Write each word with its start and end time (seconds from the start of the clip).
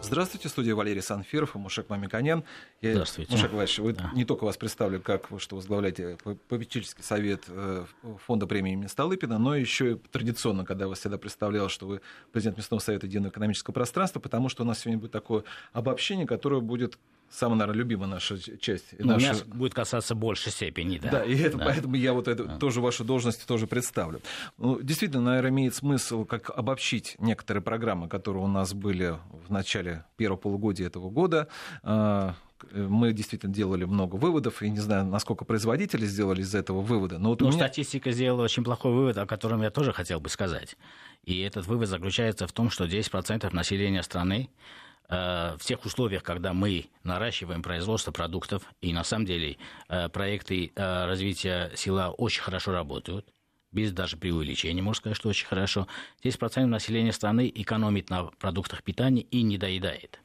Здравствуйте, 0.00 0.48
студия 0.48 0.74
Валерий 0.74 1.02
Санфиров 1.02 1.56
и 1.56 1.58
Мушек 1.58 1.90
Мамиканян. 1.90 2.44
Я, 2.80 2.92
Здравствуйте. 2.92 3.32
Мушек 3.32 3.50
Владимирович, 3.50 3.78
вы 3.78 3.92
да. 3.92 4.10
не 4.14 4.24
только 4.24 4.44
вас 4.44 4.56
представлю, 4.56 5.02
как 5.02 5.30
вы, 5.30 5.40
что 5.40 5.56
возглавляете 5.56 6.16
попечительский 6.48 7.02
совет 7.02 7.44
э, 7.48 7.84
фонда 8.24 8.46
премии 8.46 8.72
имени 8.72 8.86
Столыпина, 8.86 9.38
но 9.38 9.56
еще 9.56 9.96
традиционно, 10.10 10.64
когда 10.64 10.88
вас 10.88 11.00
всегда 11.00 11.18
представлял, 11.18 11.68
что 11.68 11.86
вы 11.86 12.00
президент 12.32 12.56
Местного 12.56 12.80
совета 12.80 13.06
единого 13.06 13.30
экономического 13.30 13.74
пространства, 13.74 14.20
потому 14.20 14.48
что 14.48 14.62
у 14.62 14.66
нас 14.66 14.78
сегодня 14.78 14.98
будет 14.98 15.12
такое 15.12 15.44
обобщение, 15.72 16.26
которое 16.26 16.60
будет 16.60 16.98
самая, 17.30 17.58
наверное, 17.58 17.78
любимая 17.78 18.08
наша 18.08 18.38
часть. 18.58 18.94
Ну, 18.98 19.12
наша... 19.12 19.34
Меня 19.34 19.44
будет 19.46 19.74
касаться 19.74 20.14
большей 20.14 20.52
степени, 20.52 20.98
да. 20.98 21.10
Да, 21.10 21.24
и 21.24 21.36
это, 21.36 21.58
да. 21.58 21.66
поэтому 21.66 21.94
я 21.94 22.12
вот 22.12 22.28
эту, 22.28 22.46
да. 22.46 22.58
тоже 22.58 22.80
вашу 22.80 23.04
должность 23.04 23.46
тоже 23.46 23.66
представлю. 23.66 24.20
Ну, 24.56 24.80
действительно, 24.80 25.22
наверное, 25.22 25.50
имеет 25.50 25.74
смысл 25.74 26.24
как 26.24 26.50
обобщить 26.50 27.16
некоторые 27.18 27.62
программы, 27.62 28.08
которые 28.08 28.44
у 28.44 28.48
нас 28.48 28.74
были 28.74 29.18
в 29.46 29.50
начале 29.50 30.04
первого 30.16 30.38
полугодия 30.38 30.86
этого 30.86 31.10
года. 31.10 31.48
А, 31.82 32.34
мы 32.72 33.12
действительно 33.12 33.52
делали 33.52 33.84
много 33.84 34.16
выводов, 34.16 34.62
и 34.62 34.70
не 34.70 34.80
знаю, 34.80 35.06
насколько 35.06 35.44
производители 35.44 36.06
сделали 36.06 36.42
из 36.42 36.54
этого 36.54 36.80
вывода. 36.80 37.18
Но, 37.18 37.30
вот 37.30 37.40
ну, 37.40 37.48
меня... 37.48 37.58
статистика 37.58 38.10
сделала 38.10 38.42
очень 38.42 38.64
плохой 38.64 38.92
вывод, 38.92 39.18
о 39.18 39.26
котором 39.26 39.62
я 39.62 39.70
тоже 39.70 39.92
хотел 39.92 40.20
бы 40.20 40.28
сказать. 40.28 40.76
И 41.24 41.40
этот 41.40 41.66
вывод 41.66 41.88
заключается 41.88 42.46
в 42.46 42.52
том, 42.52 42.70
что 42.70 42.84
10% 42.84 43.54
населения 43.54 44.02
страны 44.02 44.48
Э, 44.48 44.87
в 45.08 45.60
тех 45.62 45.84
условиях, 45.84 46.22
когда 46.22 46.52
мы 46.52 46.86
наращиваем 47.02 47.62
производство 47.62 48.12
продуктов, 48.12 48.62
и 48.82 48.92
на 48.92 49.04
самом 49.04 49.24
деле 49.24 49.56
э, 49.88 50.08
проекты 50.10 50.70
э, 50.74 51.06
развития 51.06 51.72
села 51.74 52.10
очень 52.10 52.42
хорошо 52.42 52.72
работают, 52.72 53.26
без 53.72 53.92
даже 53.92 54.16
преувеличения, 54.16 54.82
можно 54.82 55.00
сказать, 55.00 55.16
что 55.16 55.28
очень 55.28 55.46
хорошо. 55.46 55.86
10% 56.22 56.66
населения 56.66 57.12
страны 57.12 57.50
экономит 57.54 58.10
на 58.10 58.24
продуктах 58.24 58.82
питания 58.82 59.22
и 59.22 59.42
не 59.42 59.58
доедает. 59.58 60.20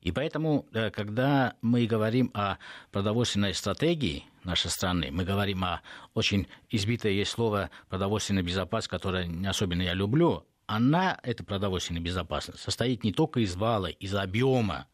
И 0.00 0.12
поэтому, 0.12 0.66
когда 0.92 1.54
мы 1.60 1.86
говорим 1.86 2.30
о 2.32 2.56
продовольственной 2.90 3.52
стратегии 3.52 4.24
нашей 4.44 4.70
страны, 4.70 5.08
мы 5.10 5.24
говорим 5.24 5.62
о 5.62 5.82
очень 6.14 6.48
избитое 6.70 7.12
есть 7.12 7.30
слово 7.30 7.70
продовольственная 7.88 8.42
безопасность, 8.42 8.88
которое 8.88 9.26
не 9.26 9.46
особенно 9.46 9.82
я 9.82 9.92
люблю, 9.92 10.44
она, 10.70 11.18
эта 11.24 11.42
продовольственная 11.42 12.00
безопасность, 12.00 12.62
состоит 12.62 13.02
не 13.02 13.12
только 13.12 13.40
из 13.40 13.56
вала, 13.56 13.86
из 13.86 14.14
объема, 14.14 14.86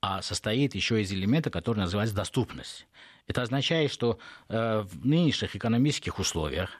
а 0.00 0.22
состоит 0.22 0.76
еще 0.76 1.02
из 1.02 1.10
элемента, 1.12 1.50
который 1.50 1.80
называется 1.80 2.14
доступность. 2.14 2.86
Это 3.26 3.42
означает, 3.42 3.90
что 3.90 4.20
э, 4.48 4.82
в 4.82 5.04
нынешних 5.04 5.56
экономических 5.56 6.20
условиях 6.20 6.70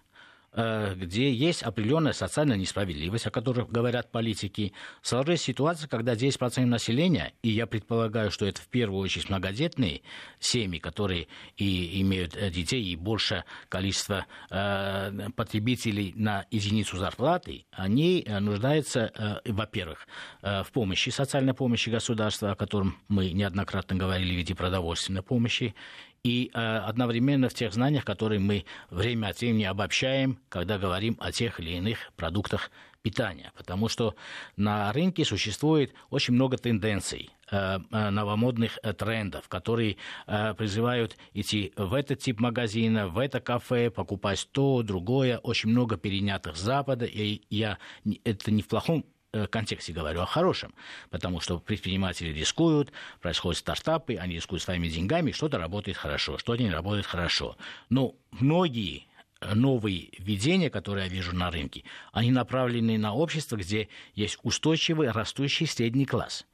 где 0.52 1.32
есть 1.32 1.62
определенная 1.62 2.12
социальная 2.12 2.56
несправедливость, 2.56 3.26
о 3.26 3.30
которой 3.30 3.66
говорят 3.66 4.10
политики, 4.10 4.72
сложилась 5.02 5.42
ситуация, 5.42 5.88
когда 5.88 6.14
10% 6.14 6.64
населения, 6.64 7.32
и 7.42 7.50
я 7.50 7.66
предполагаю, 7.66 8.30
что 8.30 8.46
это 8.46 8.60
в 8.60 8.68
первую 8.68 9.00
очередь 9.00 9.28
многодетные 9.28 10.02
семьи, 10.40 10.78
которые 10.78 11.28
и 11.56 12.00
имеют 12.00 12.36
э, 12.36 12.50
детей, 12.50 12.82
и 12.82 12.96
большее 12.96 13.44
количество 13.68 14.26
э, 14.50 15.28
потребителей 15.36 16.12
на 16.16 16.46
единицу 16.50 16.96
зарплаты, 16.96 17.66
они 17.70 18.26
нуждаются, 18.40 19.40
во-первых, 19.44 20.06
в 20.42 20.66
помощи, 20.72 21.10
социальной 21.10 21.54
помощи 21.54 21.88
государства, 21.88 22.52
о 22.52 22.54
котором 22.56 22.96
мы 23.08 23.30
неоднократно 23.32 23.96
говорили 23.96 24.34
в 24.34 24.36
виде 24.36 24.54
продовольственной 24.54 25.22
помощи, 25.22 25.74
и 26.22 26.50
э, 26.52 26.58
одновременно 26.58 27.48
в 27.48 27.54
тех 27.54 27.72
знаниях, 27.72 28.04
которые 28.04 28.40
мы 28.40 28.64
время 28.90 29.28
от 29.28 29.40
времени 29.40 29.64
обобщаем, 29.64 30.38
когда 30.48 30.78
говорим 30.78 31.16
о 31.20 31.32
тех 31.32 31.60
или 31.60 31.70
иных 31.70 32.12
продуктах 32.16 32.70
питания. 33.02 33.52
Потому 33.56 33.88
что 33.88 34.14
на 34.56 34.92
рынке 34.92 35.24
существует 35.24 35.94
очень 36.10 36.34
много 36.34 36.58
тенденций, 36.58 37.30
э, 37.50 37.78
э, 37.90 38.10
новомодных 38.10 38.78
трендов, 38.98 39.48
которые 39.48 39.96
призывают 40.26 41.16
идти 41.32 41.72
в 41.76 41.94
этот 41.94 42.18
тип 42.18 42.40
магазина, 42.40 43.08
в 43.08 43.18
это 43.18 43.40
кафе, 43.40 43.90
покупать 43.90 44.46
то, 44.52 44.82
другое. 44.82 45.38
Очень 45.38 45.70
много 45.70 45.96
перенятых 45.96 46.56
с 46.56 46.60
Запада. 46.60 47.06
И 47.06 47.42
я, 47.48 47.78
это 48.24 48.50
не 48.50 48.60
в 48.60 48.68
плохом 48.68 49.06
контексте 49.50 49.92
говорю, 49.92 50.20
о 50.20 50.26
хорошем, 50.26 50.74
потому 51.10 51.40
что 51.40 51.58
предприниматели 51.58 52.32
рискуют, 52.32 52.92
происходят 53.20 53.58
стартапы, 53.58 54.16
они 54.16 54.36
рискуют 54.36 54.62
своими 54.62 54.88
деньгами, 54.88 55.32
что-то 55.32 55.58
работает 55.58 55.96
хорошо, 55.96 56.38
что-то 56.38 56.62
не 56.62 56.70
работает 56.70 57.06
хорошо. 57.06 57.56
Но 57.88 58.14
многие 58.32 59.06
новые 59.54 60.10
введения, 60.18 60.70
которые 60.70 61.06
я 61.06 61.12
вижу 61.12 61.34
на 61.34 61.50
рынке, 61.50 61.84
они 62.12 62.30
направлены 62.30 62.98
на 62.98 63.14
общество, 63.14 63.56
где 63.56 63.88
есть 64.14 64.38
устойчивый 64.42 65.10
растущий 65.10 65.66
средний 65.66 66.06
класс. 66.06 66.46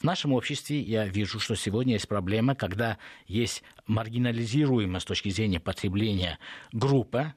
В 0.00 0.04
нашем 0.04 0.32
обществе 0.32 0.80
я 0.80 1.06
вижу, 1.06 1.40
что 1.40 1.54
сегодня 1.54 1.94
есть 1.94 2.08
проблема, 2.08 2.54
когда 2.54 2.98
есть 3.26 3.62
маргинализируемая 3.86 5.00
с 5.00 5.04
точки 5.04 5.30
зрения 5.30 5.60
потребления 5.60 6.38
группа, 6.72 7.34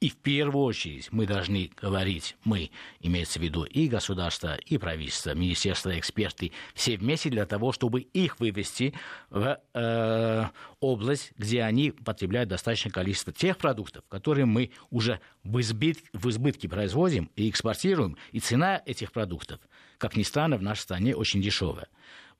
и 0.00 0.10
в 0.10 0.16
первую 0.16 0.64
очередь 0.64 1.10
мы 1.12 1.26
должны 1.26 1.70
говорить, 1.80 2.36
мы, 2.44 2.70
имеется 3.00 3.38
в 3.38 3.42
виду 3.42 3.64
и 3.64 3.88
государство, 3.88 4.56
и 4.56 4.76
правительство, 4.76 5.34
министерство, 5.34 5.98
эксперты, 5.98 6.52
все 6.74 6.96
вместе 6.96 7.30
для 7.30 7.46
того, 7.46 7.72
чтобы 7.72 8.00
их 8.00 8.38
вывести 8.38 8.92
в 9.30 9.58
э, 9.72 10.44
область, 10.80 11.32
где 11.38 11.62
они 11.62 11.90
потребляют 11.90 12.50
достаточное 12.50 12.92
количество 12.92 13.32
тех 13.32 13.56
продуктов, 13.56 14.04
которые 14.08 14.44
мы 14.44 14.72
уже 14.90 15.20
в, 15.42 15.58
избыт, 15.60 15.98
в 16.12 16.28
избытке 16.28 16.68
производим 16.68 17.30
и 17.36 17.48
экспортируем, 17.48 18.16
и 18.32 18.40
цена 18.40 18.82
этих 18.84 19.12
продуктов, 19.12 19.60
как 19.98 20.16
ни 20.16 20.22
странно, 20.22 20.58
в 20.58 20.62
нашей 20.62 20.80
стране 20.80 21.16
очень 21.16 21.40
дешевая. 21.40 21.88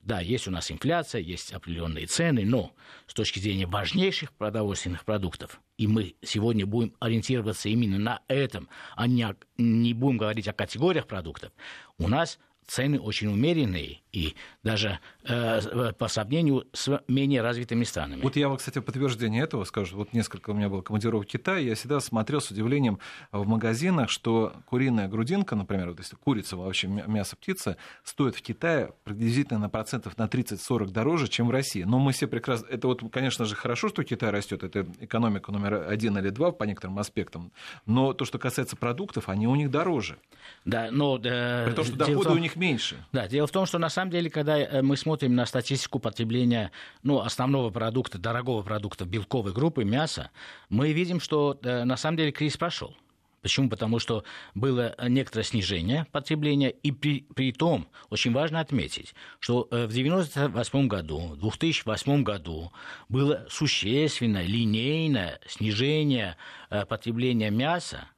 Да, 0.05 0.19
есть 0.19 0.47
у 0.47 0.51
нас 0.51 0.71
инфляция, 0.71 1.19
есть 1.19 1.51
определенные 1.51 2.05
цены, 2.05 2.45
но 2.45 2.71
с 3.07 3.13
точки 3.15 3.39
зрения 3.39 3.65
важнейших 3.65 4.31
продовольственных 4.33 5.03
продуктов, 5.03 5.59
и 5.77 5.87
мы 5.87 6.15
сегодня 6.21 6.67
будем 6.67 6.93
ориентироваться 6.99 7.69
именно 7.69 7.97
на 7.97 8.21
этом, 8.27 8.69
а 8.95 9.07
не, 9.07 9.25
не 9.57 9.95
будем 9.95 10.17
говорить 10.17 10.47
о 10.47 10.53
категориях 10.53 11.07
продуктов, 11.07 11.51
у 11.97 12.07
нас 12.07 12.37
цены 12.67 12.99
очень 12.99 13.27
умеренные, 13.27 13.99
и 14.11 14.35
даже 14.63 14.99
э, 15.23 15.91
по 15.97 16.07
сравнению 16.07 16.67
с 16.73 17.01
менее 17.07 17.41
развитыми 17.41 17.83
странами. 17.83 18.21
Вот 18.21 18.35
я, 18.35 18.53
кстати, 18.55 18.79
подтверждение 18.79 19.43
этого 19.43 19.63
скажу. 19.65 19.97
Вот 19.97 20.13
несколько 20.13 20.51
у 20.51 20.53
меня 20.53 20.69
было 20.69 20.81
командировок 20.81 21.27
в 21.27 21.31
Китае, 21.31 21.67
я 21.67 21.75
всегда 21.75 21.99
смотрел 21.99 22.41
с 22.41 22.49
удивлением 22.49 22.99
в 23.31 23.45
магазинах, 23.45 24.09
что 24.09 24.53
куриная 24.65 25.07
грудинка, 25.07 25.55
например, 25.55 25.89
вот 25.89 25.99
если 25.99 26.15
курица, 26.15 26.57
вообще 26.57 26.87
мясо 26.87 27.35
птица, 27.35 27.77
стоит 28.03 28.35
в 28.35 28.41
Китае 28.41 28.93
приблизительно 29.03 29.59
на 29.59 29.69
процентов 29.69 30.17
на 30.17 30.25
30-40 30.25 30.91
дороже, 30.91 31.27
чем 31.27 31.47
в 31.47 31.51
России. 31.51 31.83
Но 31.83 31.99
мы 31.99 32.13
все 32.13 32.27
прекрасно... 32.27 32.67
Это 32.67 32.87
вот, 32.87 33.01
конечно 33.11 33.45
же, 33.45 33.55
хорошо, 33.55 33.89
что 33.89 34.03
Китай 34.03 34.29
растет, 34.29 34.63
это 34.63 34.85
экономика 34.99 35.51
номер 35.51 35.87
один 35.89 36.17
или 36.17 36.29
два 36.29 36.51
по 36.51 36.63
некоторым 36.63 36.99
аспектам, 36.99 37.51
но 37.85 38.13
то, 38.13 38.25
что 38.25 38.39
касается 38.39 38.75
продуктов, 38.75 39.29
они 39.29 39.47
у 39.47 39.55
них 39.55 39.69
дороже. 39.69 40.17
Да, 40.63 40.89
но... 40.91 41.19
Э, 41.23 41.65
При 41.65 41.73
том, 41.73 41.85
что 41.85 41.95
доходы 41.95 42.29
том... 42.29 42.37
у 42.37 42.39
них 42.39 42.54
меньше. 42.55 43.03
Да, 43.11 43.27
дело 43.27 43.47
в 43.47 43.51
том, 43.51 43.65
что 43.65 43.77
на 43.77 43.89
самом 43.89 44.11
деле, 44.11 44.29
когда 44.29 44.57
э, 44.57 44.81
мы 44.81 44.97
смотрим 44.97 45.35
на 45.35 45.45
статистику 45.45 45.99
потребления 45.99 46.71
ну, 47.03 47.19
основного 47.19 47.69
продукта, 47.69 48.17
дорогого 48.17 48.61
продукта 48.61 49.05
белковой 49.05 49.53
группы, 49.53 49.83
мяса, 49.83 50.31
мы 50.69 50.91
видим, 50.91 51.19
что 51.19 51.59
э, 51.61 51.83
на 51.83 51.97
самом 51.97 52.17
деле 52.17 52.31
кризис 52.31 52.57
прошел. 52.57 52.95
Почему? 53.41 53.69
Потому 53.69 53.99
что 53.99 54.23
было 54.55 54.95
некоторое 55.07 55.43
снижение 55.43 56.07
потребления, 56.11 56.71
и 56.71 56.91
при, 56.91 57.27
при 57.35 57.51
том 57.51 57.87
очень 58.09 58.33
важно 58.33 58.59
отметить, 58.59 59.13
что 59.39 59.67
э, 59.69 59.85
в 59.85 59.91
1998 59.91 60.87
году, 60.87 61.19
в 61.19 61.39
2008 61.39 62.23
году 62.23 62.71
было 63.07 63.45
существенное 63.49 64.45
линейное 64.45 65.39
снижение 65.47 66.37
потребления 66.69 67.51
мяса 67.51 68.07
Э, 68.07 68.14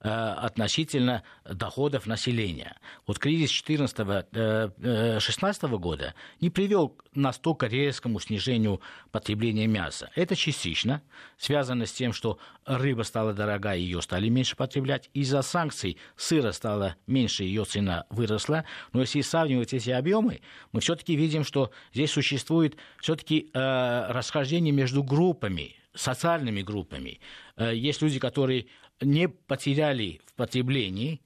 относительно 0.00 1.22
доходов 1.44 2.06
населения. 2.06 2.76
Вот 3.06 3.18
кризис 3.18 3.50
2014-2016 3.66 5.78
года 5.78 6.14
не 6.40 6.50
привел 6.50 6.90
к 6.90 7.04
настолько 7.14 7.66
резкому 7.66 8.20
снижению 8.20 8.80
потребления 9.10 9.66
мяса. 9.66 10.10
Это 10.14 10.36
частично 10.36 11.02
связано 11.36 11.86
с 11.86 11.92
тем, 11.92 12.12
что 12.12 12.38
рыба 12.64 13.02
стала 13.02 13.32
дорогая, 13.32 13.78
ее 13.78 14.00
стали 14.02 14.28
меньше 14.28 14.56
потреблять. 14.56 15.10
Из-за 15.14 15.42
санкций 15.42 15.96
сыра 16.16 16.52
стало 16.52 16.96
меньше, 17.06 17.44
ее 17.44 17.64
цена 17.64 18.04
выросла. 18.10 18.64
Но 18.92 19.00
если 19.00 19.20
сравнивать 19.20 19.74
эти 19.74 19.90
объемы, 19.90 20.40
мы 20.72 20.80
все-таки 20.80 21.16
видим, 21.16 21.44
что 21.44 21.70
здесь 21.92 22.12
существует 22.12 22.76
все-таки 23.00 23.50
э, 23.52 24.12
расхождение 24.12 24.72
между 24.72 25.02
группами 25.02 25.74
социальными 25.94 26.62
группами. 26.62 27.20
Э, 27.56 27.74
есть 27.74 28.02
люди, 28.02 28.18
которые 28.18 28.66
не 29.00 29.28
потеряли 29.28 30.20
в 30.26 30.34
потреблении 30.34 31.20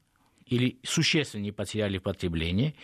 или 0.46 0.78
существенно 0.82 1.42
не 1.42 1.52
потеряли 1.52 1.98
в 1.98 2.02
потреблении, 2.02 2.74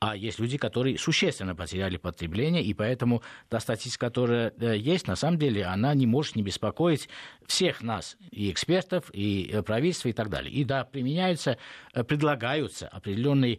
а 0.00 0.16
есть 0.16 0.38
люди, 0.38 0.58
которые 0.58 0.96
существенно 0.96 1.56
потеряли 1.56 1.96
потребление, 1.96 2.62
и 2.62 2.72
поэтому 2.72 3.22
та 3.48 3.58
статистика, 3.58 4.06
которая 4.06 4.52
э, 4.56 4.76
есть, 4.78 5.08
на 5.08 5.16
самом 5.16 5.38
деле, 5.38 5.64
она 5.64 5.92
не 5.94 6.06
может 6.06 6.36
не 6.36 6.42
беспокоить 6.42 7.08
всех 7.46 7.82
нас, 7.82 8.16
и 8.30 8.50
экспертов, 8.50 9.10
и 9.12 9.50
э, 9.52 9.62
правительства, 9.62 10.08
и 10.08 10.12
так 10.12 10.30
далее. 10.30 10.52
И 10.52 10.64
да, 10.64 10.84
применяются, 10.84 11.58
предлагаются 12.06 12.86
определенные 12.86 13.54
э, 13.54 13.58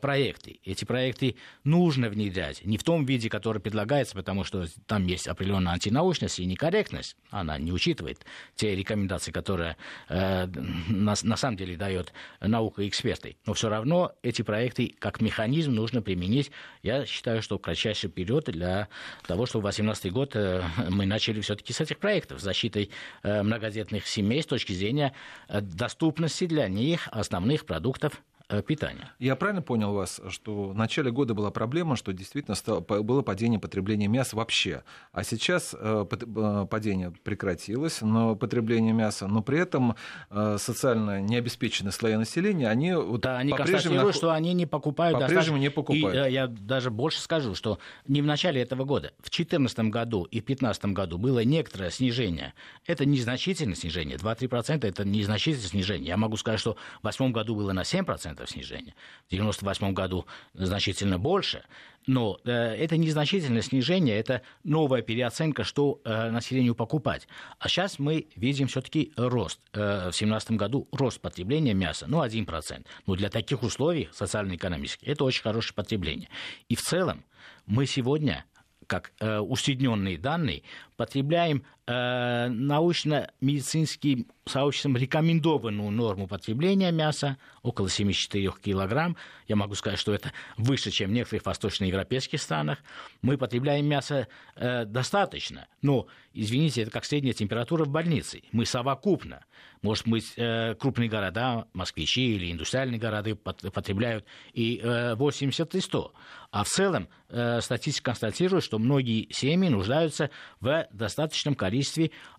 проекты. 0.00 0.60
Эти 0.64 0.84
проекты 0.84 1.36
нужно 1.64 2.08
внедрять. 2.08 2.64
Не 2.64 2.78
в 2.78 2.84
том 2.84 3.04
виде, 3.04 3.28
который 3.28 3.60
предлагается, 3.60 4.14
потому 4.14 4.44
что 4.44 4.66
там 4.86 5.06
есть 5.06 5.28
определенная 5.28 5.74
антинаучность 5.74 6.40
и 6.40 6.46
некорректность. 6.46 7.16
Она 7.30 7.58
не 7.58 7.72
учитывает 7.72 8.24
те 8.54 8.74
рекомендации, 8.74 9.30
которые 9.30 9.76
э, 10.08 10.46
на, 10.88 11.14
на 11.22 11.36
самом 11.36 11.56
деле 11.56 11.76
дает 11.76 12.12
наука 12.40 12.82
и 12.82 12.88
эксперты. 12.88 13.36
Но 13.46 13.54
все 13.54 13.68
равно 13.68 14.12
эти 14.22 14.42
проекты 14.42 14.94
как 14.98 15.20
механизм 15.20 15.72
нужно 15.72 16.02
применить. 16.02 16.50
Я 16.82 17.06
считаю, 17.06 17.42
что 17.42 17.58
в 17.58 17.60
кратчайший 17.60 18.10
период 18.10 18.46
для 18.46 18.88
того, 19.26 19.46
чтобы 19.46 19.62
в 19.62 19.74
2018 19.74 20.12
год 20.12 20.34
э, 20.34 20.62
мы 20.88 21.06
начали 21.06 21.40
все-таки 21.40 21.72
с 21.72 21.80
этих 21.80 21.98
проектов, 21.98 22.40
защитой 22.40 22.90
э, 23.22 23.42
многодетных 23.42 24.06
семей 24.06 24.42
с 24.42 24.46
точки 24.46 24.72
зрения 24.72 25.12
э, 25.48 25.60
доступности 25.60 26.46
для 26.46 26.68
них 26.68 27.08
основных 27.12 27.64
продуктов 27.64 28.22
Э, 28.37 28.37
питания. 28.66 29.12
Я 29.18 29.36
правильно 29.36 29.62
понял 29.62 29.92
вас, 29.92 30.20
что 30.28 30.70
в 30.70 30.74
начале 30.74 31.10
года 31.10 31.34
была 31.34 31.50
проблема, 31.50 31.96
что 31.96 32.12
действительно 32.12 32.56
было 32.80 33.22
падение 33.22 33.60
потребления 33.60 34.08
мяса 34.08 34.36
вообще, 34.36 34.82
а 35.12 35.22
сейчас 35.24 35.74
э, 35.78 36.06
э, 36.10 36.66
падение 36.70 37.12
прекратилось, 37.22 38.00
но 38.00 38.36
потребление 38.36 38.92
мяса, 38.92 39.26
но 39.26 39.42
при 39.42 39.58
этом 39.60 39.94
социально 40.30 41.20
необеспеченные 41.20 41.92
слои 41.92 42.16
населения, 42.16 42.68
они 42.68 42.94
да, 43.18 43.38
они 43.38 43.52
констатируют, 43.52 44.14
что 44.14 44.32
они 44.32 44.52
не 44.54 44.66
покупают. 44.66 45.18
По-прежнему 45.18 45.58
не 45.58 45.70
покупают. 45.70 46.28
И, 46.28 46.32
я 46.32 46.46
даже 46.46 46.90
больше 46.90 47.20
скажу, 47.20 47.54
что 47.54 47.78
не 48.06 48.22
в 48.22 48.26
начале 48.26 48.60
этого 48.60 48.84
года, 48.84 49.12
в 49.18 49.30
2014 49.30 49.78
году 49.90 50.24
и 50.24 50.40
2015 50.40 50.84
году 50.86 51.18
было 51.18 51.44
некоторое 51.44 51.90
снижение. 51.90 52.54
Это 52.86 53.04
незначительное 53.04 53.74
снижение, 53.74 54.16
2-3% 54.16 54.86
это 54.86 55.04
незначительное 55.04 55.68
снижение. 55.68 56.08
Я 56.08 56.16
могу 56.16 56.36
сказать, 56.36 56.60
что 56.60 56.72
в 56.72 57.02
2008 57.02 57.32
году 57.32 57.54
было 57.54 57.72
на 57.72 57.82
7%, 57.82 58.37
10% 58.38 58.46
снижения. 58.48 58.94
В 59.24 59.32
1998 59.32 59.94
году 59.94 60.26
значительно 60.54 61.18
больше. 61.18 61.64
Но 62.06 62.38
э, 62.44 62.50
это 62.50 62.96
незначительное 62.96 63.60
снижение, 63.60 64.18
это 64.18 64.42
новая 64.64 65.02
переоценка, 65.02 65.62
что 65.64 66.00
э, 66.04 66.30
населению 66.30 66.74
покупать. 66.74 67.28
А 67.58 67.68
сейчас 67.68 67.98
мы 67.98 68.28
видим 68.34 68.66
все-таки 68.68 69.12
рост. 69.16 69.60
Э, 69.72 70.10
в 70.10 70.16
2017 70.16 70.52
году 70.52 70.88
рост 70.92 71.20
потребления 71.20 71.74
мяса, 71.74 72.06
ну, 72.08 72.24
1%. 72.24 72.86
Но 73.06 73.14
для 73.14 73.28
таких 73.28 73.62
условий 73.62 74.08
социально-экономических 74.12 75.06
это 75.06 75.24
очень 75.24 75.42
хорошее 75.42 75.74
потребление. 75.74 76.30
И 76.68 76.76
в 76.76 76.82
целом 76.82 77.24
мы 77.66 77.84
сегодня 77.84 78.44
как 78.88 79.12
э, 79.20 79.38
усредненные 79.38 80.18
данные, 80.18 80.62
потребляем 80.96 81.62
э, 81.88 82.48
научно-медицинским 82.48 84.26
сообществом 84.46 84.96
рекомендованную 84.96 85.90
норму 85.90 86.26
потребления 86.26 86.90
мяса, 86.90 87.36
около 87.62 87.88
74 87.88 88.52
килограмм. 88.62 89.16
Я 89.46 89.56
могу 89.56 89.74
сказать, 89.74 89.98
что 89.98 90.12
это 90.12 90.32
выше, 90.56 90.90
чем 90.90 91.10
в 91.10 91.12
некоторых 91.12 91.46
восточноевропейских 91.46 92.40
странах. 92.40 92.78
Мы 93.22 93.38
потребляем 93.38 93.86
мясо 93.86 94.28
э, 94.56 94.84
достаточно, 94.84 95.68
но, 95.82 96.06
извините, 96.32 96.82
это 96.82 96.90
как 96.90 97.04
средняя 97.04 97.34
температура 97.34 97.84
в 97.84 97.88
больнице. 97.88 98.42
Мы 98.52 98.66
совокупно, 98.66 99.44
может 99.82 100.06
быть, 100.08 100.32
э, 100.36 100.74
крупные 100.74 101.08
города, 101.08 101.66
москвичи 101.72 102.34
или 102.34 102.52
индустриальные 102.52 102.98
города 102.98 103.34
потребляют 103.36 104.24
и 104.52 104.80
э, 104.82 105.14
80 105.14 105.74
и 105.74 105.80
100. 105.80 106.12
А 106.50 106.64
в 106.64 106.68
целом 106.68 107.08
э, 107.28 107.60
статистика 107.60 108.06
констатирует, 108.06 108.64
что 108.64 108.78
многие 108.78 109.28
семьи 109.30 109.68
нуждаются 109.68 110.30
в 110.60 110.86
достаточном 110.92 111.54
количестве 111.54 111.77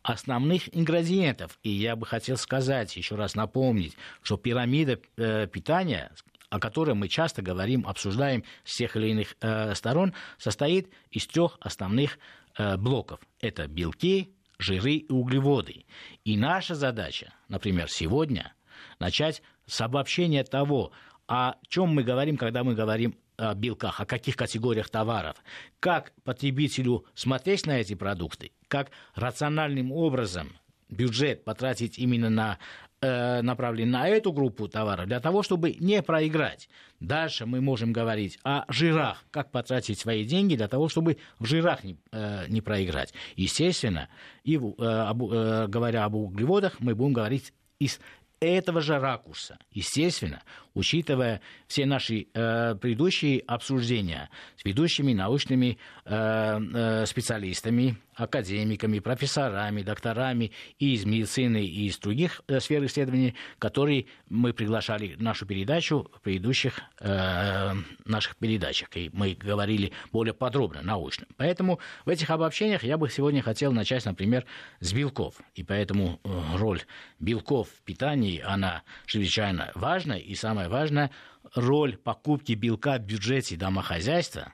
основных 0.04 0.76
ингредиентов. 0.76 1.60
И 1.64 1.70
я 1.70 1.96
бы 1.96 2.06
хотел 2.06 2.38
сказать, 2.38 2.96
еще 2.96 3.16
раз 3.16 3.36
напомнить, 3.36 3.96
что 4.22 4.38
пирамида 4.38 5.00
э, 5.18 5.48
питания, 5.48 6.12
о 6.50 6.60
которой 6.60 6.96
мы 6.96 7.08
часто 7.08 7.42
говорим, 7.42 7.88
обсуждаем 7.88 8.44
с 8.64 8.78
тех 8.78 8.96
или 8.96 9.10
иных 9.10 9.36
э, 9.42 9.76
сторон, 9.76 10.14
состоит 10.38 10.90
из 11.12 11.28
трех 11.28 11.58
основных 11.62 12.18
э, 12.58 12.78
блоков. 12.78 13.20
Это 13.40 13.68
белки, 13.68 14.34
жиры 14.58 14.96
и 14.96 15.12
углеводы. 15.12 15.86
И 16.26 16.38
наша 16.38 16.76
задача, 16.76 17.34
например, 17.48 17.90
сегодня 17.90 18.54
начать 19.00 19.42
с 19.66 19.82
обобщения 19.82 20.44
того, 20.44 20.92
о 21.28 21.54
чем 21.68 21.90
мы 21.90 22.04
говорим, 22.04 22.38
когда 22.38 22.64
мы 22.64 22.74
говорим 22.74 23.16
белках, 23.56 24.00
о 24.00 24.06
каких 24.06 24.36
категориях 24.36 24.90
товаров, 24.90 25.38
как 25.80 26.14
потребителю 26.24 27.06
смотреть 27.14 27.66
на 27.66 27.80
эти 27.80 27.96
продукты, 27.96 28.52
как 28.68 28.92
рациональным 29.16 29.92
образом 29.92 30.50
бюджет 30.90 31.44
потратить 31.44 31.98
именно 32.00 32.30
на 32.30 32.58
э, 33.02 33.42
направлен 33.42 33.92
на 33.92 34.08
эту 34.08 34.32
группу 34.32 34.68
товаров 34.68 35.08
для 35.08 35.20
того, 35.20 35.44
чтобы 35.44 35.74
не 35.80 36.02
проиграть. 36.02 36.70
Дальше 37.00 37.46
мы 37.46 37.62
можем 37.62 37.94
говорить 37.94 38.40
о 38.44 38.66
жирах, 38.72 39.24
как 39.32 39.52
потратить 39.52 40.00
свои 40.00 40.26
деньги 40.26 40.56
для 40.56 40.68
того, 40.68 40.90
чтобы 40.90 41.18
в 41.38 41.46
жирах 41.46 41.84
не, 41.84 41.98
э, 42.12 42.46
не 42.48 42.62
проиграть. 42.62 43.14
Естественно, 43.36 44.10
и 44.44 44.58
э, 44.58 44.60
э, 44.60 45.68
говоря 45.68 46.06
об 46.06 46.16
углеводах, 46.16 46.80
мы 46.80 46.96
будем 46.96 47.14
говорить 47.14 47.54
из 47.80 48.00
этого 48.40 48.82
же 48.82 49.00
ракурса. 49.00 49.58
Естественно, 49.72 50.42
учитывая 50.80 51.42
все 51.68 51.86
наши 51.86 52.28
э, 52.34 52.76
предыдущие 52.76 53.42
обсуждения 53.42 54.30
с 54.56 54.64
ведущими 54.64 55.14
научными 55.14 55.78
э, 56.06 56.60
э, 56.74 57.06
специалистами, 57.06 57.98
академиками, 58.16 59.00
профессорами, 59.00 59.82
докторами 59.82 60.52
и 60.78 60.94
из 60.94 61.06
медицины, 61.06 61.64
и 61.66 61.88
из 61.88 61.98
других 61.98 62.42
э, 62.48 62.60
сфер 62.60 62.86
исследований, 62.86 63.36
которые 63.60 64.06
мы 64.30 64.54
приглашали 64.54 65.16
в 65.16 65.22
нашу 65.22 65.46
передачу 65.46 66.10
в 66.14 66.22
предыдущих 66.22 66.80
э, 67.00 67.74
наших 68.06 68.36
передачах. 68.38 68.90
И 68.96 69.10
мы 69.14 69.36
говорили 69.36 69.92
более 70.12 70.34
подробно, 70.34 70.82
научно. 70.82 71.28
Поэтому 71.38 71.80
в 72.06 72.10
этих 72.10 72.30
обобщениях 72.30 72.84
я 72.84 72.98
бы 72.98 73.10
сегодня 73.10 73.42
хотел 73.42 73.72
начать, 73.72 74.06
например, 74.06 74.46
с 74.80 74.94
белков. 74.94 75.36
И 75.56 75.64
поэтому 75.64 76.20
э, 76.24 76.58
роль 76.58 76.82
белков 77.20 77.70
в 77.70 77.82
питании, 77.82 78.42
она 78.46 78.84
чрезвычайно 79.06 79.72
важна. 79.76 80.18
И 80.18 80.36
самое 80.70 80.82
важное, 80.82 81.12
роль 81.56 81.98
покупки 81.98 82.54
белка 82.54 82.98
в 82.98 83.02
бюджете 83.02 83.58
домохозяйства 83.58 84.54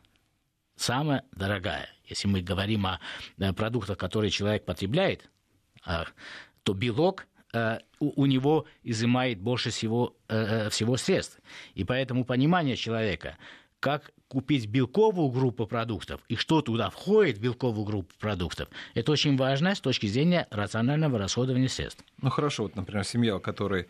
самая 0.75 1.23
дорогая. 1.31 1.89
Если 2.05 2.27
мы 2.27 2.41
говорим 2.41 2.85
о 2.85 2.99
э, 3.37 3.53
продуктах, 3.53 3.97
которые 3.97 4.29
человек 4.29 4.65
потребляет, 4.65 5.29
а, 5.85 6.05
то 6.63 6.73
белок 6.73 7.27
э, 7.53 7.79
у 7.99 8.25
него 8.25 8.65
изымает 8.83 9.39
больше 9.39 9.69
всего, 9.69 10.15
э, 10.27 10.69
всего 10.69 10.97
средств. 10.97 11.39
И 11.73 11.83
поэтому 11.83 12.25
понимание 12.25 12.75
человека, 12.75 13.37
как 13.79 14.11
купить 14.27 14.67
белковую 14.67 15.29
группу 15.29 15.67
продуктов 15.67 16.21
и 16.27 16.35
что 16.35 16.61
туда 16.61 16.89
входит 16.89 17.37
в 17.37 17.41
белковую 17.41 17.85
группу 17.85 18.13
продуктов, 18.19 18.69
это 18.93 19.11
очень 19.11 19.37
важно 19.37 19.75
с 19.75 19.81
точки 19.81 20.07
зрения 20.07 20.47
рационального 20.51 21.19
расходования 21.19 21.69
средств. 21.69 22.03
Ну 22.21 22.29
хорошо, 22.29 22.63
вот, 22.63 22.75
например, 22.75 23.03
семья, 23.03 23.37
у 23.37 23.39
которой 23.39 23.87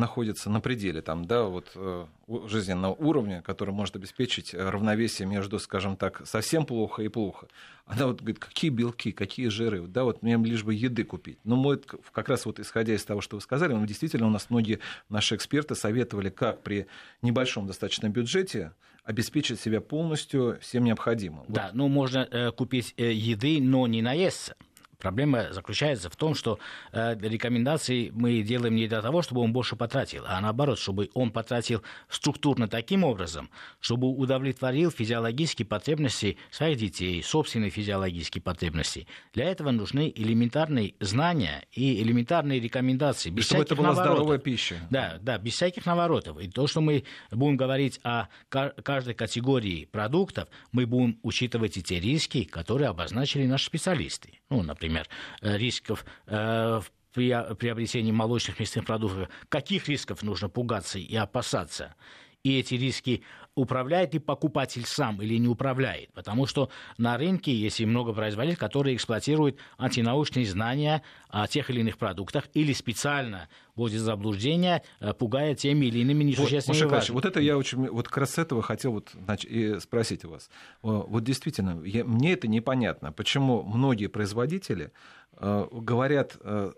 находится 0.00 0.50
на 0.50 0.60
пределе 0.60 1.02
там, 1.02 1.24
да, 1.24 1.44
вот, 1.44 1.70
э, 1.76 2.06
жизненного 2.46 2.94
уровня, 2.94 3.42
который 3.42 3.70
может 3.70 3.94
обеспечить 3.94 4.54
равновесие 4.54 5.28
между, 5.28 5.58
скажем 5.58 5.96
так, 5.96 6.26
совсем 6.26 6.66
плохо 6.66 7.02
и 7.02 7.08
плохо. 7.08 7.46
Она 7.86 8.06
вот 8.06 8.20
говорит, 8.20 8.38
какие 8.38 8.70
белки, 8.70 9.12
какие 9.12 9.48
жиры, 9.48 9.86
да, 9.86 10.04
вот 10.04 10.22
мне 10.22 10.36
лишь 10.36 10.64
бы 10.64 10.74
еды 10.74 11.04
купить. 11.04 11.38
Но 11.44 11.56
мы 11.56 11.80
как 12.12 12.28
раз 12.28 12.46
вот 12.46 12.58
исходя 12.58 12.94
из 12.94 13.04
того, 13.04 13.20
что 13.20 13.36
вы 13.36 13.42
сказали, 13.42 13.72
ну, 13.72 13.86
действительно 13.86 14.26
у 14.26 14.30
нас 14.30 14.50
многие 14.50 14.80
наши 15.08 15.36
эксперты 15.36 15.74
советовали, 15.74 16.30
как 16.30 16.62
при 16.62 16.86
небольшом 17.22 17.66
достаточно 17.66 18.08
бюджете 18.08 18.72
обеспечить 19.04 19.60
себя 19.60 19.80
полностью 19.80 20.58
всем 20.60 20.84
необходимым. 20.84 21.44
Да, 21.48 21.66
вот. 21.66 21.74
ну 21.74 21.88
можно 21.88 22.26
э, 22.30 22.52
купить 22.52 22.94
э, 22.96 23.12
еды, 23.12 23.60
но 23.60 23.86
не 23.86 24.02
наесться. 24.02 24.56
Проблема 25.00 25.52
заключается 25.52 26.10
в 26.10 26.16
том, 26.16 26.34
что 26.34 26.58
э, 26.92 27.16
рекомендации 27.20 28.10
мы 28.12 28.42
делаем 28.42 28.76
не 28.76 28.86
для 28.86 29.02
того, 29.02 29.22
чтобы 29.22 29.40
он 29.40 29.52
больше 29.52 29.76
потратил, 29.76 30.24
а 30.26 30.40
наоборот, 30.40 30.78
чтобы 30.78 31.10
он 31.14 31.30
потратил 31.30 31.82
структурно 32.08 32.68
таким 32.68 33.02
образом, 33.04 33.50
чтобы 33.80 34.08
удовлетворил 34.08 34.90
физиологические 34.90 35.66
потребности 35.66 36.36
своих 36.50 36.78
детей, 36.78 37.22
собственные 37.22 37.70
физиологические 37.70 38.42
потребности. 38.42 39.06
Для 39.32 39.46
этого 39.46 39.70
нужны 39.70 40.12
элементарные 40.14 40.94
знания 41.00 41.64
и 41.72 42.02
элементарные 42.02 42.60
рекомендации. 42.60 43.30
Без 43.30 43.44
и 43.44 43.46
чтобы 43.46 43.62
это 43.62 43.74
была 43.74 43.88
наворотов. 43.88 44.14
здоровая 44.14 44.38
пища. 44.38 44.76
Да, 44.90 45.18
да, 45.20 45.38
без 45.38 45.54
всяких 45.54 45.86
наворотов. 45.86 46.38
И 46.38 46.48
то, 46.48 46.66
что 46.66 46.80
мы 46.80 47.04
будем 47.30 47.56
говорить 47.56 48.00
о 48.02 48.26
каждой 48.48 49.14
категории 49.14 49.86
продуктов, 49.86 50.48
мы 50.72 50.86
будем 50.86 51.18
учитывать 51.22 51.76
и 51.76 51.82
те 51.82 52.00
риски, 52.00 52.44
которые 52.44 52.88
обозначили 52.88 53.46
наши 53.46 53.66
специалисты. 53.66 54.40
Ну, 54.50 54.62
например, 54.62 54.89
например, 54.90 55.08
э, 55.40 55.56
рисков 55.56 56.04
э, 56.26 56.80
при 57.12 57.54
приобретении 57.56 58.12
молочных 58.12 58.60
мясных 58.60 58.84
продуктов, 58.84 59.28
каких 59.48 59.88
рисков 59.88 60.22
нужно 60.22 60.48
пугаться 60.48 60.98
и 60.98 61.16
опасаться. 61.16 61.94
и 62.42 62.58
эти 62.58 62.74
риски 62.74 63.22
управляет 63.54 64.14
ли 64.14 64.20
покупатель 64.20 64.84
сам 64.86 65.20
или 65.20 65.36
не 65.36 65.48
управляет. 65.48 66.12
Потому 66.12 66.46
что 66.46 66.70
на 66.98 67.16
рынке 67.16 67.54
есть 67.54 67.80
и 67.80 67.86
много 67.86 68.12
производителей, 68.12 68.56
которые 68.56 68.96
эксплуатируют 68.96 69.58
антинаучные 69.78 70.46
знания 70.46 71.02
о 71.28 71.46
тех 71.46 71.70
или 71.70 71.80
иных 71.80 71.98
продуктах 71.98 72.44
или 72.54 72.72
специально 72.72 73.48
вводят 73.74 74.00
заблуждения, 74.00 74.82
э, 75.00 75.12
пугая 75.12 75.54
теми 75.54 75.86
или 75.86 76.00
иными 76.00 76.24
несущественными 76.24 76.90
вот, 76.90 77.08
вот 77.08 77.24
это 77.24 77.40
я 77.40 77.56
очень, 77.56 77.88
вот 77.88 78.08
как 78.08 78.18
раз 78.18 78.38
этого 78.38 78.62
хотел 78.62 78.92
вот, 78.92 79.10
значит, 79.12 79.50
и 79.50 79.80
спросить 79.80 80.24
у 80.24 80.30
вас. 80.30 80.50
Вот 80.82 81.24
действительно, 81.24 81.82
я, 81.84 82.04
мне 82.04 82.32
это 82.32 82.48
непонятно, 82.48 83.12
почему 83.12 83.62
многие 83.62 84.08
производители 84.08 84.92
э, 85.36 85.68
говорят 85.72 86.36
э, 86.40 86.72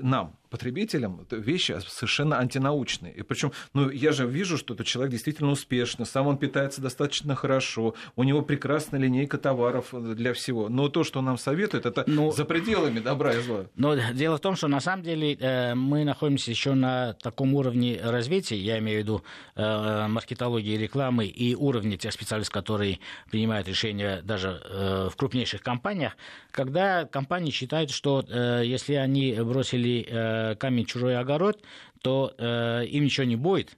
нам, 0.00 0.36
потребителям 0.50 1.26
вещи 1.30 1.78
совершенно 1.86 2.38
антинаучные. 2.38 3.14
И 3.14 3.22
причем, 3.22 3.52
ну, 3.72 3.88
я 3.88 4.12
же 4.12 4.26
вижу, 4.26 4.58
что 4.58 4.74
этот 4.74 4.86
человек 4.86 5.12
действительно 5.12 5.50
успешный, 5.50 6.04
сам 6.06 6.26
он 6.26 6.38
питается 6.38 6.80
достаточно 6.80 7.34
хорошо, 7.34 7.94
у 8.16 8.24
него 8.24 8.42
прекрасная 8.42 9.00
линейка 9.00 9.38
товаров 9.38 9.88
для 9.92 10.34
всего. 10.34 10.68
Но 10.68 10.88
то, 10.88 11.04
что 11.04 11.20
он 11.20 11.26
нам 11.26 11.38
советует, 11.38 11.86
это 11.86 12.04
ну, 12.06 12.32
за 12.32 12.44
пределами 12.44 12.98
добра 12.98 13.34
и 13.34 13.40
зла. 13.40 13.66
Но 13.76 13.94
дело 14.12 14.36
в 14.36 14.40
том, 14.40 14.56
что 14.56 14.68
на 14.68 14.80
самом 14.80 15.04
деле 15.04 15.34
э, 15.34 15.74
мы 15.74 16.04
находимся 16.04 16.50
еще 16.50 16.74
на 16.74 17.14
таком 17.14 17.54
уровне 17.54 18.00
развития, 18.02 18.56
я 18.56 18.78
имею 18.78 18.98
в 18.98 19.02
виду 19.02 19.22
э, 19.54 20.06
маркетологии 20.08 20.76
рекламы 20.76 21.26
и 21.26 21.54
уровне 21.54 21.96
тех 21.96 22.12
специалистов, 22.12 22.54
которые 22.54 22.98
принимают 23.30 23.68
решения 23.68 24.20
даже 24.22 24.60
э, 24.64 25.08
в 25.10 25.16
крупнейших 25.16 25.62
компаниях, 25.62 26.16
когда 26.50 27.04
компании 27.04 27.50
считают, 27.50 27.90
что 27.90 28.24
э, 28.28 28.62
если 28.64 28.94
они 28.94 29.32
бросили 29.34 30.06
э, 30.08 30.39
камень 30.58 30.86
чужой 30.86 31.16
огород, 31.16 31.62
то 32.02 32.34
э, 32.38 32.86
им 32.86 33.04
ничего 33.04 33.26
не 33.26 33.36
будет 33.36 33.76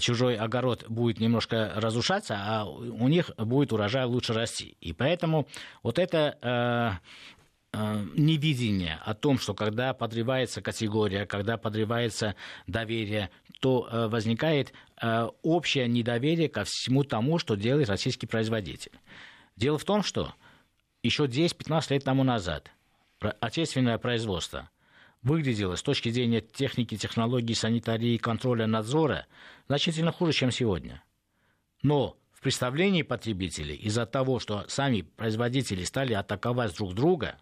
чужой 0.00 0.36
огород 0.36 0.84
будет 0.88 1.20
немножко 1.20 1.72
разрушаться, 1.76 2.36
а 2.38 2.64
у 2.66 3.08
них 3.08 3.30
будет 3.36 3.72
урожай 3.72 4.04
лучше 4.04 4.32
расти. 4.32 4.76
И 4.80 4.92
поэтому 4.92 5.46
вот 5.82 5.98
это 5.98 6.38
э, 6.42 7.78
э, 7.78 8.04
невидение 8.14 8.98
о 9.04 9.14
том, 9.14 9.38
что 9.38 9.54
когда 9.54 9.94
подрывается 9.94 10.60
категория, 10.60 11.26
когда 11.26 11.56
подрывается 11.56 12.34
доверие, 12.66 13.30
то 13.60 13.88
э, 13.90 14.08
возникает 14.08 14.72
э, 15.00 15.28
общее 15.42 15.88
недоверие 15.88 16.48
ко 16.48 16.64
всему 16.64 17.04
тому, 17.04 17.38
что 17.38 17.54
делает 17.54 17.88
российский 17.88 18.26
производитель. 18.26 18.92
Дело 19.56 19.78
в 19.78 19.84
том, 19.84 20.02
что 20.02 20.34
еще 21.02 21.24
10-15 21.24 21.94
лет 21.94 22.04
тому 22.04 22.24
назад 22.24 22.70
отечественное 23.40 23.98
производство– 23.98 24.68
выглядело 25.26 25.74
с 25.74 25.82
точки 25.82 26.08
зрения 26.08 26.40
техники, 26.40 26.96
технологий, 26.96 27.54
санитарии, 27.54 28.16
контроля, 28.16 28.66
надзора 28.66 29.26
значительно 29.66 30.12
хуже, 30.12 30.32
чем 30.32 30.52
сегодня. 30.52 31.02
Но 31.82 32.16
в 32.32 32.40
представлении 32.40 33.02
потребителей 33.02 33.74
из-за 33.74 34.06
того, 34.06 34.38
что 34.38 34.64
сами 34.68 35.02
производители 35.02 35.82
стали 35.82 36.12
атаковать 36.12 36.76
друг 36.76 36.94
друга, 36.94 37.34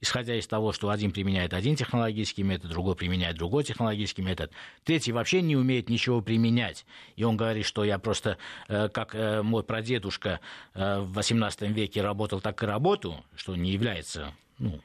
исходя 0.00 0.36
из 0.36 0.46
того, 0.46 0.72
что 0.72 0.90
один 0.90 1.10
применяет 1.10 1.54
один 1.54 1.74
технологический 1.74 2.44
метод, 2.44 2.70
другой 2.70 2.94
применяет 2.94 3.36
другой 3.36 3.64
технологический 3.64 4.22
метод, 4.22 4.52
третий 4.84 5.10
вообще 5.10 5.42
не 5.42 5.56
умеет 5.56 5.88
ничего 5.88 6.20
применять. 6.20 6.86
И 7.16 7.24
он 7.24 7.36
говорит, 7.36 7.66
что 7.66 7.82
я 7.82 7.98
просто, 7.98 8.38
э, 8.68 8.88
как 8.90 9.16
э, 9.16 9.42
мой 9.42 9.64
прадедушка 9.64 10.38
э, 10.74 11.00
в 11.00 11.18
XVIII 11.18 11.72
веке 11.72 12.00
работал, 12.00 12.40
так 12.40 12.62
и 12.62 12.66
работаю, 12.66 13.24
что 13.34 13.56
не 13.56 13.72
является 13.72 14.32
ну, 14.58 14.80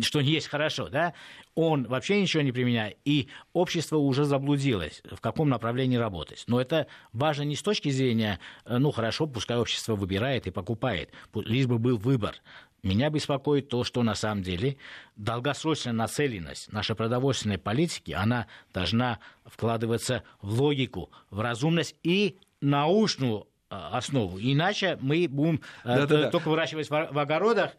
что 0.00 0.20
не 0.20 0.30
есть 0.30 0.48
хорошо, 0.48 0.88
да, 0.88 1.14
он 1.54 1.84
вообще 1.84 2.20
ничего 2.20 2.42
не 2.42 2.52
применяет, 2.52 2.98
и 3.04 3.28
общество 3.52 3.96
уже 3.96 4.24
заблудилось, 4.24 5.02
в 5.10 5.20
каком 5.20 5.48
направлении 5.48 5.96
работать. 5.96 6.44
Но 6.46 6.60
это 6.60 6.86
важно 7.12 7.42
не 7.42 7.56
с 7.56 7.62
точки 7.62 7.90
зрения, 7.90 8.38
э, 8.64 8.78
ну 8.78 8.90
хорошо, 8.90 9.26
пускай 9.26 9.56
общество 9.56 9.94
выбирает 9.94 10.46
и 10.46 10.50
покупает, 10.50 11.10
лишь 11.34 11.66
бы 11.66 11.78
был 11.78 11.96
выбор. 11.96 12.36
Меня 12.82 13.08
беспокоит 13.08 13.70
то, 13.70 13.82
что 13.82 14.02
на 14.02 14.14
самом 14.14 14.42
деле 14.42 14.76
долгосрочная 15.16 15.94
нацеленность 15.94 16.70
нашей 16.70 16.94
продовольственной 16.94 17.56
политики, 17.56 18.12
она 18.12 18.46
должна 18.74 19.20
вкладываться 19.46 20.22
в 20.42 20.60
логику, 20.60 21.10
в 21.30 21.40
разумность 21.40 21.96
и 22.02 22.36
научную 22.60 23.46
основу. 23.92 24.38
Иначе 24.40 24.98
мы 25.00 25.26
будем 25.28 25.60
да, 25.84 26.06
да, 26.06 26.30
только 26.30 26.46
да. 26.46 26.50
выращивать 26.50 26.90
в 26.90 27.18
огородах 27.18 27.72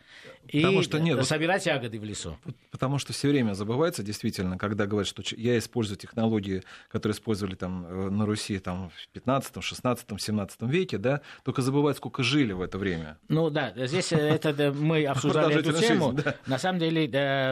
потому 0.51 0.79
и 0.79 0.83
что, 0.83 0.99
нет, 0.99 1.25
собирать 1.25 1.65
ягоды 1.65 1.99
в 1.99 2.03
лесу. 2.03 2.37
Потому 2.71 2.97
что 2.97 3.13
все 3.13 3.29
время 3.29 3.53
забывается, 3.53 4.03
действительно, 4.03 4.57
когда 4.57 4.85
говорят, 4.85 5.07
что 5.07 5.23
я 5.35 5.57
использую 5.57 5.97
технологии, 5.97 6.63
которые 6.89 7.15
использовали 7.15 7.55
там 7.55 7.85
э, 7.85 8.09
на 8.09 8.25
Руси 8.25 8.59
там, 8.59 8.89
в 8.89 9.07
15, 9.13 9.63
16, 9.63 10.21
17 10.21 10.61
веке, 10.63 10.97
да, 10.97 11.21
только 11.43 11.61
забывают, 11.61 11.97
сколько 11.97 12.23
жили 12.23 12.53
в 12.53 12.61
это 12.61 12.77
время. 12.77 13.17
Ну 13.27 13.49
да, 13.49 13.73
здесь 13.75 14.11
э, 14.13 14.17
это 14.17 14.71
мы 14.73 15.05
обсуждали 15.05 15.59
эту 15.59 15.73
тему. 15.73 16.15
На 16.45 16.59
самом 16.59 16.79
деле 16.79 17.07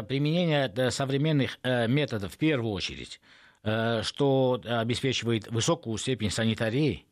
применение 0.08 0.92
современных 0.92 1.58
э, 1.64 1.88
методов 1.88 2.34
в 2.34 2.38
первую 2.38 2.74
очередь, 2.74 3.20
что 3.64 4.62
обеспечивает 4.66 5.50
высокую 5.50 5.98
степень 5.98 6.30
санитарии, 6.30 7.06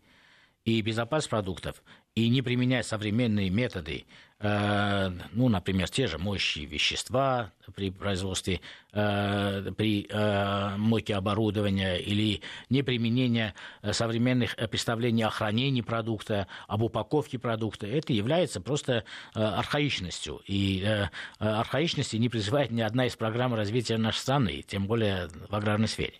и 0.65 0.82
безопасность 0.82 1.30
продуктов, 1.30 1.82
и 2.13 2.30
не 2.30 2.41
применяя 2.41 2.84
современные 2.84 3.50
методы, 3.50 4.06
э, 4.39 5.12
ну, 5.32 5.48
например, 5.50 5.89
те 5.89 6.08
же 6.08 6.18
моющие 6.18 6.65
вещества 6.65 7.51
при 7.74 7.89
производстве, 7.89 8.60
э, 8.91 9.72
при 9.75 10.08
э, 10.08 10.75
мойке 10.77 11.15
оборудования 11.15 11.96
или 11.96 12.41
неприменение 12.70 13.56
современных 13.91 14.56
представлений 14.70 15.24
о 15.24 15.30
хранении 15.30 15.82
продукта, 15.82 16.48
об 16.68 16.84
упаковке 16.84 17.39
продукта, 17.39 17.88
это 17.88 18.13
является 18.13 18.62
просто 18.62 19.06
архаичностью. 19.34 20.41
И 20.46 20.86
архаичности 21.39 22.18
не 22.18 22.30
призывает 22.30 22.72
ни 22.72 22.82
одна 22.82 23.08
из 23.08 23.15
программ 23.15 23.56
развития 23.56 23.98
нашей 23.98 24.20
страны, 24.20 24.63
тем 24.68 24.86
более 24.86 25.30
в 25.50 25.56
аграрной 25.56 25.88
сфере. 25.88 26.13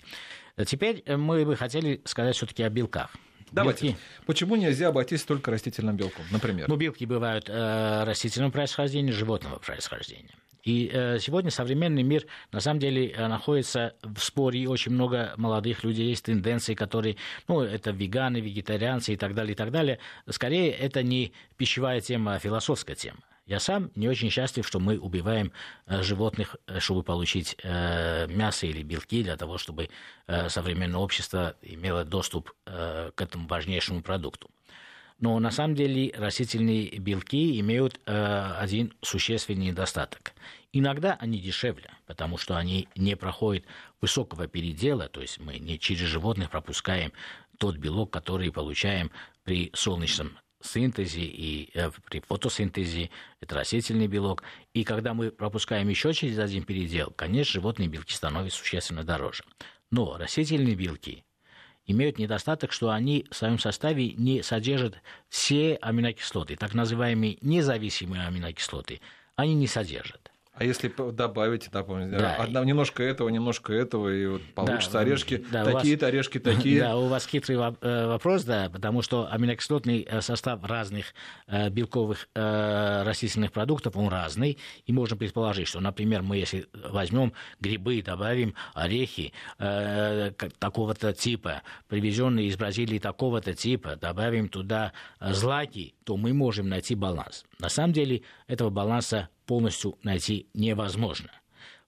Теперь 0.65 1.03
мы 1.15 1.45
бы 1.45 1.55
хотели 1.55 2.01
сказать 2.05 2.36
все-таки 2.36 2.63
о 2.63 2.69
белках. 2.69 3.12
Давайте. 3.51 3.88
Белки. 3.88 4.00
Почему 4.25 4.55
нельзя 4.55 4.89
обойтись 4.89 5.24
только 5.24 5.51
растительным 5.51 5.98
белком, 5.98 6.25
например? 6.31 6.67
Ну, 6.70 6.75
белки 6.75 7.05
бывают 7.05 7.50
э, 7.50 8.03
растительного 8.03 8.51
происхождения, 8.51 9.12
животного 9.12 9.60
происхождения. 9.60 10.36
И 10.63 10.91
э, 10.93 11.17
сегодня 11.20 11.50
современный 11.50 12.03
мир, 12.03 12.25
на 12.51 12.60
самом 12.60 12.79
деле, 12.79 13.08
э, 13.10 13.27
находится 13.27 13.96
в 14.03 14.20
споре, 14.20 14.62
и 14.62 14.67
очень 14.67 14.91
много 14.91 15.34
молодых 15.38 15.84
людей, 15.84 16.10
есть 16.10 16.25
тенденции, 16.25 16.75
которые, 16.75 17.17
ну, 17.48 17.62
это 17.62 17.91
веганы, 17.91 18.38
вегетарианцы 18.39 19.13
и 19.13 19.17
так 19.17 19.34
далее, 19.34 19.53
и 19.53 19.55
так 19.55 19.72
далее. 19.72 20.00
Скорее, 20.29 20.72
это 20.72 21.01
не 21.01 21.34
пищевая 21.58 22.00
тема, 22.00 22.36
а 22.36 22.39
философская 22.39 22.96
тема. 22.96 23.20
Я 23.51 23.60
сам 23.60 23.91
не 23.96 24.08
очень 24.08 24.29
счастлив, 24.29 24.65
что 24.65 24.79
мы 24.79 24.98
убиваем 24.98 25.51
э, 25.86 26.01
животных, 26.03 26.55
э, 26.67 26.79
чтобы 26.79 27.03
получить 27.03 27.58
э, 27.62 28.25
мясо 28.27 28.65
или 28.65 28.81
белки 28.81 29.24
для 29.24 29.36
того, 29.36 29.58
чтобы 29.58 29.89
современное 30.48 31.01
общество 31.01 31.58
имело 31.62 32.05
доступ 32.05 32.53
к 32.63 33.13
этому 33.17 33.48
важнейшему 33.48 34.01
продукту. 34.01 34.50
Но 35.20 35.38
на 35.39 35.51
самом 35.51 35.75
деле 35.75 36.13
растительные 36.15 36.98
белки 37.00 37.60
имеют 37.60 38.00
один 38.05 38.93
существенный 39.01 39.65
недостаток. 39.65 40.31
Иногда 40.72 41.17
они 41.20 41.38
дешевле, 41.38 41.91
потому 42.08 42.38
что 42.38 42.55
они 42.55 42.88
не 42.96 43.15
проходят 43.17 43.65
высокого 44.00 44.48
передела, 44.48 45.10
то 45.10 45.20
есть 45.20 45.39
мы 45.39 45.60
не 45.60 45.77
через 45.77 46.08
животных 46.08 46.50
пропускаем 46.50 47.12
тот 47.58 47.75
белок, 47.75 48.12
который 48.12 48.50
получаем 48.53 49.12
при 49.43 49.72
солнечном 49.74 50.38
синтезе 50.63 51.22
и 51.22 51.70
э, 51.74 51.89
при 52.10 52.22
фотосинтезе, 52.22 53.10
это 53.39 53.56
растительный 53.56 54.08
белок. 54.08 54.44
И 54.74 54.84
когда 54.84 55.13
мы 55.13 55.32
пропускаем 55.32 55.88
еще 55.89 56.13
через 56.13 56.39
один 56.39 56.63
передел, 56.63 57.12
конечно, 57.15 57.53
животные 57.53 57.89
белки 57.89 58.13
становятся 58.13 58.60
существенно 58.60 59.03
дороже. 59.03 59.44
Но 59.89 60.18
растительные 60.18 60.75
белки 60.75 61.24
имеют 61.86 62.18
недостаток, 62.18 62.72
что 62.72 62.89
они 62.89 63.25
в 63.30 63.36
своем 63.36 63.60
составе 63.60 64.13
не 64.13 64.41
содержат 64.41 64.96
все 65.30 65.75
аминокислоты, 65.75 66.56
так 66.56 66.74
называемые 66.74 67.38
независимые 67.41 68.25
аминокислоты, 68.25 69.01
они 69.36 69.56
не 69.56 69.68
содержат. 69.68 70.30
А 70.53 70.65
если 70.65 70.93
добавить, 71.12 71.72
напомнить, 71.72 72.12
да. 72.12 72.36
одна, 72.36 72.65
немножко 72.65 73.01
этого, 73.01 73.29
немножко 73.29 73.72
этого, 73.72 74.13
и 74.13 74.25
вот 74.25 74.41
получится 74.53 74.91
да, 74.91 75.00
орешки, 75.00 75.46
да, 75.50 75.63
такие-то 75.63 76.05
вас, 76.05 76.13
орешки, 76.13 76.39
такие. 76.39 76.81
Да, 76.81 76.98
у 76.98 77.08
вас 77.08 77.25
хитрый 77.25 77.58
э, 77.58 78.08
вопрос, 78.08 78.43
да, 78.43 78.70
потому 78.70 79.01
что 79.01 79.31
аминокислотный 79.31 80.01
э, 80.01 80.20
состав 80.20 80.62
разных 80.65 81.13
э, 81.48 81.70
белковых 81.70 82.27
растительных 82.36 83.53
продуктов, 83.53 83.96
он 83.96 84.10
разный, 84.10 84.58
и 84.86 84.91
можно 84.91 85.15
предположить, 85.15 85.70
что, 85.70 85.79
например, 85.79 86.22
мы 86.22 86.38
если 86.38 86.67
возьмем 86.74 87.31
грибы, 87.60 88.01
добавим 88.01 88.55
орехи 88.74 89.34
такого-то 89.58 91.13
типа, 91.13 91.62
привезенные 91.88 92.48
из 92.48 92.58
Бразилии 92.58 93.00
такого-то 93.00 93.53
типа, 93.53 93.96
добавим 93.96 94.50
туда 94.50 94.91
злаки, 95.20 95.96
то 96.03 96.17
мы 96.17 96.34
можем 96.34 96.67
найти 96.67 96.96
баланс. 96.96 97.46
На 97.60 97.70
самом 97.70 97.93
деле 97.93 98.24
этого 98.48 98.70
баланса 98.70 99.29
полностью 99.51 99.98
найти 100.01 100.48
невозможно. 100.53 101.29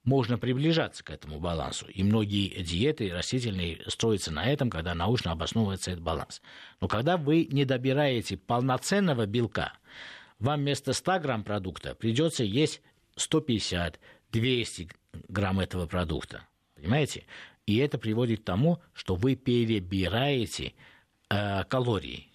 можно 0.04 0.36
приближаться 0.36 1.02
к 1.02 1.08
этому 1.08 1.40
балансу. 1.40 1.86
И 1.86 2.02
многие 2.02 2.62
диеты 2.62 3.10
растительные 3.10 3.80
строятся 3.86 4.30
на 4.30 4.44
этом, 4.44 4.68
когда 4.68 4.94
научно 4.94 5.32
обосновывается 5.32 5.92
этот 5.92 6.02
баланс. 6.02 6.42
Но 6.82 6.88
когда 6.88 7.16
вы 7.16 7.48
не 7.50 7.64
добираете 7.64 8.36
полноценного 8.36 9.24
белка, 9.24 9.72
вам 10.38 10.60
вместо 10.60 10.92
100 10.92 11.20
грамм 11.20 11.42
продукта 11.42 11.94
придется 11.94 12.44
есть 12.44 12.82
150, 13.16 13.98
200 14.30 14.90
грамм 15.28 15.60
этого 15.60 15.86
продукта. 15.86 16.46
Понимаете? 16.74 17.24
И 17.64 17.78
это 17.78 17.96
приводит 17.96 18.40
к 18.40 18.44
тому, 18.44 18.82
что 18.92 19.14
вы 19.14 19.36
перебираете 19.36 20.74
э, 21.30 21.64
калории, 21.64 22.28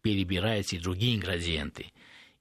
перебираете 0.00 0.78
другие 0.78 1.16
ингредиенты 1.16 1.86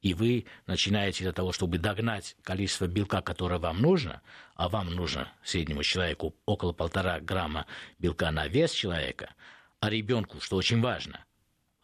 и 0.06 0.14
вы 0.14 0.46
начинаете 0.68 1.24
для 1.24 1.32
того, 1.32 1.52
чтобы 1.52 1.80
догнать 1.80 2.38
количество 2.44 2.86
белка, 2.86 3.24
которое 3.24 3.58
вам 3.58 3.82
нужно, 3.82 4.22
а 4.54 4.70
вам 4.70 4.94
нужно 4.94 5.34
среднему 5.44 5.82
человеку 5.82 6.36
около 6.46 6.74
полтора 6.74 7.20
грамма 7.20 7.66
белка 7.98 8.30
на 8.30 8.48
вес 8.48 8.72
человека, 8.72 9.34
а 9.80 9.90
ребенку, 9.90 10.40
что 10.42 10.58
очень 10.58 10.80
важно, 10.80 11.26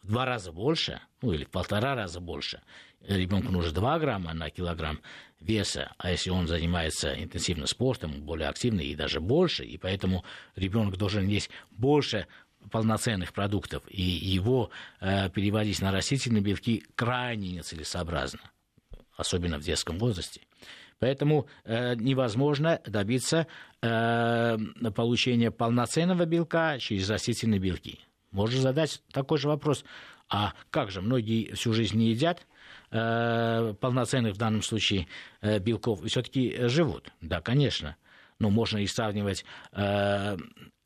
в 0.02 0.06
два 0.06 0.24
раза 0.24 0.52
больше, 0.52 1.00
ну 1.20 1.32
или 1.32 1.42
в 1.42 1.50
полтора 1.50 1.96
раза 1.96 2.20
больше, 2.20 2.62
ребенку 3.00 3.50
нужно 3.50 3.72
2 3.72 3.98
грамма 3.98 4.34
на 4.34 4.50
килограмм 4.50 5.00
веса, 5.40 5.92
а 5.98 6.12
если 6.12 6.30
он 6.30 6.46
занимается 6.46 7.20
интенсивным 7.20 7.66
спортом, 7.66 8.22
более 8.22 8.48
активный 8.48 8.86
и 8.86 8.94
даже 8.94 9.20
больше, 9.20 9.64
и 9.64 9.78
поэтому 9.78 10.24
ребенок 10.54 10.96
должен 10.96 11.26
есть 11.26 11.50
больше 11.72 12.28
полноценных 12.70 13.32
продуктов, 13.32 13.82
и 13.88 14.02
его 14.02 14.70
э, 15.00 15.30
переводить 15.30 15.80
на 15.80 15.92
растительные 15.92 16.42
белки 16.42 16.84
крайне 16.94 17.50
нецелесообразно, 17.52 18.40
особенно 19.16 19.58
в 19.58 19.62
детском 19.62 19.98
возрасте. 19.98 20.40
Поэтому 20.98 21.48
э, 21.64 21.96
невозможно 21.96 22.80
добиться 22.86 23.48
э, 23.80 24.56
получения 24.94 25.50
полноценного 25.50 26.26
белка 26.26 26.78
через 26.78 27.10
растительные 27.10 27.58
белки. 27.58 27.98
Можно 28.30 28.60
задать 28.60 29.02
такой 29.12 29.38
же 29.38 29.48
вопрос, 29.48 29.84
а 30.28 30.54
как 30.70 30.90
же, 30.90 31.02
многие 31.02 31.52
всю 31.54 31.72
жизнь 31.72 31.98
не 31.98 32.10
едят 32.10 32.46
э, 32.90 33.74
полноценных 33.80 34.34
в 34.34 34.38
данном 34.38 34.62
случае 34.62 35.08
э, 35.40 35.58
белков 35.58 36.04
и 36.04 36.08
все-таки 36.08 36.68
живут? 36.68 37.12
Да, 37.20 37.40
конечно. 37.40 37.96
Но 38.38 38.48
можно 38.48 38.78
и 38.78 38.86
сравнивать 38.86 39.44
э, 39.72 40.36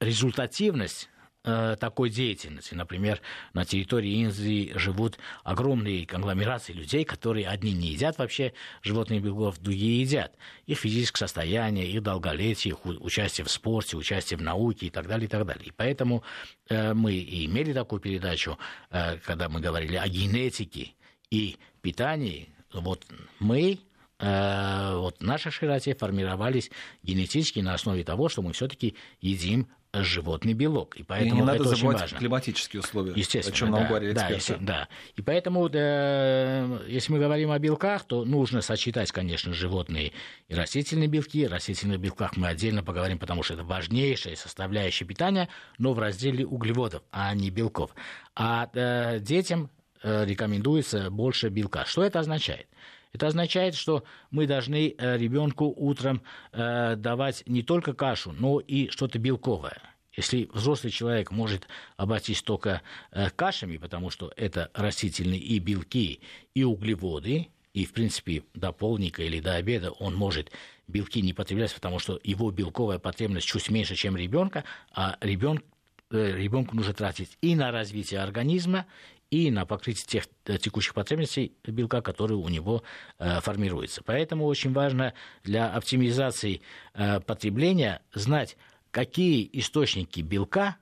результативность 0.01 1.11
такой 1.47 2.11
деятельности. 2.11 2.75
Например, 2.75 3.21
на 3.55 3.65
территории 3.65 4.11
Индии 4.11 4.73
живут 4.77 5.19
огромные 5.45 6.05
конгломерации 6.05 6.73
людей, 6.73 7.05
которые 7.05 7.49
одни 7.49 7.73
не 7.73 7.89
едят 7.89 8.19
вообще 8.19 8.53
животных 8.83 9.23
белков, 9.23 9.59
другие 9.61 10.01
едят. 10.01 10.35
Их 10.67 10.79
физическое 10.79 11.27
состояние, 11.27 11.89
их 11.89 12.03
долголетие, 12.03 12.75
их 12.75 12.85
участие 12.85 13.45
в 13.45 13.51
спорте, 13.51 13.97
участие 13.97 14.39
в 14.39 14.43
науке 14.43 14.87
и 14.87 14.91
так 14.91 15.07
далее, 15.07 15.27
и 15.27 15.29
так 15.29 15.47
далее. 15.47 15.67
И 15.67 15.71
поэтому 15.71 16.23
э, 16.69 16.95
мы 16.95 17.15
и 17.15 17.47
имели 17.47 17.73
такую 17.73 18.01
передачу, 18.01 18.59
э, 18.91 19.19
когда 19.19 19.49
мы 19.49 19.61
говорили 19.61 19.97
о 19.97 20.09
генетике 20.09 20.93
и 21.31 21.57
питании. 21.81 22.49
Вот 22.73 23.05
мы 23.39 23.79
э, 24.19 24.97
вот 24.97 25.19
в 25.19 25.23
нашей 25.23 25.53
широте 25.53 25.95
формировались 25.95 26.71
генетически 27.03 27.61
на 27.61 27.75
основе 27.75 28.05
того, 28.05 28.29
что 28.29 28.43
мы 28.43 28.53
все-таки 28.53 28.97
едим 29.21 29.69
животный 30.03 30.53
белок. 30.53 30.97
И 30.97 31.03
поэтому 31.03 31.35
и 31.35 31.41
не 31.41 31.47
надо 31.47 31.61
это 31.61 31.69
забывать 31.69 31.97
очень 31.97 32.03
важно. 32.03 32.19
климатические 32.19 32.81
условия, 32.81 33.13
Естественно, 33.15 33.55
о 33.55 33.59
чем 33.59 33.71
да, 33.71 33.79
нам 33.79 33.89
говорили 33.89 34.13
да, 34.13 34.33
эксперты. 34.33 34.65
Да. 34.65 34.89
И 35.15 35.23
поэтому, 35.23 35.69
да, 35.69 36.81
если 36.87 37.13
мы 37.13 37.19
говорим 37.19 37.51
о 37.51 37.59
белках, 37.59 38.05
то 38.05 38.25
нужно 38.25 38.61
сочетать, 38.61 39.13
конечно, 39.13 39.53
животные 39.53 40.13
и 40.49 40.55
растительные 40.55 41.09
белки. 41.09 41.45
О 41.45 41.49
растительных 41.49 42.01
белках 42.01 42.37
мы 42.37 42.49
отдельно 42.49 42.83
поговорим, 42.83 43.19
потому 43.19 43.43
что 43.43 43.55
это 43.55 43.65
важнейшая 43.65 44.37
составляющая 44.37 45.05
питания, 45.05 45.49
но 45.79 45.93
в 45.93 45.99
разделе 45.99 46.47
углеводов, 46.47 47.03
а 47.11 47.35
не 47.35 47.51
белков. 47.51 47.95
А 48.35 48.69
э, 48.73 49.19
детям 49.21 49.71
э, 50.03 50.25
рекомендуется 50.25 51.11
больше 51.11 51.49
белка. 51.49 51.85
Что 51.85 52.03
это 52.03 52.21
означает? 52.21 52.67
Это 53.17 53.29
означает, 53.29 53.75
что 53.75 54.05
мы 54.31 54.47
должны 54.47 54.95
э, 54.99 55.17
ребенку 55.17 55.73
утром 55.75 56.21
э, 56.53 56.97
давать 56.97 57.45
не 57.47 57.63
только 57.63 57.95
кашу, 57.95 58.33
но 58.33 58.61
и 58.61 58.91
что-то 58.91 59.19
белковое. 59.19 59.81
Если 60.15 60.51
взрослый 60.53 60.91
человек 60.91 61.31
может 61.31 61.67
обойтись 61.97 62.43
только 62.43 62.83
э, 63.13 63.31
кашами, 63.31 63.79
потому 63.79 64.11
что 64.11 64.35
это 64.37 64.71
растительные 64.75 65.41
и 65.41 65.59
белки, 65.61 66.21
и 66.55 66.63
углеводы, 66.63 67.49
и, 67.73 67.87
в 67.87 67.95
принципе, 67.95 68.43
до 68.53 68.71
полника 68.73 69.23
или 69.23 69.41
до 69.41 69.55
обеда 69.55 69.93
он 69.93 70.15
может 70.15 70.53
белки 70.87 71.23
не 71.23 71.33
потреблять, 71.33 71.75
потому 71.75 71.99
что 71.99 72.21
его 72.23 72.51
белковая 72.51 72.99
потребность 72.99 73.47
чуть 73.47 73.71
меньше, 73.71 73.95
чем 73.95 74.15
ребенка, 74.15 74.65
а 74.93 75.17
ребенку 75.23 76.77
нужно 76.77 76.93
тратить 76.93 77.39
и 77.41 77.55
на 77.55 77.71
развитие 77.71 78.21
организма, 78.21 78.85
и 79.31 79.51
на 79.51 79.67
покрытие 79.67 80.07
тех 80.07 80.29
э, 80.45 80.59
текущих 80.59 80.95
потребностей 80.95 81.53
белка, 81.65 82.01
которые 82.01 82.39
у 82.39 82.49
него 82.49 82.83
э, 83.19 83.41
формируются. 83.41 84.03
Поэтому 84.05 84.47
очень 84.47 84.73
важно 84.73 85.15
для 85.43 85.69
оптимизации 85.69 86.61
э, 86.95 87.21
потребления 87.21 88.03
знать, 88.15 88.57
какие 88.91 89.49
источники 89.53 90.21
белка 90.21 90.77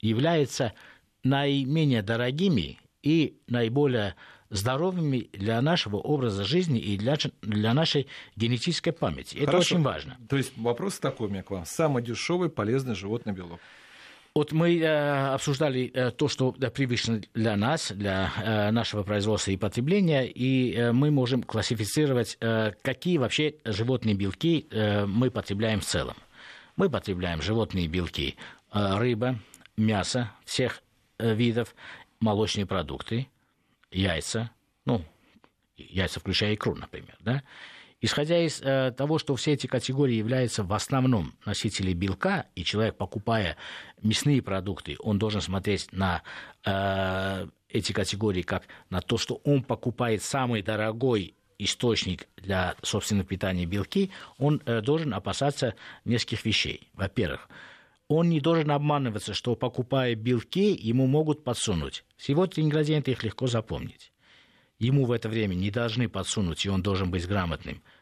являются 0.00 0.72
наименее 1.22 2.02
дорогими 2.02 2.78
и 3.02 3.38
наиболее 3.48 4.16
здоровыми 4.50 5.30
для 5.32 5.60
нашего 5.62 5.96
образа 5.96 6.44
жизни 6.44 6.78
и 6.78 6.96
для, 6.96 7.16
для 7.42 7.74
нашей 7.74 8.06
генетической 8.36 8.92
памяти. 8.92 9.36
Это 9.36 9.46
Хорошо. 9.46 9.76
очень 9.76 9.84
важно. 9.84 10.16
То 10.28 10.36
есть 10.36 10.56
вопрос 10.56 10.98
такой 10.98 11.28
у 11.28 11.30
меня 11.30 11.42
к 11.42 11.50
вам. 11.50 11.64
Самый 11.66 12.02
дешевый 12.02 12.50
полезный 12.50 12.94
животный 12.94 13.32
белок. 13.32 13.60
Вот 14.36 14.50
мы 14.50 14.80
э, 14.80 15.32
обсуждали 15.32 15.92
э, 15.94 16.10
то, 16.10 16.26
что 16.26 16.52
да, 16.58 16.68
привычно 16.68 17.22
для 17.34 17.56
нас, 17.56 17.92
для 17.92 18.32
э, 18.42 18.70
нашего 18.72 19.04
производства 19.04 19.52
и 19.52 19.56
потребления, 19.56 20.26
и 20.26 20.74
э, 20.74 20.90
мы 20.90 21.12
можем 21.12 21.44
классифицировать, 21.44 22.36
э, 22.40 22.72
какие 22.82 23.18
вообще 23.18 23.54
животные 23.64 24.16
белки 24.16 24.66
э, 24.72 25.06
мы 25.06 25.30
потребляем 25.30 25.78
в 25.78 25.84
целом. 25.84 26.16
Мы 26.74 26.90
потребляем 26.90 27.42
животные 27.42 27.86
белки, 27.86 28.36
э, 28.72 28.98
рыба, 28.98 29.38
мясо 29.76 30.32
всех 30.44 30.82
э, 31.18 31.32
видов, 31.32 31.72
молочные 32.18 32.66
продукты, 32.66 33.28
яйца, 33.92 34.50
ну, 34.84 35.04
яйца 35.76 36.18
включая 36.18 36.54
икру, 36.54 36.74
например, 36.74 37.16
да, 37.20 37.44
Исходя 38.04 38.38
из 38.38 38.60
э, 38.60 38.92
того, 38.94 39.18
что 39.18 39.34
все 39.34 39.52
эти 39.52 39.66
категории 39.66 40.16
являются 40.16 40.62
в 40.62 40.74
основном 40.74 41.32
носителями 41.46 41.94
белка, 41.94 42.44
и 42.54 42.62
человек, 42.62 42.98
покупая 42.98 43.56
мясные 44.02 44.42
продукты, 44.42 44.96
он 44.98 45.18
должен 45.18 45.40
смотреть 45.40 45.90
на 45.90 46.22
э, 46.66 47.46
эти 47.70 47.92
категории 47.92 48.42
как 48.42 48.64
на 48.90 49.00
то, 49.00 49.16
что 49.16 49.40
он 49.42 49.62
покупает 49.62 50.22
самый 50.22 50.60
дорогой 50.60 51.34
источник 51.58 52.28
для 52.36 52.76
собственного 52.82 53.26
питания 53.26 53.64
белки, 53.64 54.10
он 54.36 54.60
э, 54.66 54.82
должен 54.82 55.14
опасаться 55.14 55.74
нескольких 56.04 56.44
вещей. 56.44 56.90
Во-первых, 56.92 57.48
он 58.08 58.28
не 58.28 58.40
должен 58.40 58.70
обманываться, 58.70 59.32
что 59.32 59.56
покупая 59.56 60.14
белки, 60.14 60.72
ему 60.78 61.06
могут 61.06 61.42
подсунуть. 61.42 62.04
Всего 62.18 62.46
три 62.46 62.64
ингредиента 62.64 63.10
их 63.10 63.24
легко 63.24 63.46
запомнить. 63.46 64.12
Ему 64.78 65.06
в 65.06 65.12
это 65.12 65.30
время 65.30 65.54
не 65.54 65.70
должны 65.70 66.10
подсунуть, 66.10 66.66
и 66.66 66.68
он 66.68 66.82
должен 66.82 67.10
быть 67.10 67.26
грамотным– 67.26 67.82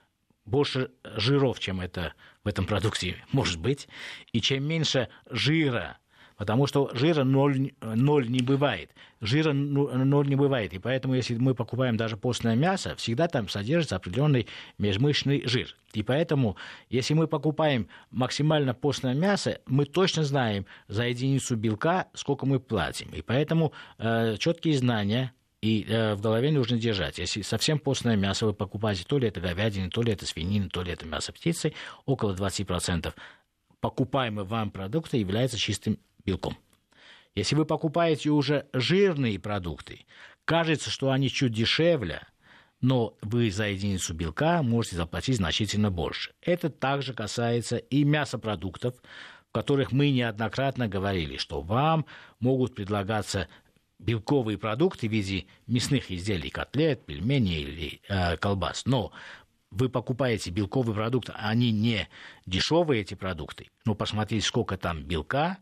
больше 0.45 0.91
жиров, 1.17 1.61
чем 1.61 1.81
это 1.81 2.15
в 2.45 2.49
этом 2.49 2.67
продукте 2.67 3.17
может 3.33 3.61
быть, 3.61 3.89
и 4.33 4.41
чем 4.41 4.65
меньше 4.65 5.09
жира, 5.31 5.99
потому 6.37 6.67
что 6.67 6.91
жира 6.95 7.25
ноль, 7.25 7.73
ноль 7.81 8.29
не 8.29 8.41
бывает. 8.41 8.91
Жира 9.21 9.53
ноль 9.53 10.29
не 10.29 10.35
бывает, 10.35 10.73
и 10.73 10.81
поэтому, 10.81 11.15
если 11.15 11.37
мы 11.37 11.55
покупаем 11.55 11.97
даже 11.97 12.17
постное 12.17 12.57
мясо, 12.57 12.97
всегда 12.97 13.29
там 13.29 13.49
содержится 13.49 13.97
определенный 13.97 14.49
межмышечный 14.79 15.47
жир. 15.47 15.77
И 15.93 16.03
поэтому, 16.03 16.57
если 16.89 17.15
мы 17.15 17.29
покупаем 17.29 17.87
максимально 18.11 18.75
постное 18.75 19.15
мясо, 19.15 19.61
мы 19.67 19.85
точно 19.85 20.25
знаем 20.25 20.67
за 20.89 21.05
единицу 21.05 21.55
белка, 21.55 22.09
сколько 22.15 22.47
мы 22.47 22.59
платим. 22.59 23.11
И 23.11 23.23
поэтому 23.23 23.73
э, 23.99 24.37
четкие 24.39 24.77
знания 24.77 25.33
и 25.63 25.87
э, 25.89 26.15
в 26.15 26.21
голове 26.21 26.51
нужно 26.51 26.77
держать. 26.77 27.19
Если 27.19 27.41
совсем 27.43 27.79
постное 27.79 28.17
мясо 28.17 28.47
вы 28.47 28.53
покупаете, 28.53 29.05
то 29.05 29.17
ли 29.17 29.29
это 29.29 29.41
говядина, 29.41 29.89
то 29.91 30.03
ли 30.03 30.13
это 30.13 30.27
свинина, 30.27 30.69
то 30.69 30.83
ли 30.83 30.93
это 30.93 31.07
мясо 31.07 31.33
птицы, 31.33 31.73
около 32.05 32.35
20% 32.35 33.15
покупаемого 33.81 34.45
вам 34.45 34.71
продукта 34.71 35.17
является 35.17 35.57
чистым 35.57 35.99
белком. 36.25 36.59
Если 37.35 37.55
вы 37.55 37.65
покупаете 37.65 38.31
уже 38.31 38.67
жирные 38.73 39.39
продукты, 39.39 40.05
кажется, 40.45 40.91
что 40.91 41.11
они 41.11 41.31
чуть 41.31 41.53
дешевле, 41.53 42.27
но 42.81 43.17
вы 43.23 43.51
за 43.51 43.69
единицу 43.69 44.13
белка 44.13 44.63
можете 44.63 44.97
заплатить 44.97 45.37
значительно 45.37 45.91
больше. 45.91 46.33
Это 46.43 46.69
также 46.69 47.15
касается 47.15 47.77
и 47.77 48.03
мясопродуктов, 48.03 48.97
в 49.49 49.53
которых 49.53 49.93
мы 49.93 50.11
неоднократно 50.11 50.89
говорили, 50.89 51.37
что 51.37 51.63
вам 51.63 52.05
могут 52.41 52.75
предлагаться 52.75 53.49
белковые 54.03 54.59
продукты 54.59 55.09
в 55.09 55.13
виде 55.13 55.47
мясных 55.67 56.11
изделий, 56.11 56.51
котлет, 56.51 57.07
пельменей 57.07 57.63
или 57.63 58.01
э, 58.09 58.37
колбас. 58.37 58.85
Но 58.87 59.13
вы 59.71 59.89
покупаете 59.89 60.51
белковый 60.51 60.95
продукт, 60.95 61.31
они 61.35 61.73
не 61.73 62.09
дешевые, 62.47 63.01
эти 63.01 63.15
продукты, 63.15 63.69
но 63.85 63.95
посмотрите, 63.95 64.47
сколько 64.47 64.77
там 64.77 65.03
белка 65.03 65.59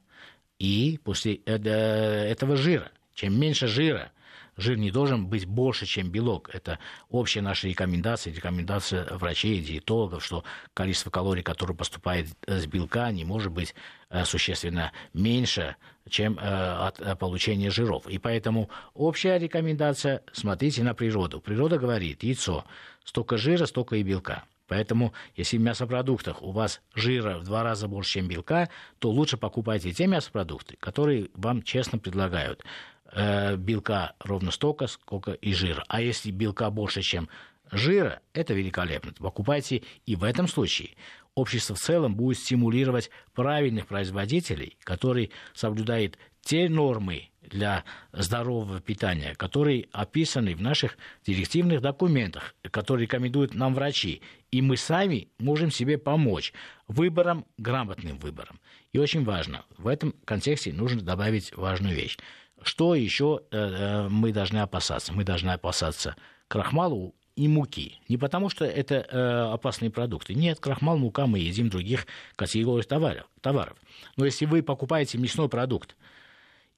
и 0.59 0.99
после 1.05 1.37
этого 1.37 2.57
жира. 2.57 2.91
Чем 3.15 3.39
меньше 3.39 3.67
жира, 3.67 4.13
жир 4.57 4.77
не 4.77 4.91
должен 4.91 5.27
быть 5.27 5.47
больше, 5.47 5.87
чем 5.87 6.11
белок. 6.11 6.51
Это 6.53 6.79
общая 7.09 7.41
наша 7.41 7.69
рекомендация, 7.69 8.33
рекомендация 8.33 9.07
врачей, 9.17 9.61
диетологов, 9.61 10.25
что 10.25 10.45
количество 10.75 11.11
калорий, 11.11 11.43
которое 11.43 11.75
поступает 11.75 12.29
с 12.47 12.67
белка, 12.67 13.11
не 13.11 13.25
может 13.25 13.53
быть 13.53 13.75
э, 14.11 14.25
существенно 14.25 14.93
меньше, 15.13 15.77
чем 16.09 16.39
э, 16.39 16.43
от 16.43 17.01
э, 17.01 17.17
получения 17.17 17.71
жиров. 17.71 18.07
И 18.09 18.19
поэтому 18.19 18.71
общая 18.95 19.39
рекомендация– 19.39 20.23
смотрите 20.33 20.83
на 20.83 20.95
природу. 20.95 21.41
Природа 21.41 21.79
говорит, 21.79 22.23
яйцо, 22.23 22.65
столько 23.05 23.37
жира, 23.37 23.67
столько 23.67 23.97
и 23.97 24.03
белка. 24.03 24.45
Поэтому, 24.71 25.13
если 25.35 25.59
в 25.59 25.63
мясопродуктах 25.63 26.43
у 26.43 26.53
вас 26.53 26.81
жира 26.95 27.39
в 27.39 27.43
два 27.43 27.65
раза 27.65 27.89
больше, 27.89 28.13
чем 28.13 28.29
белка, 28.29 28.69
то 29.01 29.11
лучше 29.11 29.37
покупайте 29.37 29.93
те 29.93 30.07
мясопродукты, 30.07 30.77
которые 30.79 31.29
вам 31.35 31.65
честно 31.65 31.99
предлагают. 31.99 32.63
Э, 33.13 33.57
белка 33.57 34.15
ровно 34.21 34.51
столько, 34.51 34.87
сколько 34.87 35.33
и 35.33 35.53
жира. 35.53 35.85
А 35.89 36.01
если 36.01 36.31
белка 36.31 36.71
больше, 36.71 37.03
чем 37.03 37.29
жира, 37.73 38.21
это 38.33 38.55
великолепно. 38.55 39.13
Покупайте 39.19 39.83
и 40.07 40.15
в 40.15 40.23
этом 40.23 40.47
случае 40.47 40.91
общество 41.35 41.75
в 41.75 41.81
целом 41.81 42.15
будет 42.15 42.39
стимулировать 42.39 43.11
правильных 43.35 43.87
производителей, 43.87 44.77
которые 44.85 45.31
соблюдают 45.55 46.19
те 46.43 46.69
нормы 46.69 47.31
для 47.43 47.85
здорового 48.13 48.81
питания, 48.81 49.35
которые 49.35 49.89
описаны 49.93 50.55
в 50.55 50.61
наших 50.61 50.97
директивных 51.27 51.81
документах, 51.81 52.55
которые 52.71 53.07
рекомендуют 53.07 53.55
нам 53.55 53.75
врачи. 53.75 54.23
И 54.53 54.63
мы 54.63 54.77
сами 54.77 55.29
можем 55.39 55.71
себе 55.71 55.99
помочь 55.99 56.53
выбором, 56.87 57.45
грамотным 57.59 58.19
выбором. 58.19 58.61
И 58.93 58.99
очень 58.99 59.25
важно, 59.25 59.65
в 59.79 59.89
этом 59.89 60.15
контексте 60.25 60.73
нужно 60.73 61.03
добавить 61.03 61.57
важную 61.57 61.95
вещь. 61.95 62.19
Что 62.63 62.95
еще 62.95 63.43
э, 63.51 63.57
э, 63.57 64.09
мы 64.09 64.33
должны 64.33 64.59
опасаться? 64.59 65.13
Мы 65.13 65.25
должны 65.25 65.51
опасаться 65.51 66.17
крахмалу 66.49 67.15
и 67.37 67.49
муки. 67.49 67.99
Не 68.09 68.19
потому, 68.19 68.51
что 68.51 68.65
это 68.65 68.97
э, 68.97 69.53
опасные 69.53 69.91
продукты. 69.91 70.35
Нет, 70.35 70.61
крахмал, 70.61 70.99
мука 70.99 71.27
мы 71.27 71.39
едим 71.39 71.71
других 71.71 72.07
категорий 72.37 72.85
товаров, 72.85 73.27
товаров. 73.41 73.77
Но 74.17 74.25
если 74.25 74.45
вы 74.45 74.63
покупаете 74.63 75.17
мясной 75.19 75.49
продукт, 75.49 75.97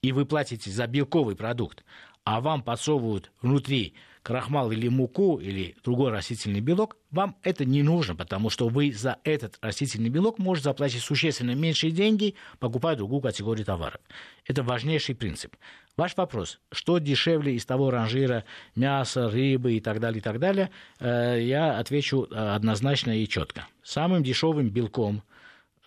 и 0.02 0.12
вы 0.12 0.24
платите 0.24 0.70
за 0.70 0.86
белковый 0.86 1.36
продукт, 1.36 1.84
а 2.24 2.40
вам 2.40 2.62
подсовывают 2.62 3.32
внутри 3.40 3.94
крахмал 4.22 4.70
или 4.70 4.88
муку 4.88 5.38
или 5.38 5.74
другой 5.84 6.10
растительный 6.10 6.60
белок, 6.60 6.96
вам 7.10 7.36
это 7.42 7.64
не 7.64 7.82
нужно, 7.82 8.14
потому 8.14 8.50
что 8.50 8.68
вы 8.68 8.92
за 8.92 9.18
этот 9.24 9.58
растительный 9.60 10.08
белок 10.08 10.38
можете 10.38 10.64
заплатить 10.64 11.02
существенно 11.02 11.54
меньшие 11.54 11.90
деньги, 11.92 12.34
покупая 12.58 12.96
другую 12.96 13.20
категорию 13.20 13.64
товаров. 13.64 14.00
Это 14.46 14.62
важнейший 14.62 15.14
принцип. 15.14 15.56
Ваш 15.96 16.16
вопрос, 16.16 16.60
что 16.70 16.98
дешевле 16.98 17.54
из 17.54 17.66
того 17.66 17.90
ранжира 17.90 18.44
мяса, 18.74 19.28
рыбы 19.28 19.74
и 19.74 19.80
так 19.80 20.00
далее, 20.00 20.20
и 20.20 20.22
так 20.22 20.38
далее, 20.38 20.70
э, 21.00 21.38
я 21.42 21.78
отвечу 21.78 22.28
э, 22.30 22.34
однозначно 22.34 23.18
и 23.18 23.28
четко. 23.28 23.66
Самым 23.82 24.22
дешевым 24.22 24.70
белком 24.70 25.22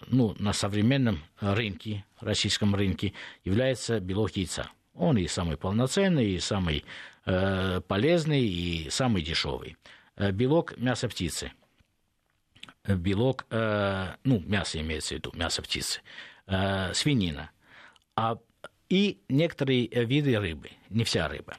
ну, 0.07 0.35
на 0.37 0.53
современном 0.53 1.19
рынке, 1.39 2.05
российском 2.19 2.75
рынке, 2.75 3.13
является 3.43 3.99
белок 3.99 4.31
яйца. 4.31 4.69
Он 4.93 5.17
и 5.17 5.27
самый 5.27 5.57
полноценный, 5.57 6.31
и 6.31 6.39
самый 6.39 6.85
полезный, 7.25 8.45
и 8.45 8.89
самый 8.89 9.21
дешевый. 9.21 9.77
Э, 10.15 10.31
белок 10.31 10.77
мяса 10.77 11.09
птицы. 11.09 11.51
Белок, 12.87 13.45
э, 13.49 14.15
ну, 14.23 14.39
мясо 14.39 14.79
имеется 14.79 15.15
в 15.15 15.17
виду, 15.17 15.31
мясо 15.33 15.61
птицы. 15.61 16.01
Э, 16.47 16.93
свинина. 16.93 17.51
А, 18.15 18.37
и 18.89 19.19
некоторые 19.29 19.87
виды 19.87 20.37
рыбы, 20.39 20.69
не 20.89 21.03
вся 21.03 21.27
рыба. 21.27 21.57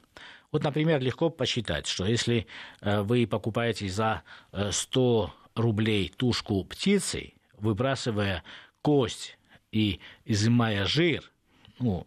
Вот, 0.52 0.62
например, 0.62 1.00
легко 1.00 1.28
посчитать, 1.28 1.86
что 1.86 2.06
если 2.06 2.46
э, 2.80 3.02
вы 3.02 3.26
покупаете 3.26 3.88
за 3.88 4.22
100 4.70 5.34
э, 5.56 5.60
рублей 5.60 6.12
тушку 6.16 6.64
птицы, 6.64 7.34
выбрасывая 7.58 8.44
кость 8.80 9.38
и 9.72 10.00
изымая 10.24 10.86
жир, 10.86 11.30
ну, 11.78 12.06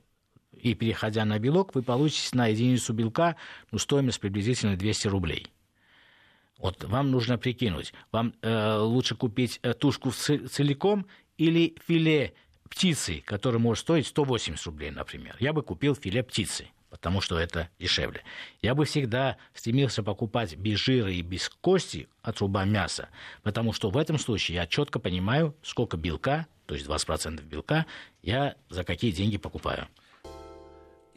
и 0.61 0.73
переходя 0.73 1.25
на 1.25 1.39
белок, 1.39 1.75
вы 1.75 1.81
получите 1.81 2.35
на 2.35 2.47
единицу 2.47 2.93
белка 2.93 3.35
ну, 3.71 3.79
стоимость 3.79 4.19
приблизительно 4.19 4.75
200 4.75 5.07
рублей. 5.07 5.47
Вот 6.57 6.83
вам 6.83 7.09
нужно 7.11 7.37
прикинуть, 7.37 7.93
вам 8.11 8.33
э, 8.41 8.77
лучше 8.77 9.15
купить 9.15 9.59
э, 9.63 9.73
тушку 9.73 10.11
целиком 10.11 11.07
или 11.37 11.75
филе 11.87 12.33
птицы, 12.69 13.23
которое 13.25 13.59
может 13.59 13.81
стоить 13.81 14.07
180 14.07 14.65
рублей, 14.65 14.91
например. 14.91 15.35
Я 15.39 15.53
бы 15.53 15.63
купил 15.63 15.95
филе 15.95 16.21
птицы, 16.21 16.67
потому 16.89 17.21
что 17.21 17.37
это 17.37 17.69
дешевле. 17.79 18.23
Я 18.61 18.75
бы 18.75 18.85
всегда 18.85 19.37
стремился 19.53 20.03
покупать 20.03 20.55
без 20.55 20.79
жира 20.79 21.11
и 21.11 21.21
без 21.21 21.49
кости 21.49 22.09
от 22.21 22.39
руба 22.39 22.65
мяса, 22.65 23.09
потому 23.41 23.73
что 23.73 23.89
в 23.89 23.97
этом 23.97 24.19
случае 24.19 24.55
я 24.55 24.67
четко 24.67 24.99
понимаю, 24.99 25.55
сколько 25.63 25.97
белка, 25.97 26.47
то 26.65 26.75
есть 26.75 26.85
20% 26.87 27.41
белка, 27.43 27.85
я 28.21 28.55
за 28.69 28.83
какие 28.83 29.11
деньги 29.11 29.37
покупаю. 29.37 29.87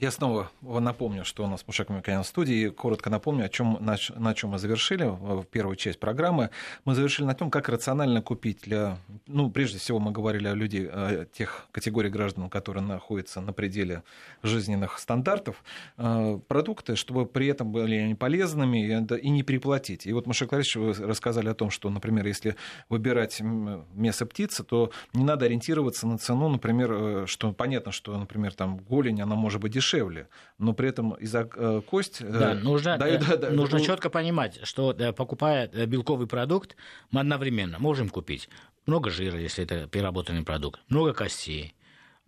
Я 0.02 0.10
снова 0.10 0.50
напомню, 0.62 1.24
что 1.24 1.44
у 1.44 1.46
нас 1.46 1.64
Мушек 1.64 1.88
Микоян 1.88 2.24
в 2.24 2.26
студии. 2.26 2.70
Коротко 2.70 3.08
напомню, 3.08 3.44
о 3.44 3.48
чем, 3.48 3.78
на, 3.78 3.96
на 4.16 4.34
чем 4.34 4.50
мы 4.50 4.58
завершили 4.58 5.04
в 5.04 5.44
первую 5.44 5.76
часть 5.76 6.00
программы. 6.00 6.50
Мы 6.84 6.96
завершили 6.96 7.24
на 7.24 7.34
том, 7.34 7.52
как 7.52 7.68
рационально 7.68 8.20
купить 8.20 8.62
для... 8.62 8.98
Ну, 9.28 9.48
прежде 9.48 9.78
всего, 9.78 10.00
мы 10.00 10.10
говорили 10.10 10.48
о 10.48 10.54
людей, 10.54 10.88
о 10.88 11.24
тех 11.26 11.68
категорий 11.70 12.10
граждан, 12.10 12.50
которые 12.50 12.82
находятся 12.82 13.40
на 13.40 13.52
пределе 13.52 14.02
жизненных 14.42 14.98
стандартов, 14.98 15.62
э, 15.98 16.40
продукты, 16.48 16.96
чтобы 16.96 17.24
при 17.24 17.46
этом 17.46 17.70
были 17.70 17.94
они 17.94 18.16
полезными 18.16 19.06
и 19.22 19.30
не 19.30 19.44
переплатить. 19.44 20.08
И 20.08 20.12
вот, 20.12 20.26
Мушек 20.26 20.50
Ларисович, 20.50 20.98
вы 20.98 21.06
рассказали 21.06 21.48
о 21.48 21.54
том, 21.54 21.70
что, 21.70 21.88
например, 21.90 22.26
если 22.26 22.56
выбирать 22.88 23.40
мясо 23.40 24.26
птицы, 24.26 24.64
то 24.64 24.90
не 25.14 25.22
надо 25.22 25.46
ориентироваться 25.46 26.08
на 26.08 26.18
цену, 26.18 26.48
например, 26.48 26.92
э, 26.92 27.26
что 27.28 27.52
понятно, 27.52 27.92
что, 27.92 28.18
например, 28.18 28.52
там 28.52 28.78
голень, 28.78 29.22
она 29.22 29.36
может 29.36 29.60
быть 29.60 29.70
дешевле, 29.70 29.91
дешевле, 29.92 30.28
но 30.58 30.72
при 30.72 30.88
этом 30.88 31.12
из-за 31.14 31.48
э, 31.54 31.82
кость... 31.86 32.20
Э, 32.20 32.30
да, 32.30 32.54
нужно, 32.54 32.98
да, 32.98 33.18
да, 33.18 33.36
да, 33.36 33.50
нужно 33.50 33.78
да, 33.78 33.84
четко 33.84 34.10
понимать, 34.10 34.60
что 34.64 34.94
покупая 35.16 35.68
белковый 35.86 36.26
продукт, 36.26 36.76
мы 37.10 37.20
одновременно 37.20 37.78
можем 37.78 38.08
купить 38.08 38.48
много 38.86 39.10
жира, 39.10 39.38
если 39.38 39.64
это 39.64 39.86
переработанный 39.86 40.44
продукт, 40.44 40.80
много 40.88 41.12
костей, 41.12 41.74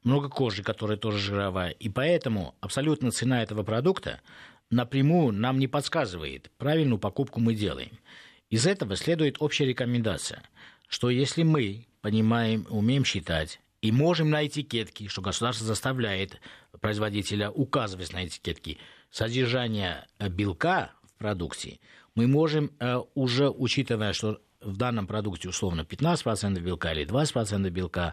много 0.03 0.29
кожи, 0.29 0.63
которая 0.63 0.97
тоже 0.97 1.19
жировая. 1.19 1.71
И 1.71 1.89
поэтому 1.89 2.55
абсолютно 2.61 3.11
цена 3.11 3.43
этого 3.43 3.63
продукта 3.63 4.21
напрямую 4.71 5.33
нам 5.33 5.59
не 5.59 5.69
подсказывает, 5.69 6.51
правильную 6.59 6.99
покупку 6.99 7.41
мы 7.41 7.55
делаем. 7.55 7.99
Из 8.51 8.67
этого 8.67 8.97
следует 8.97 9.37
общая 9.41 9.65
рекомендация, 9.65 10.43
что 10.89 11.11
если 11.11 11.43
мы 11.43 11.87
понимаем, 12.03 12.67
умеем 12.69 13.05
считать, 13.05 13.61
и 13.85 13.93
можем 13.93 14.31
на 14.31 14.47
этикетке, 14.47 15.09
что 15.09 15.21
государство 15.21 15.67
заставляет 15.67 16.41
производителя 16.85 17.51
указывать 17.51 18.13
на 18.13 18.27
этикетке 18.27 18.77
содержание 19.11 20.07
белка 20.19 20.93
в 21.03 21.19
продукте, 21.19 21.81
мы 22.15 22.27
можем 22.27 22.73
э, 22.79 23.01
уже, 23.15 23.49
учитывая, 23.49 24.13
что 24.13 24.43
в 24.61 24.77
данном 24.77 25.07
продукте 25.07 25.49
условно 25.49 25.81
15% 25.81 26.61
белка 26.61 26.93
или 26.93 27.07
20% 27.07 27.71
белка, 27.71 28.13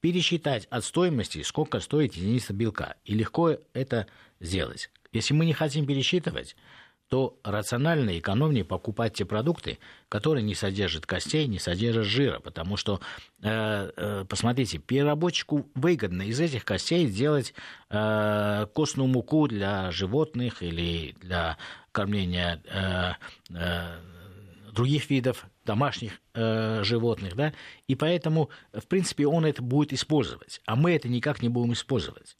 пересчитать 0.00 0.66
от 0.66 0.84
стоимости, 0.84 1.42
сколько 1.42 1.80
стоит 1.80 2.14
единица 2.14 2.52
белка. 2.52 2.94
И 3.04 3.12
легко 3.12 3.56
это 3.72 4.06
сделать. 4.38 4.88
Если 5.10 5.34
мы 5.34 5.44
не 5.44 5.52
хотим 5.52 5.84
пересчитывать, 5.84 6.54
то 7.08 7.38
рационально 7.44 8.10
и 8.10 8.18
экономнее 8.18 8.64
покупать 8.64 9.14
те 9.14 9.24
продукты, 9.24 9.78
которые 10.08 10.42
не 10.42 10.54
содержат 10.54 11.06
костей, 11.06 11.46
не 11.46 11.58
содержат 11.58 12.04
жира. 12.04 12.40
Потому 12.40 12.76
что, 12.76 13.00
э, 13.42 13.90
э, 13.96 14.24
посмотрите, 14.28 14.78
переработчику 14.78 15.68
выгодно 15.74 16.22
из 16.22 16.40
этих 16.40 16.64
костей 16.64 17.06
сделать 17.06 17.54
э, 17.90 18.66
костную 18.74 19.08
муку 19.08 19.46
для 19.46 19.90
животных 19.92 20.62
или 20.62 21.14
для 21.20 21.56
кормления 21.92 22.60
э, 22.64 23.12
э, 23.54 24.00
других 24.72 25.08
видов 25.08 25.46
домашних 25.64 26.20
э, 26.34 26.82
животных. 26.82 27.36
Да? 27.36 27.52
И 27.86 27.94
поэтому, 27.94 28.50
в 28.72 28.86
принципе, 28.86 29.26
он 29.26 29.46
это 29.46 29.62
будет 29.62 29.92
использовать, 29.92 30.60
а 30.66 30.76
мы 30.76 30.94
это 30.94 31.08
никак 31.08 31.42
не 31.42 31.48
будем 31.48 31.72
использовать. 31.72 32.36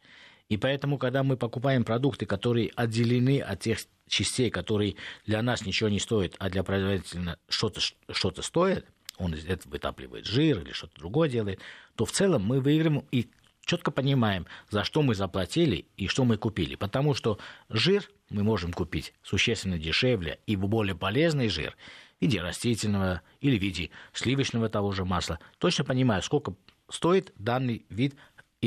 И 0.48 0.56
поэтому, 0.56 0.98
когда 0.98 1.22
мы 1.22 1.36
покупаем 1.36 1.84
продукты, 1.84 2.26
которые 2.26 2.70
отделены 2.76 3.40
от 3.40 3.60
тех 3.60 3.78
частей, 4.08 4.50
которые 4.50 4.96
для 5.26 5.42
нас 5.42 5.66
ничего 5.66 5.88
не 5.88 5.98
стоят, 5.98 6.36
а 6.38 6.48
для 6.48 6.62
производителя 6.62 7.38
что-то 7.48 7.80
что 7.80 8.42
стоит, 8.42 8.86
он 9.18 9.34
из 9.34 9.44
этого 9.46 9.72
вытапливает 9.72 10.26
жир 10.26 10.60
или 10.60 10.72
что-то 10.72 10.94
другое 10.96 11.28
делает, 11.28 11.60
то 11.96 12.04
в 12.04 12.12
целом 12.12 12.42
мы 12.42 12.60
выиграем 12.60 13.04
и 13.10 13.28
четко 13.64 13.90
понимаем, 13.90 14.46
за 14.70 14.84
что 14.84 15.02
мы 15.02 15.14
заплатили 15.14 15.86
и 15.96 16.06
что 16.06 16.24
мы 16.24 16.36
купили. 16.36 16.76
Потому 16.76 17.14
что 17.14 17.38
жир 17.68 18.08
мы 18.30 18.44
можем 18.44 18.72
купить 18.72 19.12
существенно 19.22 19.78
дешевле 19.78 20.38
и 20.46 20.54
более 20.54 20.94
полезный 20.94 21.48
жир 21.48 21.76
в 22.18 22.22
виде 22.22 22.40
растительного 22.40 23.22
или 23.40 23.58
в 23.58 23.62
виде 23.62 23.90
сливочного 24.12 24.68
того 24.68 24.92
же 24.92 25.04
масла, 25.04 25.40
точно 25.58 25.84
понимаю, 25.84 26.22
сколько 26.22 26.54
стоит 26.88 27.32
данный 27.36 27.84
вид 27.90 28.14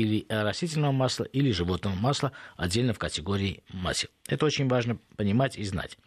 или 0.00 0.26
растительного 0.28 0.92
масла, 0.92 1.24
или 1.24 1.50
животного 1.52 1.94
масла 1.94 2.32
отдельно 2.56 2.92
в 2.92 2.98
категории 2.98 3.62
масел. 3.70 4.08
Это 4.28 4.46
очень 4.46 4.68
важно 4.68 4.98
понимать 5.16 5.56
и 5.56 5.64
знать. 5.64 5.98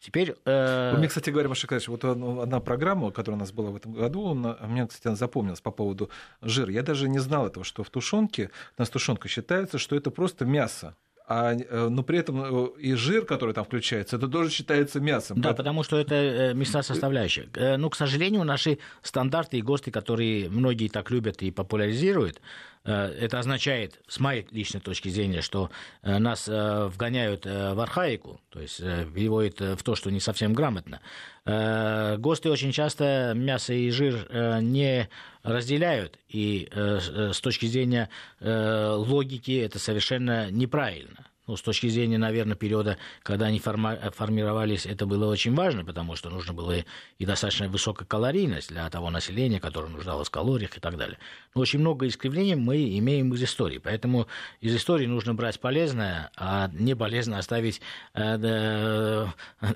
Теперь... 0.00 0.34
Э... 0.46 0.96
Мне, 0.96 1.06
кстати 1.06 1.30
говоря, 1.30 1.48
Маша 1.48 1.66
Николаевич, 1.66 1.88
вот 1.88 2.04
одна 2.04 2.58
программа, 2.58 3.12
которая 3.12 3.36
у 3.36 3.40
нас 3.40 3.52
была 3.52 3.70
в 3.70 3.76
этом 3.76 3.92
году, 3.92 4.32
она, 4.32 4.56
мне, 4.62 4.86
кстати, 4.86 5.06
она 5.06 5.16
запомнилась 5.16 5.60
по 5.60 5.70
поводу 5.70 6.10
жира. 6.40 6.72
Я 6.72 6.82
даже 6.82 7.08
не 7.08 7.20
знал 7.20 7.46
этого, 7.46 7.64
что 7.64 7.84
в 7.84 7.90
тушенке, 7.90 8.50
у 8.76 8.82
нас 8.82 8.90
тушенка 8.90 9.28
считается, 9.28 9.78
что 9.78 9.94
это 9.94 10.10
просто 10.10 10.44
мясо 10.44 10.96
а, 11.28 11.54
э, 11.54 11.88
но 11.88 12.02
при 12.02 12.18
этом 12.18 12.42
э, 12.42 12.68
и 12.78 12.94
жир, 12.94 13.24
который 13.24 13.54
там 13.54 13.64
включается, 13.64 14.16
это 14.16 14.28
тоже 14.28 14.50
считается 14.50 15.00
мясом. 15.00 15.40
Да, 15.40 15.54
потому 15.54 15.82
что 15.82 15.96
это 15.96 16.14
э, 16.14 16.54
мясная 16.54 16.82
составляющая. 16.82 17.48
Ну, 17.78 17.88
к 17.90 17.96
сожалению, 17.96 18.44
наши 18.44 18.78
стандарты 19.02 19.58
и 19.58 19.62
ГОСТы, 19.62 19.90
которые 19.90 20.48
многие 20.50 20.88
так 20.88 21.10
любят 21.10 21.42
и 21.42 21.50
популяризируют, 21.50 22.40
это 22.84 23.38
означает, 23.38 24.00
с 24.08 24.18
моей 24.20 24.46
личной 24.50 24.80
точки 24.80 25.08
зрения, 25.08 25.40
что 25.42 25.70
нас 26.02 26.48
вгоняют 26.48 27.44
в 27.46 27.80
архаику, 27.80 28.40
то 28.50 28.60
есть 28.60 28.78
переводит 28.78 29.60
в 29.60 29.82
то, 29.82 29.94
что 29.94 30.10
не 30.10 30.20
совсем 30.20 30.52
грамотно. 30.52 31.00
ГОСТы 31.44 32.50
очень 32.50 32.72
часто 32.72 33.32
мясо 33.34 33.72
и 33.72 33.90
жир 33.90 34.26
не 34.60 35.08
разделяют, 35.42 36.18
и 36.28 36.68
с 36.72 37.40
точки 37.40 37.66
зрения 37.66 38.08
логики 38.40 39.60
это 39.60 39.78
совершенно 39.78 40.50
неправильно 40.50 41.26
ну, 41.46 41.56
с 41.56 41.62
точки 41.62 41.88
зрения, 41.88 42.18
наверное, 42.18 42.54
периода, 42.54 42.98
когда 43.22 43.46
они 43.46 43.58
форма- 43.58 44.12
формировались, 44.12 44.86
это 44.86 45.06
было 45.06 45.30
очень 45.30 45.54
важно, 45.54 45.84
потому 45.84 46.14
что 46.14 46.30
нужно 46.30 46.54
было 46.54 46.76
и 47.18 47.26
достаточно 47.26 47.68
высокая 47.68 48.06
калорийность 48.06 48.68
для 48.68 48.88
того 48.90 49.10
населения, 49.10 49.58
которое 49.58 49.88
нуждалось 49.88 50.28
в 50.28 50.30
калориях 50.30 50.76
и 50.76 50.80
так 50.80 50.96
далее. 50.96 51.18
Но 51.54 51.62
очень 51.62 51.80
много 51.80 52.06
искривлений 52.06 52.54
мы 52.54 52.96
имеем 52.98 53.34
из 53.34 53.42
истории, 53.42 53.78
поэтому 53.78 54.28
из 54.60 54.74
истории 54.76 55.06
нужно 55.06 55.34
брать 55.34 55.58
полезное, 55.58 56.30
а 56.36 56.70
не 56.72 56.94
полезно 56.94 57.38
оставить 57.38 57.80
э, 58.14 59.26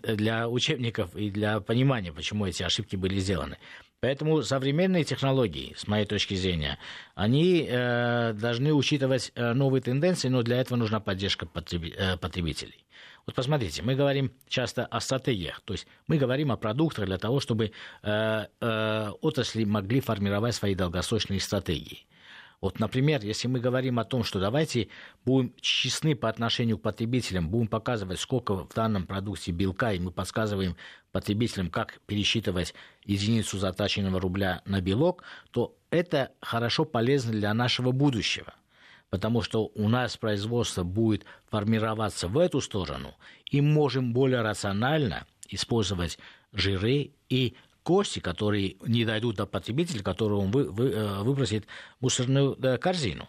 для 0.03 0.49
учебников 0.49 1.17
и 1.17 1.31
для 1.31 1.61
понимания, 1.61 2.13
почему 2.13 2.47
эти 2.47 2.63
ошибки 2.63 2.97
были 2.97 3.19
сделаны. 3.19 3.59
Поэтому 4.07 4.41
современные 4.43 5.03
технологии, 5.03 5.75
с 5.77 5.89
моей 5.89 6.07
точки 6.07 6.35
зрения, 6.35 6.79
они 7.17 7.67
э, 7.69 8.35
должны 8.35 8.73
учитывать 8.73 9.33
э, 9.35 9.53
новые 9.53 9.83
тенденции, 9.83 10.29
но 10.29 10.45
для 10.45 10.61
этого 10.61 10.79
нужна 10.79 11.01
поддержка 11.01 11.45
потреби- 11.45 11.93
э, 11.99 12.17
потребителей. 12.17 12.85
Вот 13.27 13.35
посмотрите, 13.35 13.83
мы 13.83 13.97
говорим 13.97 14.31
часто 14.49 14.87
о 14.87 15.01
стратегиях, 15.01 15.61
то 15.65 15.75
есть 15.75 15.89
мы 16.07 16.19
говорим 16.19 16.53
о 16.53 16.57
продуктах 16.57 17.07
для 17.07 17.19
того, 17.19 17.41
чтобы 17.41 17.73
э, 18.05 18.47
э, 18.61 19.11
отрасли 19.23 19.65
могли 19.65 19.99
формировать 19.99 20.55
свои 20.55 20.77
долгосрочные 20.77 21.41
стратегии. 21.41 22.07
Вот, 22.61 22.81
например, 22.81 23.23
если 23.23 23.49
мы 23.49 23.61
говорим 23.61 23.99
о 23.99 24.05
том, 24.05 24.25
что 24.25 24.41
давайте 24.41 24.89
будем 25.25 25.53
честны 25.61 26.17
по 26.17 26.29
отношению 26.29 26.79
к 26.79 26.83
потребителям, 26.83 27.49
будем 27.49 27.69
показывать, 27.69 28.19
сколько 28.19 28.55
в 28.55 28.73
данном 28.75 29.07
продукте 29.07 29.53
белка, 29.53 29.93
и 29.93 29.99
мы 29.99 30.11
подсказываем 30.11 30.77
потребителям, 31.13 31.71
как 31.71 32.01
пересчитывать 32.07 32.75
единицу 33.05 33.59
затраченного 33.59 34.21
рубля 34.21 34.63
на 34.65 34.81
белок, 34.81 35.23
то 35.51 35.77
это 35.91 36.33
хорошо 36.41 36.85
полезно 36.85 37.33
для 37.33 37.53
нашего 37.53 37.93
будущего. 37.93 38.55
Потому 39.11 39.43
что 39.43 39.71
у 39.75 39.89
нас 39.89 40.17
производство 40.17 40.83
будет 40.83 41.25
формироваться 41.49 42.27
в 42.27 42.39
эту 42.39 42.61
сторону, 42.61 43.15
и 43.51 43.61
можем 43.61 44.13
более 44.13 44.41
рационально 44.41 45.27
использовать 45.49 46.19
жиры 46.53 47.13
и 47.29 47.55
кости, 47.87 48.19
которые 48.19 48.75
не 48.85 49.05
дойдут 49.05 49.37
до 49.37 49.47
потребителя, 49.47 50.03
которого 50.03 50.41
он 50.41 50.51
вы, 50.51 50.69
вы, 50.69 50.91
э, 50.91 51.23
выбросит 51.23 51.67
в 52.01 52.03
мусорную 52.03 52.59
э, 52.61 52.79
корзину. 52.79 53.29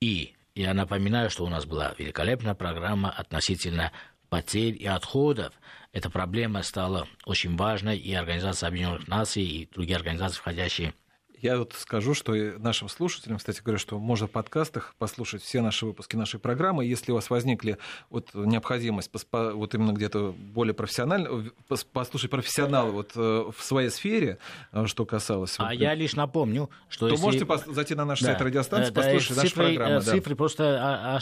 И 0.00 0.34
я 0.56 0.74
напоминаю, 0.74 1.30
что 1.30 1.44
у 1.44 1.48
нас 1.48 1.66
была 1.66 1.94
великолепная 1.96 2.54
программа 2.54 3.10
относительно 3.10 3.92
потерь 4.28 4.74
и 4.76 4.86
отходов. 4.86 5.52
Эта 5.92 6.10
проблема 6.10 6.64
стала 6.64 7.06
очень 7.26 7.56
важной, 7.56 7.96
и 7.96 8.12
Организация 8.12 8.66
Объединенных 8.66 9.06
Наций, 9.06 9.44
и 9.44 9.68
другие 9.72 9.96
организации, 9.96 10.38
входящие 10.38 10.94
я 11.42 11.58
вот 11.58 11.74
скажу, 11.76 12.14
что 12.14 12.32
нашим 12.58 12.88
слушателям, 12.88 13.38
кстати 13.38 13.60
говоря, 13.60 13.78
что 13.78 13.98
можно 13.98 14.28
в 14.28 14.30
подкастах 14.30 14.94
послушать 14.98 15.42
все 15.42 15.60
наши 15.60 15.84
выпуски 15.84 16.14
нашей 16.14 16.38
программы. 16.38 16.84
Если 16.84 17.10
у 17.10 17.16
вас 17.16 17.30
возникли 17.30 17.78
вот 18.10 18.30
необходимость 18.32 19.10
вот 19.32 19.74
именно 19.74 19.92
где-то 19.92 20.32
более 20.38 20.72
профессионально, 20.72 21.50
послушать 21.92 22.30
профессионала 22.30 22.92
вот 22.92 23.12
э, 23.16 23.50
в 23.56 23.60
своей 23.60 23.90
сфере, 23.90 24.38
э, 24.70 24.86
что 24.86 25.04
касалось... 25.04 25.56
А 25.58 25.64
вот, 25.64 25.72
я 25.72 25.94
лишь 25.94 26.14
напомню, 26.14 26.70
что 26.88 27.08
То 27.08 27.14
если... 27.14 27.44
можете 27.44 27.72
зайти 27.72 27.96
на 27.96 28.04
наш 28.04 28.20
да. 28.20 28.26
сайт 28.26 28.40
радиостанции, 28.40 28.92
да, 28.92 29.02
послушать 29.02 29.36
цифры, 29.36 29.42
наши 29.42 29.54
программы. 29.54 29.96
Э, 29.96 30.00
цифры 30.00 30.30
да. 30.34 30.36
просто 30.36 31.16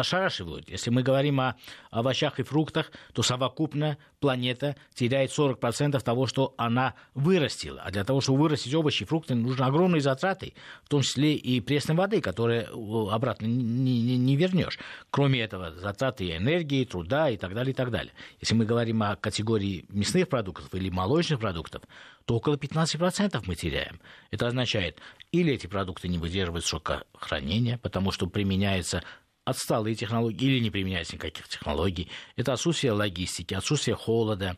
ошарашивают. 0.00 0.70
Если 0.70 0.88
мы 0.88 1.02
говорим 1.02 1.40
о 1.40 1.56
овощах 1.90 2.40
и 2.40 2.42
фруктах, 2.42 2.90
то 3.12 3.22
совокупно 3.22 3.98
планета 4.18 4.76
теряет 4.94 5.30
40% 5.30 6.00
того, 6.00 6.26
что 6.26 6.54
она 6.56 6.94
вырастила. 7.14 7.82
А 7.84 7.90
для 7.90 8.04
того, 8.04 8.22
чтобы 8.22 8.38
вырастить 8.38 8.72
овощи 8.74 9.02
и 9.02 9.06
фрукты, 9.06 9.34
нужны 9.42 9.64
огромные 9.64 10.00
затраты, 10.00 10.54
в 10.84 10.88
том 10.88 11.02
числе 11.02 11.34
и 11.34 11.60
пресной 11.60 11.96
воды, 11.96 12.20
которые 12.20 12.68
обратно 13.10 13.46
не, 13.46 14.02
не, 14.02 14.16
не 14.16 14.36
вернешь. 14.36 14.78
Кроме 15.10 15.40
этого, 15.40 15.72
затраты 15.72 16.36
энергии, 16.36 16.84
труда 16.84 17.30
и 17.30 17.36
так 17.36 17.54
далее, 17.54 17.72
и 17.72 17.74
так 17.74 17.90
далее. 17.90 18.12
Если 18.40 18.54
мы 18.54 18.64
говорим 18.64 19.02
о 19.02 19.16
категории 19.16 19.84
мясных 19.88 20.28
продуктов 20.28 20.74
или 20.74 20.90
молочных 20.90 21.40
продуктов, 21.40 21.82
то 22.24 22.36
около 22.36 22.56
15% 22.56 23.42
мы 23.46 23.54
теряем. 23.54 24.00
Это 24.30 24.46
означает, 24.46 24.98
или 25.32 25.52
эти 25.52 25.66
продукты 25.66 26.08
не 26.08 26.18
выдерживают 26.18 26.64
срока 26.64 27.04
хранения, 27.14 27.78
потому 27.78 28.12
что 28.12 28.26
применяется 28.26 29.02
отсталые 29.44 29.94
технологии 29.94 30.46
или 30.46 30.60
не 30.60 30.70
применяется 30.70 31.14
никаких 31.14 31.48
технологий. 31.48 32.08
Это 32.36 32.52
отсутствие 32.52 32.92
логистики, 32.92 33.54
отсутствие 33.54 33.96
холода, 33.96 34.56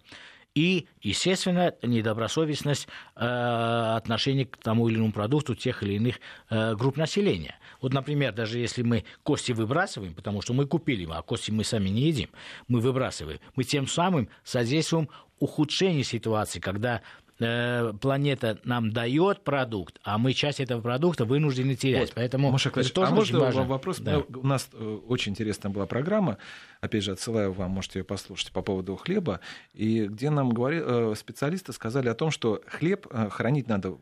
и, 0.55 0.87
естественно, 1.03 1.75
недобросовестность 1.83 2.87
э, 3.17 3.25
отношения 3.97 4.47
к 4.47 4.57
тому 4.57 4.89
или 4.89 4.97
иному 4.97 5.13
продукту 5.13 5.55
тех 5.55 5.83
или 5.83 5.95
иных 5.95 6.21
э, 6.49 6.75
групп 6.77 6.97
населения. 6.97 7.57
Вот, 7.81 7.93
например, 7.93 8.33
даже 8.33 8.59
если 8.59 8.83
мы 8.83 9.05
кости 9.25 9.53
выбрасываем, 9.53 10.15
потому 10.15 10.43
что 10.43 10.55
мы 10.55 10.67
купили, 10.67 11.07
а 11.11 11.23
кости 11.23 11.51
мы 11.51 11.65
сами 11.65 11.89
не 11.89 12.03
едим, 12.03 12.31
мы 12.69 12.81
выбрасываем, 12.81 13.41
мы 13.57 13.65
тем 13.65 13.89
самым 13.89 14.29
содействуем 14.45 15.09
ухудшению 15.41 16.05
ситуации, 16.05 16.61
когда 16.61 17.03
Э, 17.41 17.93
планета 18.01 18.61
нам 18.63 18.93
дает 18.93 19.43
продукт, 19.43 19.99
а 20.05 20.19
мы 20.19 20.35
часть 20.35 20.61
этого 20.61 20.81
продукта 20.81 21.25
вынуждены 21.25 21.75
терять. 21.75 22.11
Вот. 22.11 22.13
Поэтому 22.15 22.53
Маша 22.53 22.69
это 22.69 22.95
тоже 22.95 23.13
а 23.13 23.17
очень 23.17 23.37
важно. 23.37 23.65
вопрос? 23.65 23.99
Да. 23.99 24.21
У 24.21 24.47
нас 24.47 24.71
очень 25.09 25.33
интересная 25.33 25.73
была 25.73 25.87
программа, 25.87 26.39
опять 26.85 27.03
же, 27.03 27.13
отсылаю 27.13 27.53
вам, 27.53 27.71
можете 27.71 28.01
ее 28.01 28.05
послушать, 28.05 28.53
по 28.53 28.63
поводу 28.63 28.97
хлеба, 28.97 29.41
и 29.73 30.07
где 30.07 30.31
нам 30.31 30.51
говори, 30.51 30.81
э, 30.83 31.15
специалисты 31.17 31.73
сказали 31.73 32.09
о 32.09 32.15
том, 32.15 32.31
что 32.31 32.63
хлеб 32.67 33.07
хранить 33.31 33.69
надо, 33.69 33.97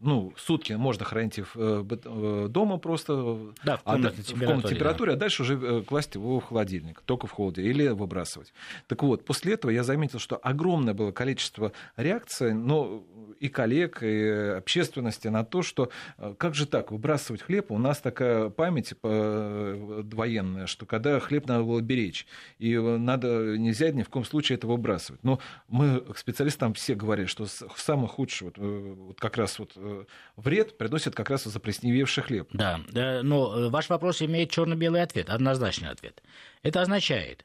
ну, 0.00 0.32
сутки 0.36 0.72
можно 0.72 1.04
хранить 1.04 1.40
дома 1.54 2.78
просто, 2.78 3.38
да, 3.64 3.76
в 3.76 3.82
комнате, 3.82 4.22
а, 4.28 4.34
в 4.34 4.44
комнате 4.44 4.68
температуре, 4.68 5.12
да. 5.12 5.16
а 5.16 5.20
дальше 5.20 5.42
уже 5.42 5.82
класть 5.82 6.14
его 6.14 6.40
в 6.40 6.44
холодильник, 6.44 7.00
только 7.02 7.26
в 7.26 7.32
холоде, 7.32 7.62
или 7.62 7.88
выбрасывать. 7.88 8.52
Так 8.86 9.02
вот, 9.02 9.24
после 9.24 9.54
этого 9.54 9.70
я 9.70 9.84
заметил, 9.84 10.18
что 10.18 10.36
огромное 10.36 10.94
было 10.94 11.12
количество 11.12 11.72
реакций, 11.96 12.54
но 12.54 13.04
и 13.40 13.48
коллег, 13.48 14.02
и 14.02 14.28
общественности 14.56 15.28
на 15.28 15.44
то, 15.44 15.62
что 15.62 15.90
э, 16.18 16.34
как 16.38 16.54
же 16.54 16.66
так, 16.66 16.90
выбрасывать 16.90 17.42
хлеб, 17.42 17.70
у 17.70 17.78
нас 17.78 17.98
такая 18.00 18.48
память 18.50 18.94
э, 19.02 20.02
военная, 20.12 20.66
что 20.66 20.86
когда 20.86 21.20
хлеб 21.20 21.46
надо 21.46 21.64
было 21.64 21.80
беречь, 21.80 22.26
и 22.58 22.76
надо, 22.76 23.56
нельзя 23.56 23.90
ни 23.90 24.02
в 24.02 24.08
коем 24.08 24.24
случае 24.24 24.56
это 24.56 24.66
выбрасывать. 24.66 25.22
Но 25.24 25.40
мы, 25.68 26.04
специалисты 26.16 26.60
там 26.60 26.74
все 26.74 26.94
говорят, 26.94 27.28
что 27.28 27.46
самый 27.76 28.08
худший 28.08 28.46
вот, 28.46 28.58
э, 28.58 28.94
вот 28.96 29.20
как 29.20 29.36
раз 29.36 29.58
вот 29.58 29.76
вред 30.36 30.78
приносит 30.78 31.14
как 31.14 31.30
раз 31.30 31.44
заплесневевший 31.44 32.22
хлеб. 32.22 32.48
Да, 32.52 32.80
но 33.22 33.70
ваш 33.70 33.88
вопрос 33.88 34.22
имеет 34.22 34.50
черно-белый 34.50 35.02
ответ, 35.02 35.30
однозначный 35.30 35.90
ответ. 35.90 36.22
Это 36.62 36.80
означает, 36.82 37.44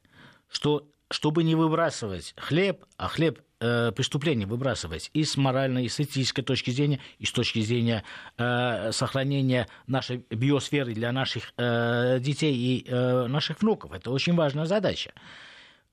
что 0.50 0.90
чтобы 1.10 1.44
не 1.44 1.56
выбрасывать 1.56 2.34
хлеб, 2.38 2.86
а 2.98 3.08
хлеб 3.08 3.40
э, 3.64 3.92
преступление 3.92 4.46
выбрасывать 4.46 5.10
и 5.14 5.24
с 5.24 5.38
моральной, 5.38 5.86
и 5.86 5.90
с 5.90 6.00
этической 6.00 6.44
точки 6.44 6.72
зрения, 6.72 7.00
и 7.20 7.26
с 7.26 7.32
точки 7.32 7.62
зрения 7.62 8.04
э, 8.38 8.92
сохранения 8.92 9.68
нашей 9.88 10.26
биосферы 10.30 10.94
для 10.94 11.12
наших 11.12 11.54
э, 11.58 12.20
детей 12.20 12.54
и 12.56 12.86
э, 12.88 13.28
наших 13.28 13.62
внуков. 13.62 13.94
Это 13.94 14.12
очень 14.12 14.36
важная 14.36 14.66
задача. 14.66 15.14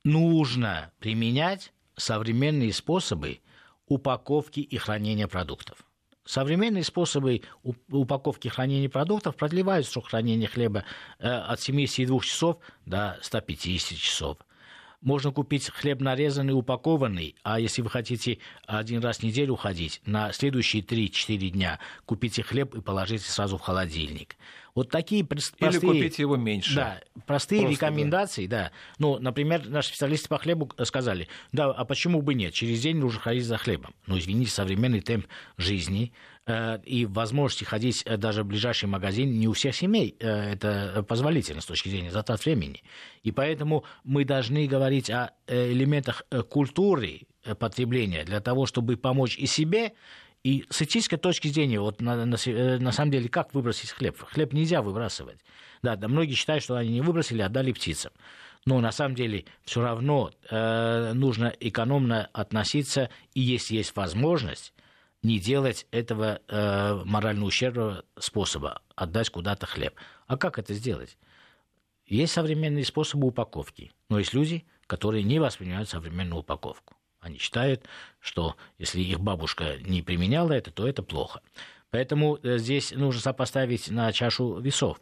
Нужно 0.02 0.90
применять 0.98 1.72
современные 1.96 2.72
способы 2.72 3.38
упаковки 3.87 4.61
и 4.61 4.76
хранения 4.76 5.28
продуктов. 5.28 5.85
Современные 6.24 6.85
способы 6.85 7.42
упаковки 7.88 8.46
и 8.46 8.50
хранения 8.50 8.88
продуктов 8.88 9.37
продлевают 9.37 9.87
срок 9.87 10.09
хранения 10.09 10.48
хлеба 10.48 10.85
э, 11.18 11.28
от 11.28 11.61
72 11.61 12.20
часов 12.20 12.59
до 12.87 13.18
150 13.22 13.98
часов. 13.98 14.38
Можно 15.00 15.32
купить 15.32 15.70
хлеб 15.70 16.00
нарезанный, 16.00 16.52
упакованный, 16.52 17.36
а 17.42 17.58
если 17.58 17.82
вы 17.82 17.90
хотите 17.90 18.38
один 18.66 19.02
раз 19.02 19.18
в 19.18 19.22
неделю 19.22 19.56
ходить, 19.56 20.00
на 20.04 20.32
следующие 20.32 20.82
3-4 20.82 21.50
дня 21.50 21.78
купите 22.04 22.42
хлеб 22.42 22.74
и 22.74 22.80
положите 22.80 23.24
сразу 23.24 23.56
в 23.56 23.60
холодильник. 23.60 24.36
Вот 24.74 24.90
такие 24.90 25.24
простые... 25.24 25.70
Или 25.70 25.78
купите 25.78 26.22
его 26.22 26.37
меньше. 26.37 26.74
Да, 26.74 27.00
простые 27.26 27.62
Просто, 27.62 27.87
рекомендации, 27.87 28.46
да. 28.46 28.64
да. 28.64 28.72
Ну, 28.98 29.18
например, 29.18 29.68
наши 29.68 29.88
специалисты 29.88 30.28
по 30.28 30.38
хлебу 30.38 30.70
сказали, 30.85 31.28
да, 31.52 31.70
а 31.70 31.85
почему 31.85 32.22
бы 32.22 32.35
нет? 32.35 32.54
Через 32.54 32.80
день 32.80 32.96
нужно 32.96 33.20
ходить 33.20 33.44
за 33.44 33.56
хлебом. 33.56 33.94
Но, 34.06 34.18
извините, 34.18 34.50
современный 34.50 35.00
темп 35.00 35.26
жизни 35.56 36.12
э, 36.46 36.78
и 36.85 37.06
возможности 37.06 37.64
ходить 37.64 38.02
э, 38.06 38.16
даже 38.16 38.42
в 38.42 38.46
ближайший 38.46 38.87
магазин 38.87 39.38
не 39.38 39.48
у 39.48 39.52
всех 39.52 39.74
семей 39.74 40.16
э, 40.20 40.52
это 40.52 41.04
позволительно 41.06 41.61
с 41.61 41.66
точки 41.66 41.88
зрения 41.88 42.11
затрат 42.11 42.44
времени. 42.44 42.83
И 43.22 43.33
поэтому 43.33 43.85
мы 44.04 44.24
должны 44.24 44.66
говорить 44.66 45.11
о 45.11 45.33
элементах 45.46 46.24
культуры 46.48 47.22
потребления 47.59 48.24
для 48.24 48.40
того, 48.40 48.66
чтобы 48.66 48.96
помочь 48.96 49.37
и 49.38 49.46
себе, 49.46 49.94
и 50.42 50.64
с 50.70 50.81
этической 50.81 51.18
точки 51.18 51.48
зрения, 51.48 51.81
вот 51.81 52.00
на, 52.00 52.24
на, 52.24 52.37
э, 52.46 52.79
на 52.79 52.92
самом 52.92 53.11
деле, 53.11 53.29
как 53.29 53.53
выбросить 53.53 53.90
хлеб? 53.90 54.18
Хлеб 54.18 54.53
нельзя 54.53 54.81
выбрасывать. 54.81 55.38
Да, 55.83 55.96
да, 55.96 56.09
многие 56.09 56.35
считают, 56.35 56.64
что 56.64 56.76
они 56.76 56.90
не 56.90 57.00
выбросили, 57.03 57.42
отдали 57.42 57.72
птицам. 57.72 58.12
Но 58.64 58.81
на 58.81 58.92
самом 58.92 59.14
деле 59.14 59.44
все 59.64 59.83
равно 59.83 60.33
э, 60.50 61.12
нужно 61.14 61.55
экономно 61.61 62.29
относиться, 62.33 63.11
и 63.35 63.40
если 63.40 63.76
есть 63.76 63.94
возможность, 63.96 64.72
не 65.22 65.38
делать 65.38 65.87
этого 65.90 66.40
э, 66.48 67.03
морально 67.05 67.44
ущербного 67.44 68.05
способа, 68.18 68.81
отдать 68.94 69.29
куда-то 69.29 69.66
хлеб. 69.66 69.94
А 70.26 70.38
как 70.38 70.59
это 70.59 70.72
сделать? 70.72 71.18
Есть 72.07 72.33
современные 72.33 72.85
способы 72.85 73.29
упаковки, 73.29 73.92
но 74.09 74.18
есть 74.18 74.33
люди, 74.33 74.64
которые 74.87 75.22
не 75.22 75.38
воспринимают 75.38 75.88
современную 75.88 76.40
упаковку. 76.40 76.96
Они 77.20 77.38
считают, 77.38 77.85
что 78.18 78.56
если 78.78 79.00
их 79.00 79.20
бабушка 79.20 79.76
не 79.80 80.02
применяла 80.02 80.52
это, 80.52 80.70
то 80.70 80.88
это 80.88 81.02
плохо. 81.02 81.42
Поэтому 81.90 82.38
э, 82.42 82.59
здесь 82.59 82.92
нужно 82.92 83.20
сопоставить 83.20 83.90
на 83.90 84.12
чашу 84.12 84.59
весов. 84.61 85.00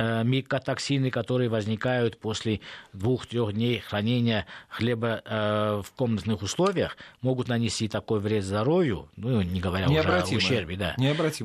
Э, 0.00 0.22
микотоксины, 0.22 1.10
которые 1.10 1.48
возникают 1.48 2.20
после 2.20 2.60
двух-трех 2.92 3.52
дней 3.52 3.80
хранения 3.80 4.46
хлеба 4.68 5.22
э, 5.24 5.82
в 5.84 5.90
комнатных 5.96 6.42
условиях, 6.42 6.96
могут 7.20 7.48
нанести 7.48 7.88
такой 7.88 8.20
вред 8.20 8.44
здоровью, 8.44 9.08
ну, 9.16 9.42
не 9.42 9.60
говоря 9.60 9.88
уже 9.88 9.98
о 9.98 10.36
ущербе. 10.36 10.76
Да. 10.76 10.94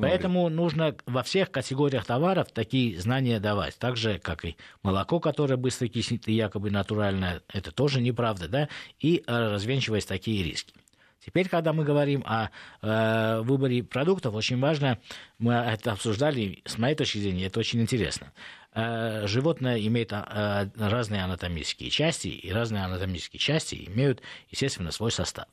Поэтому 0.08 0.44
вред. 0.44 0.56
нужно 0.56 0.96
во 1.06 1.24
всех 1.24 1.50
категориях 1.50 2.04
товаров 2.04 2.52
такие 2.52 3.00
знания 3.00 3.40
давать. 3.40 3.76
Так 3.76 3.96
же, 3.96 4.20
как 4.20 4.44
и 4.44 4.56
молоко, 4.84 5.18
которое 5.18 5.56
быстро 5.56 5.88
киснет 5.88 6.28
и 6.28 6.32
якобы 6.32 6.70
натуральное, 6.70 7.42
это 7.52 7.72
тоже 7.72 8.00
неправда, 8.00 8.46
да, 8.46 8.68
и 9.00 9.24
э, 9.26 9.48
развенчивать 9.50 10.06
такие 10.06 10.44
риски. 10.44 10.74
Теперь, 11.24 11.48
когда 11.48 11.72
мы 11.72 11.84
говорим 11.84 12.22
о 12.26 12.50
э, 12.82 13.40
выборе 13.40 13.82
продуктов, 13.82 14.34
очень 14.34 14.60
важно, 14.60 14.98
мы 15.38 15.54
это 15.54 15.92
обсуждали, 15.92 16.62
с 16.66 16.76
моей 16.76 16.94
точки 16.94 17.18
зрения, 17.18 17.46
это 17.46 17.60
очень 17.60 17.80
интересно. 17.80 18.32
Э, 18.74 19.26
животное 19.26 19.78
имеет 19.80 20.12
э, 20.12 20.68
разные 20.76 21.22
анатомические 21.24 21.88
части, 21.88 22.28
и 22.28 22.52
разные 22.52 22.84
анатомические 22.84 23.40
части 23.40 23.88
имеют, 23.88 24.20
естественно, 24.50 24.90
свой 24.90 25.10
состав 25.10 25.46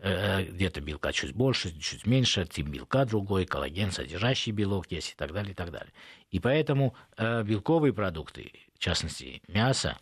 э, 0.00 0.44
где-то 0.44 0.80
белка 0.80 1.12
чуть 1.12 1.32
больше, 1.32 1.78
чуть 1.78 2.06
меньше, 2.06 2.44
тип 2.46 2.66
белка 2.66 3.04
другой, 3.04 3.46
коллаген, 3.46 3.92
содержащий 3.92 4.50
белок 4.50 4.90
есть 4.90 5.12
и 5.12 5.14
так 5.14 5.32
далее, 5.32 5.52
и 5.52 5.54
так 5.54 5.70
далее. 5.70 5.92
И 6.32 6.40
поэтому 6.40 6.96
э, 7.16 7.44
белковые 7.44 7.92
продукты, 7.92 8.50
в 8.74 8.80
частности 8.80 9.42
мясо, 9.46 9.96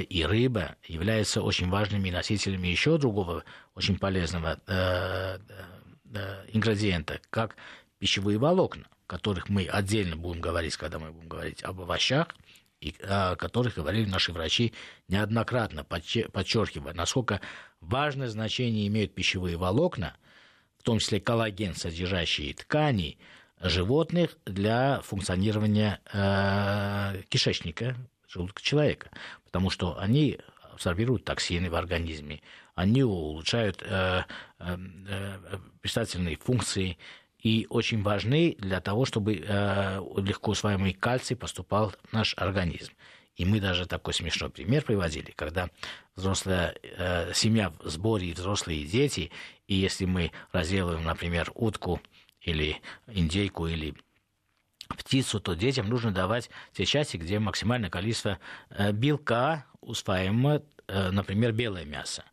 и 0.00 0.24
рыба 0.24 0.76
являются 0.86 1.42
очень 1.42 1.68
важными 1.68 2.10
носителями 2.10 2.68
еще 2.68 2.98
другого 2.98 3.44
очень 3.74 3.98
полезного 3.98 4.60
э, 4.66 5.38
э, 6.14 6.44
ингредиента, 6.52 7.20
как 7.30 7.56
пищевые 7.98 8.38
волокна, 8.38 8.86
о 9.06 9.10
которых 9.10 9.48
мы 9.48 9.66
отдельно 9.66 10.16
будем 10.16 10.40
говорить, 10.40 10.76
когда 10.76 10.98
мы 10.98 11.12
будем 11.12 11.28
говорить 11.28 11.62
об 11.62 11.80
овощах, 11.80 12.28
и 12.80 12.94
о 13.02 13.36
которых 13.36 13.76
говорили 13.76 14.08
наши 14.08 14.32
врачи 14.32 14.74
неоднократно, 15.08 15.84
подчеркивая, 15.84 16.92
насколько 16.92 17.40
важное 17.80 18.28
значение 18.28 18.86
имеют 18.88 19.14
пищевые 19.14 19.56
волокна, 19.56 20.14
в 20.78 20.82
том 20.82 20.98
числе 20.98 21.18
коллаген, 21.18 21.74
содержащие 21.74 22.52
ткани 22.52 23.16
животных 23.60 24.36
для 24.44 25.00
функционирования 25.00 26.00
э, 26.12 27.22
кишечника, 27.30 27.96
желудка 28.28 28.62
человека 28.62 29.10
потому 29.54 29.70
что 29.70 29.96
они 30.00 30.40
абсорбируют 30.72 31.24
токсины 31.24 31.70
в 31.70 31.76
организме, 31.76 32.40
они 32.74 33.04
улучшают 33.04 33.84
э, 33.86 34.24
э, 34.58 34.76
э, 35.08 36.36
функции 36.42 36.98
и 37.38 37.68
очень 37.70 38.02
важны 38.02 38.56
для 38.58 38.80
того, 38.80 39.04
чтобы 39.04 39.36
э, 39.36 40.00
легко 40.16 40.50
усваиваемый 40.50 40.92
кальций 40.92 41.36
поступал 41.36 41.90
в 41.90 42.12
наш 42.12 42.34
организм. 42.36 42.94
И 43.36 43.44
мы 43.44 43.60
даже 43.60 43.86
такой 43.86 44.12
смешной 44.12 44.50
пример 44.50 44.82
приводили, 44.82 45.30
когда 45.36 45.70
взрослая 46.16 46.74
э, 46.82 47.32
семья 47.32 47.72
в 47.78 47.88
сборе, 47.88 48.32
взрослые 48.32 48.84
дети, 48.86 49.30
и 49.68 49.76
если 49.76 50.04
мы 50.04 50.32
разделываем, 50.50 51.04
например, 51.04 51.52
утку 51.54 52.00
или 52.40 52.80
индейку 53.06 53.68
или 53.68 53.94
птицу, 54.88 55.40
то 55.40 55.54
детям 55.54 55.88
нужно 55.88 56.12
давать 56.12 56.50
те 56.72 56.84
части, 56.84 57.16
где 57.16 57.38
максимальное 57.38 57.90
количество 57.90 58.38
э, 58.70 58.92
белка 58.92 59.66
усваиваемо, 59.80 60.62
э, 60.86 61.10
например, 61.10 61.52
белое 61.52 61.84
мясо 61.84 62.24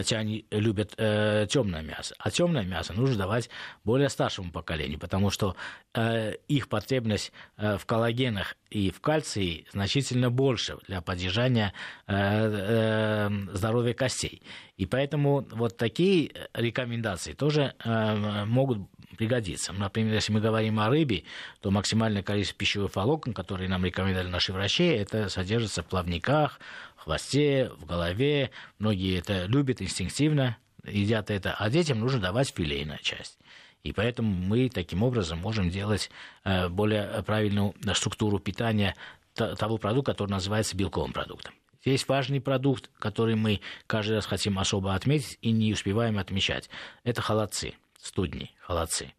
хотя 0.00 0.16
они 0.16 0.46
любят 0.50 0.94
э, 0.96 1.46
темное 1.50 1.82
мясо. 1.82 2.14
А 2.18 2.30
темное 2.30 2.64
мясо 2.64 2.94
нужно 2.94 3.16
давать 3.16 3.50
более 3.84 4.08
старшему 4.08 4.50
поколению, 4.50 4.98
потому 4.98 5.28
что 5.28 5.56
э, 5.92 6.36
их 6.48 6.70
потребность 6.70 7.32
э, 7.58 7.76
в 7.76 7.84
коллагенах 7.84 8.56
и 8.70 8.90
в 8.90 9.02
кальции 9.02 9.66
значительно 9.72 10.30
больше 10.30 10.78
для 10.88 11.02
поддержания 11.02 11.74
э, 12.06 12.14
э, 12.16 13.30
здоровья 13.52 13.92
костей. 13.92 14.40
И 14.78 14.86
поэтому 14.86 15.46
вот 15.50 15.76
такие 15.76 16.30
рекомендации 16.54 17.34
тоже 17.34 17.74
э, 17.84 18.44
могут 18.46 18.78
пригодиться. 19.18 19.74
Например, 19.74 20.14
если 20.14 20.32
мы 20.32 20.40
говорим 20.40 20.80
о 20.80 20.88
рыбе, 20.88 21.24
то 21.60 21.70
максимальное 21.70 22.22
количество 22.22 22.56
пищевых 22.56 22.96
волокон, 22.96 23.34
которые 23.34 23.68
нам 23.68 23.84
рекомендовали 23.84 24.28
наши 24.28 24.50
врачи, 24.54 24.84
это 24.84 25.28
содержится 25.28 25.82
в 25.82 25.86
плавниках, 25.86 26.58
хвосте, 27.00 27.70
в 27.78 27.86
голове. 27.86 28.50
Многие 28.78 29.18
это 29.18 29.46
любят 29.46 29.82
инстинктивно, 29.82 30.58
едят 30.84 31.30
это, 31.30 31.54
а 31.54 31.70
детям 31.70 32.00
нужно 32.00 32.20
давать 32.20 32.52
филейная 32.54 33.00
часть. 33.02 33.38
И 33.82 33.92
поэтому 33.92 34.30
мы 34.30 34.68
таким 34.68 35.02
образом 35.02 35.38
можем 35.38 35.70
делать 35.70 36.10
э, 36.44 36.68
более 36.68 37.22
правильную 37.22 37.74
структуру 37.94 38.38
питания 38.38 38.94
того 39.34 39.78
продукта, 39.78 40.12
который 40.12 40.30
называется 40.30 40.76
белковым 40.76 41.12
продуктом. 41.12 41.54
Здесь 41.82 42.06
важный 42.06 42.42
продукт, 42.42 42.90
который 42.98 43.36
мы 43.36 43.60
каждый 43.86 44.16
раз 44.16 44.26
хотим 44.26 44.58
особо 44.58 44.94
отметить 44.94 45.38
и 45.40 45.50
не 45.50 45.72
успеваем 45.72 46.18
отмечать. 46.18 46.68
Это 47.04 47.22
холодцы, 47.22 47.72
студни, 47.98 48.52
холодцы. 48.60 49.14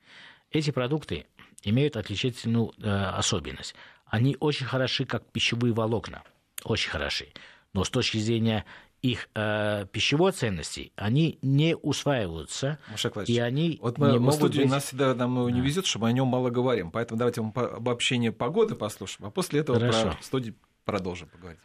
Эти 0.52 0.70
продукты 0.70 1.26
имеют 1.64 1.98
отличительную 1.98 2.74
э, 2.78 2.88
особенность. 2.88 3.74
Они 4.06 4.38
очень 4.40 4.68
хороши, 4.68 5.06
как 5.06 5.26
пищевые 5.32 5.74
волокна. 5.74 6.22
Очень 6.64 6.92
хороши 6.92 7.30
но 7.74 7.84
с 7.84 7.90
точки 7.90 8.18
зрения 8.18 8.66
их 9.02 9.30
э, 9.34 9.86
пищевой 9.92 10.32
ценности, 10.32 10.92
они 10.96 11.40
не 11.42 11.76
усваиваются. 11.76 12.78
и 13.28 13.40
они 13.40 13.80
вот 13.82 13.98
мы, 13.98 14.08
не 14.08 14.14
мы 14.14 14.20
могут 14.20 14.36
студии 14.36 14.62
быть... 14.62 14.70
нас 14.70 14.86
всегда 14.86 15.16
нам 15.16 15.38
его 15.38 15.50
не 15.50 15.62
везет, 15.62 15.88
чтобы 15.88 16.08
о 16.08 16.12
нем 16.12 16.28
мало 16.28 16.52
говорим. 16.52 16.92
Поэтому 16.92 17.18
давайте 17.18 17.42
мы 17.42 17.52
обобщение 17.52 18.32
погоды 18.32 18.76
послушаем, 18.76 19.28
а 19.28 19.32
после 19.32 19.62
этого 19.62 19.80
Хорошо. 19.80 20.12
про 20.12 20.18
студии 20.22 20.54
продолжим 20.86 21.30
поговорить 21.30 21.60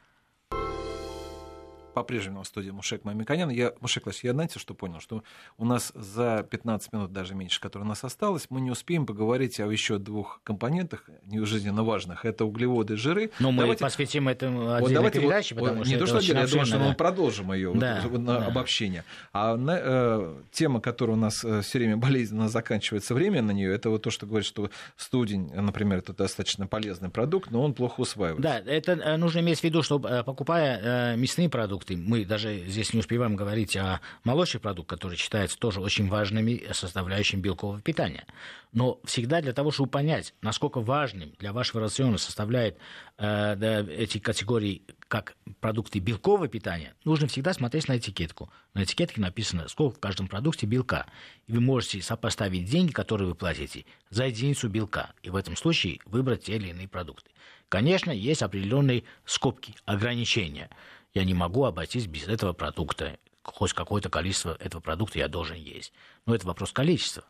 по-прежнему 1.97 2.43
в 2.43 2.47
студии 2.47 2.69
Мушек 2.69 3.05
Мамиканян. 3.05 3.49
Я, 3.49 3.73
Мушек 3.81 4.05
Лась, 4.05 4.23
я 4.23 4.33
знаете, 4.33 4.59
что 4.59 4.75
понял? 4.75 5.01
Что 5.01 5.23
у 5.57 5.65
нас 5.65 5.93
за 5.95 6.47
15 6.51 6.93
минут, 6.93 7.11
даже 7.11 7.35
меньше, 7.35 7.59
которые 7.59 7.87
у 7.87 7.89
нас 7.89 8.05
осталось, 8.05 8.49
мы 8.51 8.61
не 8.61 8.71
успеем 8.71 9.07
поговорить 9.07 9.59
о 9.61 9.67
еще 9.73 9.97
двух 9.97 10.43
компонентах, 10.45 11.09
не 11.25 11.43
жизненно 11.47 11.85
важных. 11.85 12.27
Это 12.27 12.45
углеводы, 12.45 12.99
жиры. 12.99 13.31
Но 13.39 13.51
мы 13.51 13.63
давайте... 13.63 13.83
посвятим 13.83 14.29
этому 14.29 14.75
отдельной 14.75 15.05
вот 15.05 15.13
передаче, 15.15 15.55
вот, 15.55 15.63
потому 15.63 15.85
не 15.85 15.93
что 15.93 16.01
то, 16.01 16.07
что 16.07 16.19
отдельно, 16.19 16.41
я 16.41 16.47
думаю, 16.47 16.67
что 16.67 16.79
да. 16.79 16.85
мы 16.85 16.95
продолжим 16.95 17.53
ее 17.55 17.73
да, 17.75 18.03
вот, 18.05 18.21
на 18.21 18.41
да. 18.41 18.47
обобщение. 18.47 19.03
А 19.33 19.57
на, 19.57 19.79
э, 19.81 20.35
тема, 20.53 20.83
которая 20.83 21.17
у 21.17 21.19
нас 21.19 21.43
э, 21.45 21.63
все 21.63 21.79
время 21.79 21.97
болезненно 21.97 22.51
заканчивается 22.51 23.15
время 23.15 23.41
на 23.41 23.53
нее, 23.53 23.73
это 23.73 23.89
вот 23.89 24.03
то, 24.03 24.11
что 24.11 24.27
говорит, 24.27 24.47
что 24.47 24.69
студень, 24.99 25.51
например, 25.55 26.01
это 26.01 26.13
достаточно 26.13 26.67
полезный 26.67 27.09
продукт, 27.09 27.51
но 27.51 27.63
он 27.63 27.73
плохо 27.73 28.01
усваивается. 28.01 28.43
Да, 28.43 28.71
это 28.71 28.93
э, 28.93 29.17
нужно 29.17 29.39
иметь 29.39 29.61
в 29.61 29.65
виду, 29.65 29.83
что 29.83 29.99
э, 30.07 30.23
покупая 30.25 31.17
мясные 31.17 31.49
продукты, 31.49 31.86
продукты, 31.87 31.97
мы 31.97 32.25
даже 32.25 32.65
здесь 32.67 32.93
не 32.93 33.01
успеваем 33.01 33.37
говорить 33.37 33.77
о 33.77 34.01
молочных 34.25 34.63
продуктах, 34.63 34.99
которые 34.99 35.19
считаются 35.19 35.59
тоже 35.59 35.81
очень 35.81 36.09
важными 36.09 36.65
составляющими 36.73 37.41
белкового 37.41 37.81
питания. 37.81 38.27
Но 38.73 39.01
всегда 39.05 39.41
для 39.41 39.53
того, 39.53 39.71
чтобы 39.71 39.91
понять, 39.91 40.35
насколько 40.43 40.81
важным 40.81 41.33
для 41.39 41.53
вашего 41.53 41.81
рациона 41.81 42.19
составляет 42.19 42.77
э, 43.19 43.85
эти 43.97 44.19
категории 44.19 44.83
как 45.09 45.37
продукты 45.61 45.99
белкового 45.99 46.49
питания, 46.49 46.95
нужно 47.05 47.27
всегда 47.29 47.53
смотреть 47.55 47.89
на 47.89 47.97
этикетку. 47.97 48.51
На 48.75 48.83
этикетке 48.83 49.21
написано, 49.21 49.69
сколько 49.69 49.97
в 49.97 50.01
каждом 50.01 50.29
продукте 50.29 50.67
белка. 50.67 51.07
И 51.47 51.53
вы 51.53 51.61
можете 51.61 52.03
сопоставить 52.03 52.69
деньги, 52.69 52.93
которые 52.93 53.29
вы 53.29 53.35
платите, 53.35 53.85
за 54.11 54.27
единицу 54.27 54.69
белка. 54.69 55.13
И 55.23 55.31
в 55.31 55.37
этом 55.37 55.57
случае 55.57 56.01
выбрать 56.05 56.45
те 56.45 56.57
или 56.57 56.69
иные 56.69 56.89
продукты. 56.89 57.31
Конечно, 57.69 58.11
есть 58.13 58.43
определенные 58.43 59.05
скобки, 59.25 59.75
ограничения. 59.87 60.71
Я 61.17 61.25
не 61.25 61.33
могу 61.33 61.65
обойтись 61.65 62.07
без 62.07 62.29
этого 62.29 62.53
продукта. 62.53 63.19
Хоть 63.43 63.73
какое-то 63.73 64.11
количество 64.11 64.55
этого 64.61 64.83
продукта 64.83 65.19
я 65.19 65.29
должен 65.29 65.57
есть. 65.57 65.95
Но 66.27 66.35
это 66.35 66.47
вопрос 66.47 66.73
количества. 66.73 67.25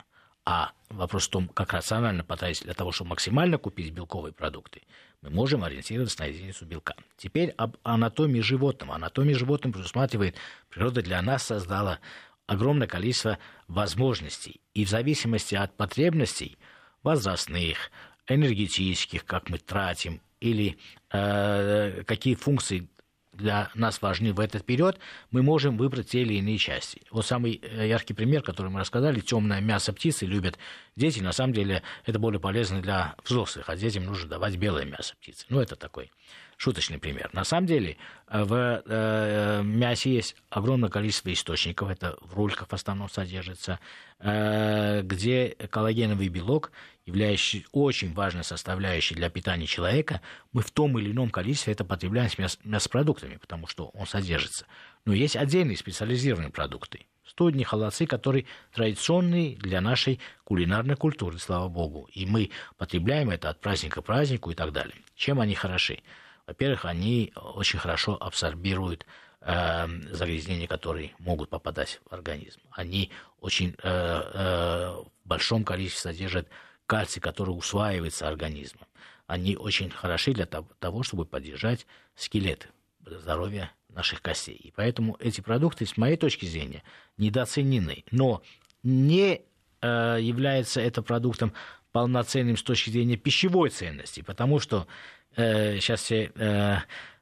А 0.45 0.73
вопрос 0.89 1.29
в 1.29 1.31
том, 1.31 1.47
как 1.47 1.73
рационально 1.73 2.25
потратить 2.25 2.65
для 2.65 2.75
того, 2.75 2.91
чтобы 2.91 3.11
максимально 3.11 3.59
купить 3.59 3.93
белковые 3.93 4.33
продукты, 4.33 4.83
мы 5.23 5.31
можем 5.31 5.63
ориентироваться 5.63 6.19
на 6.19 6.27
единицу 6.27 6.67
белка. 6.67 6.97
Теперь 7.17 7.51
об 7.51 7.77
анатомии 7.85 8.41
животного. 8.41 8.97
Анатомия 8.97 9.37
животного 9.37 9.75
предусматривает, 9.75 10.35
природа 10.69 11.01
для 11.01 11.23
нас 11.23 11.45
создала 11.45 12.01
огромное 12.49 12.89
количество 12.89 13.39
возможностей. 13.69 14.61
И 14.75 14.85
в 14.85 14.89
зависимости 14.89 15.55
от 15.55 15.77
потребностей 15.77 16.59
возрастных, 17.05 17.93
энергетических, 18.27 19.25
как 19.25 19.49
мы 19.49 19.59
тратим, 19.59 20.21
или 20.41 20.77
э, 21.13 22.03
какие 22.03 22.35
функции 22.35 22.89
для 23.37 23.71
нас 23.75 24.01
важны 24.03 24.33
в 24.33 24.41
этот 24.41 24.65
период, 24.65 24.99
мы 25.31 25.43
можем 25.43 25.77
выбрать 25.77 26.11
те 26.11 26.23
или 26.23 26.35
иные 26.35 26.59
части. 26.59 27.03
Вот 27.11 27.27
самый 27.27 27.61
э, 27.63 27.89
яркий 27.89 28.15
пример, 28.15 28.43
который 28.43 28.71
мы 28.71 28.81
рассказали, 28.81 29.21
темное 29.21 29.61
мясо 29.61 29.93
птицы 29.93 30.27
любят 30.27 30.59
дети. 30.97 31.21
На 31.21 31.33
самом 31.33 31.53
деле 31.53 31.83
это 32.05 32.19
более 32.19 32.41
полезно 32.41 32.81
для 32.81 33.15
взрослых, 33.25 33.69
а 33.69 33.77
детям 33.77 34.05
нужно 34.05 34.29
давать 34.29 34.57
белое 34.57 34.85
мясо 34.85 35.15
птицы. 35.21 35.47
Ну, 35.49 35.61
это 35.61 35.77
такой 35.77 36.11
шуточный 36.57 36.99
пример. 36.99 37.31
На 37.33 37.45
самом 37.45 37.67
деле 37.67 37.97
э, 38.29 38.43
в 38.45 38.83
э, 38.85 39.63
мясе 39.63 40.15
есть 40.15 40.37
огромное 40.51 40.89
количество 40.89 41.33
источников, 41.33 41.91
это 41.91 42.17
в 42.21 42.35
рульках 42.35 42.69
в 42.69 42.73
основном 42.73 43.09
содержится, 43.09 43.79
э, 44.19 45.03
где 45.03 45.51
коллагеновый 45.71 46.29
белок, 46.29 46.73
являющийся 47.07 47.67
очень 47.73 48.13
важной 48.13 48.45
составляющей 48.45 49.15
для 49.15 49.31
питания 49.31 49.67
человека, 49.67 50.21
мы 50.53 50.61
в 50.63 50.71
том 50.73 50.99
или 50.99 51.13
ином 51.13 51.31
количестве 51.31 51.73
это 51.73 51.85
потребляем 51.85 52.29
с 52.29 52.37
мяс- 52.37 52.59
мясопродуктами, 52.65 53.37
потому 53.37 53.69
что 53.69 53.87
он 53.95 54.07
содержится. 54.07 54.67
Но 55.05 55.15
есть 55.15 55.37
отдельные 55.37 55.77
специализированные 55.77 56.51
продукты, 56.51 57.07
студни, 57.25 57.63
холодцы, 57.63 58.07
которые 58.07 58.47
традиционные 58.73 59.57
для 59.57 59.81
нашей 59.81 60.21
кулинарной 60.45 60.97
культуры, 60.97 61.39
слава 61.39 61.69
богу. 61.69 62.09
И 62.13 62.27
мы 62.27 62.51
потребляем 62.77 63.31
это 63.31 63.51
от 63.51 63.61
праздника 63.61 64.03
к 64.03 64.05
празднику 64.05 64.51
и 64.51 64.55
так 64.55 64.73
далее. 64.73 64.97
Чем 65.15 65.41
они 65.41 65.55
хороши? 65.55 66.01
Во-первых, 66.47 66.85
они 66.85 67.33
очень 67.37 67.79
хорошо 67.79 68.17
абсорбируют 68.21 69.07
э, 69.43 69.87
загрязнения, 70.13 70.67
которые 70.67 71.13
могут 71.19 71.51
попадать 71.51 72.01
в 72.09 72.13
организм. 72.13 72.61
Они 72.71 73.11
очень 73.41 73.77
э, 73.83 73.89
э, 73.89 74.97
в 75.25 75.29
большом 75.29 75.65
количестве 75.65 76.13
содержат 76.13 76.49
кальций, 76.87 77.21
который 77.21 77.51
усваивается 77.51 78.29
организмом. 78.29 78.87
Они 79.27 79.57
очень 79.57 79.91
хороши 79.91 80.33
для 80.33 80.47
того, 80.47 81.03
чтобы 81.03 81.27
поддержать 81.27 81.87
скелет 82.15 82.69
здоровья 83.05 83.73
наших 83.89 84.23
костей. 84.23 84.55
И 84.55 84.73
поэтому 84.75 85.17
эти 85.19 85.41
продукты, 85.41 85.87
с 85.87 85.97
моей 85.97 86.17
точки 86.17 86.47
зрения, 86.47 86.83
недооценены. 87.17 88.05
Но 88.11 88.43
не 88.83 89.43
э, 89.81 90.19
является 90.21 90.81
это 90.81 91.03
продуктом 91.03 91.53
полноценным 91.93 92.57
с 92.57 92.63
точки 92.63 92.91
зрения 92.91 93.17
пищевой 93.17 93.71
ценности, 93.71 94.21
потому 94.21 94.61
что 94.61 94.87
э, 95.35 95.79
сейчас 95.79 96.03
все 96.03 96.31
э, 96.35 96.77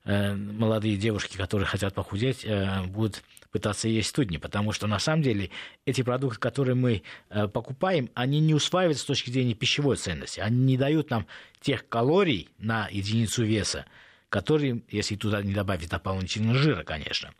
молодые 0.04 0.96
девушки, 0.96 1.36
которые 1.36 1.66
хотят 1.66 1.94
похудеть, 1.94 2.44
э, 2.44 2.82
будут 2.84 3.22
пытаться 3.52 3.88
есть 3.88 4.08
студни, 4.10 4.36
потому 4.36 4.72
что 4.72 4.86
на 4.86 4.98
самом 4.98 5.22
деле 5.22 5.50
эти 5.86 6.02
продукты, 6.02 6.38
которые 6.40 6.74
мы 6.74 7.02
э, 7.30 7.48
покупаем, 7.48 8.10
они 8.14 8.40
не 8.40 8.52
усваиваются 8.52 9.04
с 9.04 9.06
точки 9.06 9.30
зрения 9.30 9.54
пищевой 9.54 9.96
ценности, 9.96 10.40
они 10.40 10.58
не 10.58 10.76
дают 10.76 11.10
нам 11.10 11.26
тех 11.60 11.88
калорий 11.88 12.48
на 12.58 12.88
единицу 12.90 13.44
веса, 13.44 13.86
которые, 14.28 14.82
если 14.90 15.16
туда 15.16 15.40
не 15.42 15.54
добавить 15.54 15.88
дополнительно 15.88 16.54
жира, 16.54 16.82
конечно, 16.82 17.32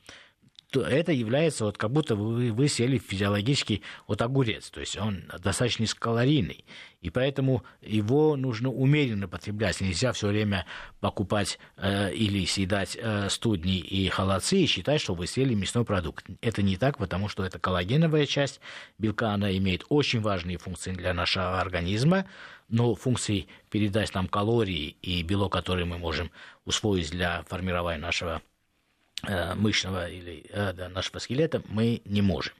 то 0.74 0.80
это 0.80 1.12
является 1.12 1.66
вот 1.66 1.78
как 1.78 1.92
будто 1.92 2.16
вы, 2.16 2.50
вы 2.50 2.66
съели 2.66 2.98
физиологический 2.98 3.82
вот 4.08 4.20
огурец, 4.20 4.70
то 4.70 4.80
есть 4.80 4.96
он 4.98 5.22
достаточно 5.40 5.82
низкокалорийный, 5.82 6.64
и 7.00 7.10
поэтому 7.10 7.62
его 7.80 8.34
нужно 8.34 8.70
умеренно 8.70 9.28
потреблять. 9.28 9.80
Нельзя 9.80 10.10
все 10.12 10.26
время 10.26 10.66
покупать 10.98 11.60
э, 11.76 12.12
или 12.12 12.44
съедать 12.44 12.98
э, 13.00 13.28
студни 13.28 13.78
и 13.78 14.08
холодцы 14.08 14.56
и 14.56 14.66
считать, 14.66 15.00
что 15.00 15.14
вы 15.14 15.28
съели 15.28 15.54
мясной 15.54 15.84
продукт. 15.84 16.26
Это 16.40 16.60
не 16.60 16.76
так, 16.76 16.98
потому 16.98 17.28
что 17.28 17.44
это 17.44 17.60
коллагеновая 17.60 18.26
часть 18.26 18.60
белка, 18.98 19.30
она 19.30 19.56
имеет 19.56 19.84
очень 19.90 20.22
важные 20.22 20.58
функции 20.58 20.90
для 20.90 21.14
нашего 21.14 21.60
организма, 21.60 22.26
но 22.68 22.96
функции 22.96 23.46
передать 23.70 24.12
нам 24.12 24.26
калории 24.26 24.96
и 25.02 25.22
белок, 25.22 25.52
который 25.52 25.84
мы 25.84 25.98
можем 25.98 26.32
усвоить 26.64 27.12
для 27.12 27.44
формирования 27.44 28.00
нашего 28.00 28.42
мышечного 29.54 30.08
или 30.08 30.44
э, 30.50 30.72
да, 30.72 30.88
нашего 30.88 31.18
скелета 31.18 31.62
мы 31.68 32.02
не 32.04 32.22
можем. 32.22 32.54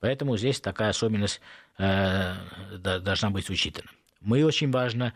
Поэтому 0.00 0.36
здесь 0.36 0.60
такая 0.60 0.90
особенность 0.90 1.40
э, 1.78 2.34
должна 2.72 3.30
быть 3.30 3.50
учитана. 3.50 3.90
Мы 4.20 4.44
очень 4.44 4.70
важно, 4.70 5.12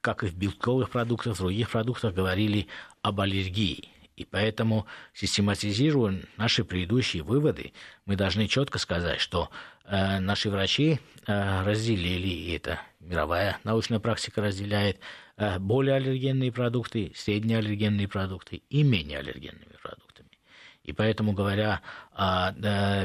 как 0.00 0.24
и 0.24 0.26
в 0.26 0.34
белковых 0.34 0.90
продуктах, 0.90 1.34
в 1.34 1.38
других 1.38 1.70
продуктах, 1.70 2.14
говорили 2.14 2.68
об 3.02 3.20
аллергии. 3.20 3.88
И 4.16 4.24
поэтому, 4.24 4.86
систематизируя 5.14 6.20
наши 6.36 6.62
предыдущие 6.62 7.22
выводы, 7.22 7.72
мы 8.04 8.16
должны 8.16 8.48
четко 8.48 8.78
сказать, 8.78 9.18
что 9.18 9.50
э, 9.84 10.18
наши 10.18 10.50
врачи 10.50 11.00
э, 11.26 11.64
разделили, 11.64 12.28
и 12.28 12.54
это 12.54 12.80
мировая 13.00 13.58
научная 13.64 13.98
практика 13.98 14.42
разделяет, 14.42 15.00
э, 15.38 15.58
более 15.58 15.94
аллергенные 15.94 16.52
продукты, 16.52 17.12
средние 17.16 17.58
аллергенные 17.58 18.08
продукты 18.08 18.62
и 18.68 18.82
менее 18.82 19.20
аллергенные 19.20 19.78
продукты. 19.82 20.09
И 20.90 20.92
поэтому, 20.92 21.32
говоря 21.32 21.82
о 22.12 22.50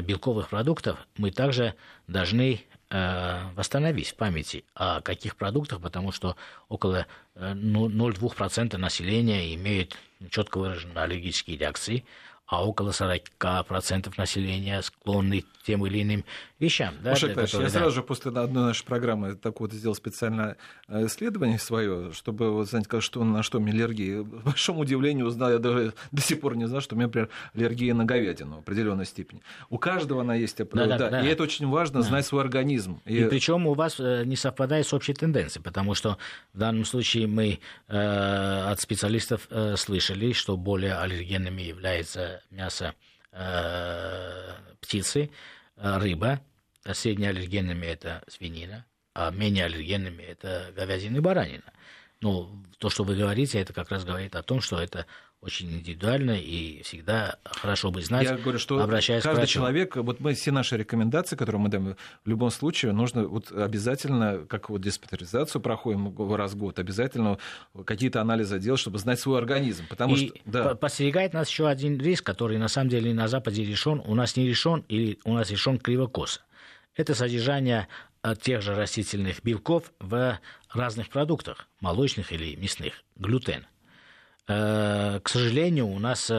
белковых 0.02 0.48
продуктах, 0.48 1.06
мы 1.18 1.30
также 1.30 1.74
должны 2.08 2.60
э, 2.90 3.40
восстановить 3.54 4.08
в 4.08 4.16
памяти 4.16 4.64
о 4.74 5.00
каких 5.02 5.36
продуктах, 5.36 5.80
потому 5.80 6.10
что 6.10 6.34
около 6.68 7.06
0,2% 7.36 8.74
э, 8.74 8.76
населения 8.76 9.54
имеют 9.54 9.96
четко 10.30 10.58
выраженные 10.58 11.04
аллергические 11.04 11.58
реакции, 11.58 12.04
а 12.46 12.64
около 12.64 12.90
40% 12.90 14.12
населения 14.16 14.80
склонны 14.82 15.42
к 15.42 15.62
тем 15.64 15.84
или 15.86 16.02
иным 16.02 16.24
вещам. 16.60 16.94
Да, 17.02 17.10
Маша, 17.10 17.28
которые, 17.28 17.50
я 17.52 17.60
да. 17.60 17.68
сразу 17.70 17.96
же 17.96 18.02
после 18.02 18.30
одной 18.30 18.64
нашей 18.64 18.84
программы 18.84 19.34
так 19.34 19.60
вот 19.60 19.72
сделал 19.72 19.94
специальное 19.94 20.56
э, 20.88 21.06
исследование 21.06 21.58
свое, 21.58 22.12
чтобы 22.12 22.52
вот 22.52 22.68
знать, 22.68 22.86
что, 23.00 23.24
на 23.24 23.42
что 23.42 23.58
у 23.58 23.60
меня 23.60 23.72
аллергия. 23.72 24.22
К 24.22 24.44
большому 24.44 24.80
удивлению 24.80 25.26
узнал, 25.26 25.50
я 25.50 25.58
даже 25.58 25.92
до 26.12 26.22
сих 26.22 26.40
пор 26.40 26.56
не 26.56 26.66
знал, 26.66 26.80
что 26.80 26.94
у 26.94 26.98
меня, 26.98 27.08
например, 27.08 27.28
аллергия 27.54 27.94
на 27.94 28.04
говядину 28.04 28.56
в 28.56 28.58
определенной 28.60 29.06
степени. 29.06 29.42
У 29.68 29.78
каждого 29.78 30.20
она 30.20 30.34
есть, 30.34 30.56
да, 30.56 30.86
да, 30.86 30.98
да, 30.98 31.10
да. 31.10 31.20
и 31.22 31.26
это 31.26 31.42
очень 31.42 31.66
важно, 31.66 32.00
да. 32.00 32.06
знать 32.06 32.26
свой 32.26 32.42
организм. 32.42 33.00
И, 33.04 33.18
и 33.18 33.24
причем 33.24 33.66
у 33.66 33.74
вас 33.74 33.96
э, 33.98 34.22
не 34.24 34.36
совпадает 34.36 34.86
с 34.86 34.94
общей 34.94 35.14
тенденцией, 35.14 35.62
потому 35.62 35.94
что 35.94 36.16
в 36.54 36.58
данном 36.58 36.84
случае 36.84 37.26
мы 37.26 37.58
э, 37.88 38.70
от 38.70 38.80
специалистов 38.80 39.48
э, 39.50 39.74
слышали, 39.76 40.32
что 40.32 40.56
более 40.56 40.94
аллергенными 40.94 41.72
является 42.36 42.42
мясо 42.50 42.94
э, 43.32 44.54
птицы, 44.80 45.30
э, 45.76 45.98
рыба. 45.98 46.40
Среднеаллергенными 46.84 47.84
это 47.84 48.22
свинина, 48.28 48.86
а 49.12 49.32
менее 49.32 49.64
аллергенными 49.64 50.22
это 50.22 50.72
говядина 50.76 51.16
и 51.16 51.20
баранина. 51.20 51.72
Ну, 52.20 52.62
то, 52.78 52.90
что 52.90 53.02
вы 53.02 53.16
говорите, 53.16 53.60
это 53.60 53.72
как 53.72 53.90
раз 53.90 54.04
говорит 54.04 54.36
о 54.36 54.42
том, 54.44 54.60
что 54.60 54.80
это 54.80 55.04
очень 55.42 55.70
индивидуально 55.70 56.38
и 56.40 56.82
всегда 56.82 57.38
хорошо 57.44 57.90
бы 57.90 58.02
знать, 58.02 58.24
Я 58.24 58.36
говорю, 58.36 58.58
что 58.58 58.82
обращаясь 58.82 59.22
каждый 59.22 59.46
к 59.46 59.48
человек, 59.48 59.96
вот 59.96 60.18
мы 60.18 60.34
все 60.34 60.50
наши 60.50 60.76
рекомендации, 60.76 61.36
которые 61.36 61.60
мы 61.60 61.68
даем, 61.68 61.96
в 62.24 62.28
любом 62.28 62.50
случае 62.50 62.92
нужно 62.92 63.26
вот 63.26 63.52
обязательно, 63.52 64.44
как 64.48 64.70
вот 64.70 64.80
диспетаризацию 64.80 65.60
проходим 65.60 66.34
раз 66.34 66.52
в 66.52 66.56
год, 66.56 66.78
обязательно 66.78 67.38
какие-то 67.84 68.20
анализы 68.20 68.58
делать, 68.58 68.80
чтобы 68.80 68.98
знать 68.98 69.20
свой 69.20 69.38
организм. 69.38 69.86
Потому 69.88 70.16
и 70.16 70.28
что, 70.28 70.38
да. 70.46 70.74
постерегает 70.74 71.32
нас 71.32 71.48
еще 71.48 71.68
один 71.68 71.98
риск, 72.00 72.24
который 72.24 72.58
на 72.58 72.68
самом 72.68 72.88
деле 72.88 73.12
на 73.14 73.28
Западе 73.28 73.64
решен, 73.64 74.02
у 74.04 74.14
нас 74.14 74.36
не 74.36 74.48
решен 74.48 74.84
или 74.88 75.18
у 75.24 75.34
нас 75.34 75.50
решен 75.50 75.78
кривокос. 75.78 76.42
Это 76.96 77.14
содержание 77.14 77.88
тех 78.40 78.62
же 78.62 78.74
растительных 78.74 79.44
белков 79.44 79.92
в 80.00 80.40
разных 80.72 81.10
продуктах, 81.10 81.68
молочных 81.80 82.32
или 82.32 82.56
мясных, 82.56 83.04
глютен– 83.16 83.66
К 84.46 85.22
сожалению, 85.24 85.88
у 85.88 85.98
нас 85.98 86.30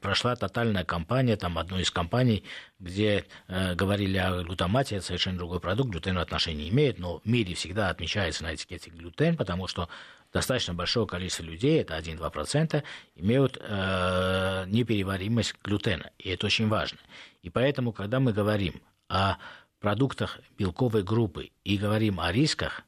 прошла 0.00 0.34
тотальная 0.34 0.84
кампания, 0.84 1.36
там 1.36 1.58
одной 1.58 1.82
из 1.82 1.90
компаний, 1.92 2.42
где 2.80 3.24
говорили 3.48 4.18
о 4.18 4.42
глутамате, 4.42 4.96
это 4.96 5.06
совершенно 5.06 5.38
другой 5.38 5.60
продукт, 5.60 5.90
глютену 5.90 6.20
отношения 6.20 6.64
не 6.64 6.70
имеет, 6.70 6.98
но 6.98 7.20
в 7.20 7.26
мире 7.26 7.54
всегда 7.54 7.88
отмечается 7.88 8.42
на 8.42 8.54
этикете 8.54 8.90
глютен, 8.90 9.36
потому 9.36 9.68
что 9.68 9.88
достаточно 10.32 10.74
большое 10.74 11.06
количество 11.06 11.44
людей, 11.44 11.80
это 11.80 11.96
1-2%, 11.96 12.82
имеют 13.16 13.58
э, 13.60 14.64
непереваримость 14.66 15.54
глютена. 15.62 16.10
И 16.18 16.30
это 16.30 16.46
очень 16.46 16.68
важно. 16.68 16.98
И 17.42 17.50
поэтому, 17.50 17.92
когда 17.92 18.20
мы 18.20 18.32
говорим 18.32 18.80
о 19.08 19.36
продуктах 19.80 20.40
белковой 20.58 21.02
группы 21.02 21.50
и 21.64 21.76
говорим 21.78 22.20
о 22.20 22.32
рисках, 22.32 22.82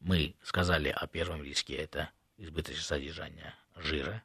мы 0.00 0.34
сказали 0.42 0.88
о 0.88 1.06
первом 1.06 1.42
риске, 1.42 1.74
это 1.74 2.10
избыточное 2.36 2.82
содержание 2.82 3.54
жира. 3.76 4.22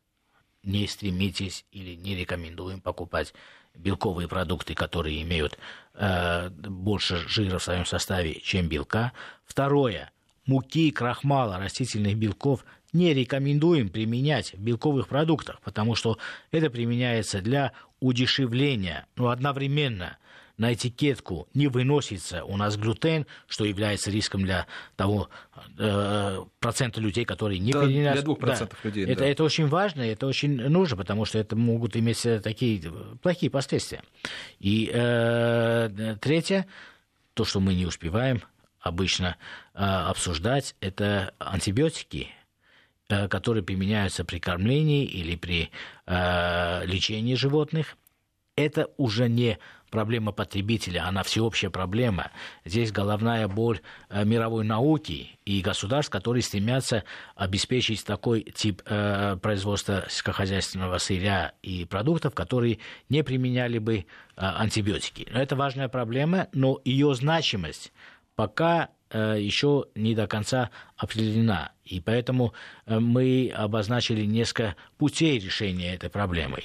Не 0.64 0.88
стремитесь 0.88 1.66
или 1.72 1.95
не 1.95 2.16
рекомендуем 2.16 2.82
покупать 2.82 3.34
белковые 3.76 4.28
продукты, 4.28 4.74
которые 4.74 5.22
имеют 5.22 5.58
э, 5.93 6.50
больше 6.50 7.18
жира 7.28 7.60
в 7.60 7.64
своем 7.64 7.86
составе, 7.86 8.39
чем 8.41 8.68
белка. 8.68 9.14
Второе, 9.45 10.12
муки, 10.45 10.91
крахмала, 10.91 11.58
растительных 11.58 12.18
белков 12.18 12.66
не 12.93 13.14
рекомендуем 13.14 13.89
применять 13.89 14.54
в 14.54 14.60
белковых 14.60 15.08
продуктах, 15.08 15.62
потому 15.62 15.95
что 15.95 16.18
это 16.52 16.70
применяется 16.70 17.41
для 17.41 17.74
удешевления, 18.00 19.06
но 19.16 19.30
одновременно 19.30 20.18
на 20.58 20.74
этикетку 20.74 21.47
не 21.53 21.68
выносится 21.68 22.43
у 22.43 22.58
нас 22.58 22.78
глютен, 22.78 23.26
что 23.47 23.66
является 23.66 24.10
риском 24.10 24.43
для 24.43 24.66
того 24.95 25.30
э, 25.78 26.43
процента 26.60 26.99
людей, 26.99 27.26
которые 27.26 27.60
не 27.60 27.72
да, 27.72 27.82
применяют. 27.82 28.14
Для 28.14 28.24
двух 28.24 28.39
процентов 28.39 28.80
да. 28.82 28.89
людей. 28.89 29.05
Это, 29.05 29.20
да. 29.20 29.28
это 29.28 29.43
очень 29.43 29.68
важно, 29.68 30.01
это 30.01 30.26
очень 30.26 30.55
нужно, 30.70 30.97
потому 30.97 31.26
что 31.26 31.38
это 31.38 31.55
могут 31.55 31.95
иметь 31.95 32.26
такие 32.43 32.82
плохие 33.22 33.51
последствия. 33.51 34.01
И 34.60 34.89
э, 34.91 36.18
третье, 36.20 36.66
то, 37.34 37.45
что 37.45 37.60
мы 37.60 37.76
не 37.76 37.86
успеваем 37.86 38.41
обычно 38.80 39.38
э, 39.74 39.80
обсуждать, 39.84 40.76
это 40.82 41.34
антибиотики, 41.39 42.30
э, 43.10 43.28
которые 43.28 43.64
применяются 43.64 44.26
при 44.26 44.39
кормлении 44.39 45.05
или 45.05 45.36
при 45.36 45.70
э, 46.08 46.86
лечении 46.86 47.36
животных. 47.36 47.95
Это 48.55 48.89
уже 48.97 49.30
не 49.30 49.60
проблема 49.89 50.31
потребителя, 50.31 51.07
она 51.07 51.23
всеобщая 51.23 51.69
проблема. 51.69 52.31
Здесь 52.65 52.91
головная 52.91 53.47
боль 53.47 53.81
э, 54.09 54.23
мировой 54.25 54.65
науки 54.65 55.39
и 55.45 55.61
государств, 55.61 56.11
которые 56.11 56.43
стремятся 56.43 57.03
обеспечить 57.35 58.05
такой 58.05 58.43
тип 58.43 58.81
э, 58.85 59.38
производства 59.41 60.05
сельскохозяйственного 60.09 60.97
сырья 60.97 61.53
и 61.61 61.85
продуктов, 61.85 62.33
которые 62.33 62.79
не 63.09 63.23
применяли 63.23 63.79
бы 63.79 63.97
э, 63.97 64.05
антибиотики. 64.35 65.27
Это 65.31 65.55
важная 65.55 65.88
проблема, 65.88 66.47
но 66.53 66.81
ее 66.83 67.13
значимость 67.15 67.91
пока 68.35 68.89
еще 69.16 69.86
не 69.95 70.16
до 70.16 70.28
конца 70.28 70.70
определена. 70.95 71.72
И 71.86 72.01
поэтому 72.01 72.53
э, 72.86 72.99
мы 72.99 73.51
обозначили 73.55 74.26
несколько 74.26 74.76
путей 74.97 75.39
решения 75.39 75.93
этой 75.95 76.10
проблемы. 76.10 76.58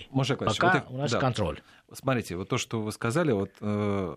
Пока 0.71 0.85
вот, 0.89 0.95
у 0.95 0.99
нас 0.99 1.13
да. 1.13 1.19
контроль. 1.19 1.61
Смотрите, 1.93 2.37
вот 2.37 2.49
то, 2.49 2.59
что 2.59 2.81
вы 2.81 2.91
сказали, 2.93 3.33
вот 3.33 3.51
э, 3.61 4.17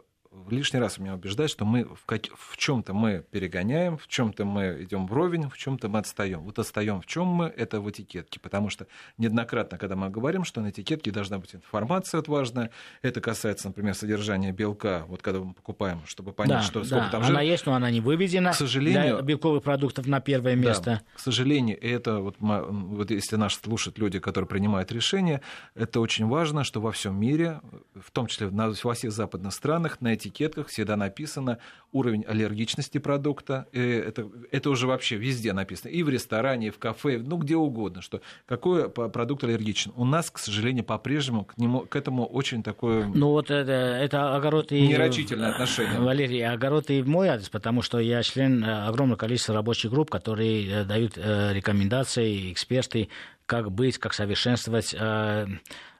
лишний 0.49 0.79
раз 0.79 0.97
меня 0.97 1.15
убеждать, 1.15 1.49
что 1.49 1.65
мы 1.65 1.86
в, 1.86 2.05
как... 2.05 2.25
в 2.36 2.57
чем-то 2.57 2.93
мы 2.93 3.23
перегоняем, 3.31 3.97
в 3.97 4.07
чем-то 4.07 4.45
мы 4.45 4.83
идем 4.83 5.07
вровень, 5.07 5.49
в 5.49 5.57
чем-то 5.57 5.89
мы 5.89 5.99
отстаем. 5.99 6.41
Вот 6.41 6.59
отстаем 6.59 7.01
в 7.01 7.05
чем 7.05 7.27
мы, 7.27 7.45
это 7.45 7.81
в 7.81 7.89
этикетке, 7.89 8.39
потому 8.39 8.69
что 8.69 8.88
неоднократно, 9.17 9.77
когда 9.77 9.95
мы 9.95 10.09
говорим, 10.09 10.43
что 10.43 10.61
на 10.61 10.69
этикетке 10.69 11.11
должна 11.11 11.39
быть 11.39 11.55
информация 11.55 12.19
вот 12.19 12.27
важная, 12.27 12.71
это 13.01 13.21
касается, 13.21 13.67
например, 13.67 13.93
содержания 13.93 14.51
белка, 14.51 15.05
вот 15.07 15.21
когда 15.21 15.39
мы 15.39 15.53
покупаем, 15.53 16.01
чтобы 16.05 16.33
понять, 16.33 16.57
да, 16.57 16.61
что 16.63 16.83
сколько 16.83 17.05
да. 17.05 17.11
там 17.11 17.23
жира. 17.23 17.36
Она 17.36 17.41
есть, 17.41 17.65
но 17.65 17.73
она 17.73 17.91
не 17.91 18.01
выведена. 18.01 18.51
К 18.51 18.55
сожалению, 18.55 19.15
для 19.15 19.21
белковых 19.23 19.63
продуктов 19.63 20.07
на 20.07 20.19
первое 20.19 20.55
место. 20.55 20.83
Да, 20.86 21.01
к 21.15 21.19
сожалению, 21.19 21.81
это 21.81 22.19
вот, 22.19 22.36
вот 22.39 23.11
если 23.11 23.36
нас 23.36 23.53
слушают 23.53 23.97
люди, 23.97 24.19
которые 24.19 24.47
принимают 24.47 24.91
решения, 24.91 25.41
это 25.75 25.99
очень 25.99 26.27
важно, 26.27 26.63
что 26.63 26.81
во 26.81 26.91
всем 26.91 27.19
мире, 27.19 27.61
в 27.95 28.11
том 28.11 28.27
числе 28.27 28.47
во 28.47 28.93
всех 28.93 29.11
западных 29.11 29.53
странах, 29.53 30.01
на 30.01 30.13
этикетках 30.26 30.67
всегда 30.67 30.95
написано 30.95 31.59
уровень 31.91 32.23
аллергичности 32.23 32.97
продукта. 32.97 33.67
Это, 33.71 34.30
это 34.51 34.69
уже 34.69 34.88
вообще 34.88 35.15
везде 35.15 35.53
написано. 35.53 35.89
И 35.91 36.03
в 36.03 36.09
ресторане, 36.09 36.67
и 36.67 36.69
в 36.69 36.78
кафе, 36.78 37.17
ну 37.17 37.38
где 37.38 37.55
угодно, 37.55 38.01
что 38.01 38.21
какой 38.45 38.89
продукт 38.89 39.43
аллергичен. 39.43 39.93
У 39.95 40.05
нас, 40.05 40.30
к 40.30 40.38
сожалению, 40.38 40.84
по-прежнему 40.84 41.45
к, 41.45 41.57
нему, 41.57 41.82
к 41.82 41.95
этому 41.95 42.26
очень 42.26 42.63
такое... 42.63 43.05
Ну 43.07 43.30
вот 43.30 43.49
это, 43.49 43.71
это 43.71 44.36
огород 44.36 44.71
и... 44.71 44.88
Нерочительное 44.88 45.51
отношение. 45.51 45.99
Валерий, 45.99 46.45
огород 46.45 46.89
и 46.89 47.01
мой 47.03 47.30
адрес, 47.30 47.49
потому 47.49 47.82
что 47.82 47.99
я 47.99 48.21
член 48.23 48.63
э, 48.63 48.88
огромного 48.88 49.17
количества 49.17 49.55
рабочих 49.55 49.91
групп, 49.91 50.09
которые 50.09 50.82
э, 50.82 50.84
дают 50.84 51.13
э, 51.17 51.53
рекомендации, 51.53 52.51
эксперты, 52.51 53.09
как 53.45 53.71
быть, 53.71 53.97
как 53.99 54.13
совершенствовать 54.13 54.95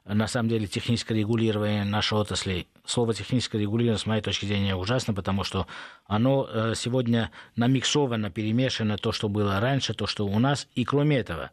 на 0.06 0.28
самом 0.28 0.48
деле 0.48 0.66
техническое 0.66 1.14
регулирование 1.14 1.84
нашей 1.84 2.16
отрасли. 2.16 2.68
Слово 2.84 3.12
техническое 3.12 3.58
регулирование, 3.58 3.98
с 3.98 4.06
моей 4.06 4.22
точки 4.22 4.46
зрения, 4.46 4.76
ужасно, 4.76 5.12
потому 5.12 5.42
что 5.42 5.66
оно 6.06 6.48
э, 6.48 6.74
сегодня 6.76 7.30
намиксовано, 7.56 8.30
перемешано 8.30 8.98
то, 8.98 9.10
что 9.12 9.28
было 9.28 9.58
раньше, 9.58 9.94
то, 9.94 10.06
что 10.06 10.26
у 10.26 10.38
нас, 10.38 10.68
и 10.74 10.84
кроме 10.84 11.18
этого 11.18 11.50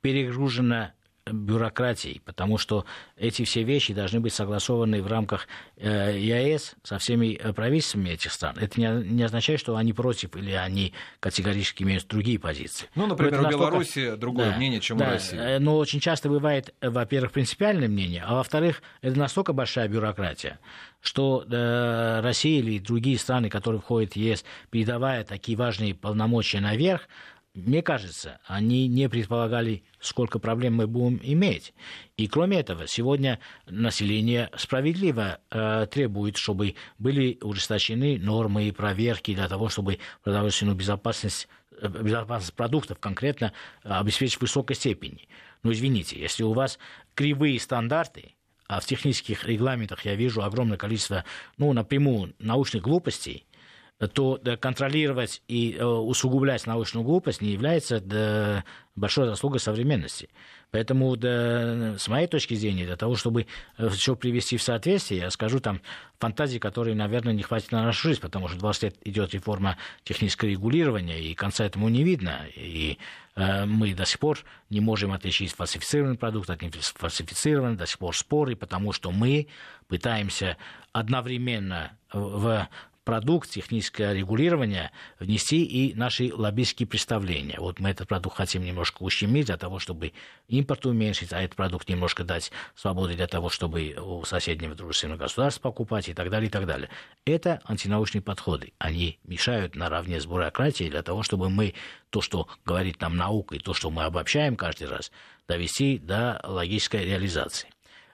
перегружено 0.00 0.92
бюрократией, 1.26 2.20
потому 2.24 2.58
что 2.58 2.84
эти 3.16 3.44
все 3.44 3.62
вещи 3.62 3.94
должны 3.94 4.20
быть 4.20 4.32
согласованы 4.32 5.02
в 5.02 5.06
рамках 5.06 5.46
э, 5.76 6.18
ЕАЭС 6.18 6.74
со 6.82 6.98
всеми 6.98 7.34
э, 7.34 7.52
правительствами 7.52 8.10
этих 8.10 8.32
стран. 8.32 8.56
Это 8.58 8.80
не, 8.80 8.86
не 9.08 9.22
означает, 9.22 9.60
что 9.60 9.76
они 9.76 9.92
против 9.92 10.34
или 10.36 10.52
они 10.52 10.92
категорически 11.20 11.82
имеют 11.82 12.06
другие 12.06 12.38
позиции. 12.38 12.88
Ну, 12.94 13.06
например, 13.06 13.40
у 13.40 13.42
настолько... 13.42 13.58
Беларуси 13.58 14.14
другое 14.16 14.50
да, 14.50 14.56
мнение, 14.56 14.80
чем 14.80 14.98
да, 14.98 15.08
у 15.08 15.10
России. 15.10 15.38
Э, 15.38 15.58
но 15.58 15.76
очень 15.76 16.00
часто 16.00 16.28
бывает, 16.28 16.74
во-первых, 16.80 17.32
принципиальное 17.32 17.88
мнение, 17.88 18.22
а 18.26 18.34
во-вторых, 18.34 18.82
это 19.02 19.18
настолько 19.18 19.52
большая 19.52 19.88
бюрократия, 19.88 20.58
что 21.00 21.44
э, 21.48 22.20
Россия 22.20 22.60
или 22.60 22.78
другие 22.78 23.18
страны, 23.18 23.48
которые 23.48 23.80
входят 23.80 24.12
в 24.12 24.16
ЕС, 24.16 24.44
передавая 24.70 25.24
такие 25.24 25.56
важные 25.56 25.94
полномочия 25.94 26.60
наверх, 26.60 27.08
мне 27.54 27.82
кажется, 27.82 28.38
они 28.46 28.86
не 28.86 29.08
предполагали, 29.08 29.82
сколько 29.98 30.38
проблем 30.38 30.76
мы 30.76 30.86
будем 30.86 31.18
иметь. 31.22 31.74
И 32.16 32.28
кроме 32.28 32.60
этого, 32.60 32.86
сегодня 32.86 33.40
население 33.66 34.50
справедливо 34.56 35.40
э, 35.50 35.86
требует, 35.90 36.36
чтобы 36.36 36.76
были 36.98 37.38
ужесточены 37.42 38.18
нормы 38.18 38.68
и 38.68 38.72
проверки 38.72 39.34
для 39.34 39.48
того, 39.48 39.68
чтобы 39.68 39.98
продовольственную 40.22 40.76
безопасность, 40.76 41.48
э, 41.80 41.88
безопасность 41.88 42.54
продуктов 42.54 43.00
конкретно 43.00 43.52
обеспечить 43.82 44.36
в 44.36 44.42
высокой 44.42 44.76
степени. 44.76 45.28
Но 45.64 45.72
извините, 45.72 46.20
если 46.20 46.44
у 46.44 46.52
вас 46.52 46.78
кривые 47.14 47.58
стандарты, 47.58 48.34
а 48.68 48.78
в 48.78 48.86
технических 48.86 49.44
регламентах 49.46 50.04
я 50.04 50.14
вижу 50.14 50.44
огромное 50.44 50.76
количество, 50.76 51.24
ну, 51.58 51.72
напрямую 51.72 52.34
научных 52.38 52.84
глупостей, 52.84 53.44
то 54.08 54.40
контролировать 54.58 55.42
и 55.46 55.76
э, 55.78 55.84
усугублять 55.84 56.66
научную 56.66 57.04
глупость 57.04 57.42
не 57.42 57.50
является 57.50 58.64
большой 58.96 59.26
заслугой 59.26 59.60
современности. 59.60 60.28
Поэтому, 60.70 61.16
да, 61.16 61.98
с 61.98 62.06
моей 62.06 62.28
точки 62.28 62.54
зрения, 62.54 62.86
для 62.86 62.96
того, 62.96 63.16
чтобы 63.16 63.46
э, 63.76 63.88
все 63.88 64.14
привести 64.14 64.56
в 64.56 64.62
соответствие, 64.62 65.22
я 65.22 65.30
скажу 65.30 65.58
там 65.58 65.80
фантазии, 66.18 66.58
которые, 66.58 66.94
наверное, 66.94 67.32
не 67.32 67.42
хватит 67.42 67.72
на 67.72 67.82
нашу 67.82 68.08
жизнь, 68.08 68.20
потому 68.20 68.46
что 68.46 68.58
20 68.58 68.82
лет 68.84 68.96
идет 69.04 69.34
реформа 69.34 69.76
технического 70.04 70.48
регулирования, 70.48 71.20
и 71.20 71.34
конца 71.34 71.64
этому 71.64 71.88
не 71.88 72.04
видно. 72.04 72.46
И 72.54 72.98
э, 73.34 73.64
мы 73.64 73.94
до 73.94 74.04
сих 74.04 74.20
пор 74.20 74.38
не 74.68 74.80
можем 74.80 75.12
отличить 75.12 75.52
фальсифицированный 75.54 76.16
продукт 76.16 76.50
от 76.50 76.62
нефальсифицированного, 76.62 77.76
до 77.76 77.86
сих 77.86 77.98
пор 77.98 78.16
споры, 78.16 78.54
потому 78.54 78.92
что 78.92 79.10
мы 79.10 79.48
пытаемся 79.88 80.56
одновременно 80.92 81.96
в 82.12 82.68
продукт, 83.04 83.50
техническое 83.50 84.12
регулирование 84.12 84.90
внести 85.18 85.64
и 85.64 85.94
наши 85.94 86.32
лоббистские 86.34 86.86
представления. 86.86 87.56
Вот 87.58 87.80
мы 87.80 87.90
этот 87.90 88.08
продукт 88.08 88.36
хотим 88.36 88.64
немножко 88.64 89.02
ущемить 89.02 89.46
для 89.46 89.56
того, 89.56 89.78
чтобы 89.78 90.12
импорт 90.48 90.86
уменьшить, 90.86 91.32
а 91.32 91.40
этот 91.42 91.56
продукт 91.56 91.88
немножко 91.88 92.24
дать 92.24 92.52
свободы 92.74 93.14
для 93.14 93.26
того, 93.26 93.48
чтобы 93.48 93.96
у 94.00 94.24
соседнего 94.24 94.74
дружественного 94.74 95.18
государства 95.18 95.62
покупать 95.62 96.08
и 96.08 96.14
так 96.14 96.30
далее, 96.30 96.48
и 96.48 96.50
так 96.50 96.66
далее. 96.66 96.88
Это 97.24 97.60
антинаучные 97.64 98.22
подходы. 98.22 98.72
Они 98.78 99.18
мешают 99.24 99.74
наравне 99.74 100.20
с 100.20 100.26
бюрократией 100.26 100.90
для 100.90 101.02
того, 101.02 101.22
чтобы 101.22 101.50
мы 101.50 101.74
то, 102.10 102.20
что 102.20 102.48
говорит 102.64 103.00
нам 103.00 103.16
наука, 103.16 103.56
и 103.56 103.58
то, 103.58 103.74
что 103.74 103.90
мы 103.90 104.04
обобщаем 104.04 104.56
каждый 104.56 104.88
раз, 104.88 105.10
довести 105.48 105.98
до 105.98 106.40
логической 106.44 107.04
реализации. 107.04 107.68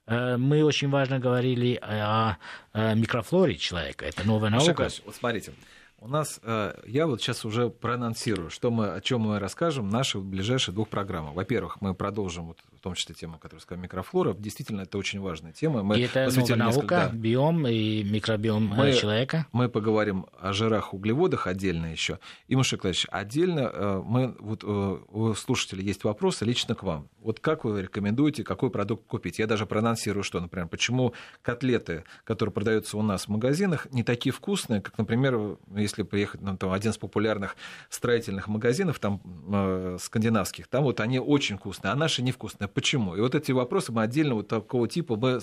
Э, 0.07 0.37
мы 0.37 0.65
очень 0.65 0.89
важно 0.89 1.19
говорили 1.19 1.79
о, 1.83 2.37
микрофлоре 2.73 3.57
человека. 3.57 4.05
Это 4.05 4.27
новая 4.27 4.51
наука. 4.51 4.89
вот 5.05 5.15
смотрите, 5.15 5.53
У 5.99 6.09
нас, 6.09 6.41
э, 6.43 6.75
я 6.87 7.07
вот 7.07 7.23
сейчас 7.23 7.47
уже 7.47 7.71
проанонсирую, 7.71 8.51
что 8.51 8.71
мы, 8.71 8.93
о 8.93 9.01
чем 9.01 9.23
мы 9.23 9.39
расскажем 9.39 9.89
в 9.89 9.93
наших 9.93 10.23
ближайших 10.23 10.75
двух 10.75 10.91
программах. 10.91 11.35
Во-первых, 11.35 11.81
мы 11.81 11.95
продолжим, 11.95 12.49
вот, 12.49 12.59
в 12.77 12.81
том 12.81 12.95
числе 12.95 13.15
тему, 13.15 13.39
которую 13.39 13.63
сказал 13.63 13.83
микрофлора. 13.83 14.35
Действительно, 14.35 14.83
это 14.83 14.99
очень 14.99 15.21
важная 15.21 15.53
тема. 15.53 15.83
Мы 15.83 15.99
и 15.99 16.03
это 16.03 16.27
наука, 16.27 16.55
несколько, 16.55 16.95
да. 16.97 17.11
биом 17.13 17.67
и 17.67 18.05
микробиом 18.05 18.73
э, 18.75 18.77
мы, 18.77 18.93
человека. 18.93 19.47
Мы 19.53 19.71
поговорим 19.71 20.27
о 20.39 20.53
жирах, 20.53 20.93
углеводах 20.93 21.47
отдельно 21.47 21.87
еще. 21.87 22.19
И, 22.47 22.57
Маша 22.57 22.77
Клавич, 22.77 23.07
отдельно 23.11 23.71
э, 23.73 24.03
мы, 24.05 24.37
вот, 24.39 24.65
у 24.65 25.35
слушателей 25.35 25.85
есть 25.85 26.05
вопросы 26.05 26.45
лично 26.45 26.75
к 26.75 26.83
вам. 26.83 27.09
Вот 27.21 27.41
как 27.41 27.65
вы 27.65 27.83
рекомендуете, 27.83 28.45
какой 28.45 28.71
продукт 28.71 29.07
купить? 29.07 29.39
Я 29.39 29.47
даже 29.47 29.65
проанонсирую, 29.65 30.23
что, 30.23 30.41
например, 30.41 30.69
почему 30.69 31.15
котлеты, 31.41 32.05
которые 32.25 32.53
продаются 32.53 32.99
у 32.99 33.03
нас 33.03 33.25
в 33.25 33.29
магазинах, 33.29 33.89
не 33.93 34.03
такие 34.03 34.33
вкусные, 34.33 34.83
как, 34.83 34.99
например, 34.99 35.57
если 35.87 36.03
приехать 36.03 36.43
на 36.43 36.57
там, 36.57 36.72
один 36.72 36.93
из 36.93 36.99
популярных 36.99 37.57
строительных 37.89 38.49
магазинов, 38.49 38.99
там, 38.99 39.20
э, 39.53 39.97
скандинавских, 40.01 40.68
там 40.68 40.84
вот 40.84 41.01
они 41.01 41.18
очень 41.18 41.57
вкусные, 41.57 41.93
а 41.93 41.97
наши 41.97 42.22
невкусные. 42.22 42.68
Почему? 42.68 43.16
И 43.16 43.20
вот 43.20 43.34
эти 43.34 43.53
вопросы 43.53 43.93
мы 43.93 44.03
отдельно 44.03 44.34
вот 44.34 44.49
такого 44.49 44.89
типа 44.89 45.16
мы 45.16 45.41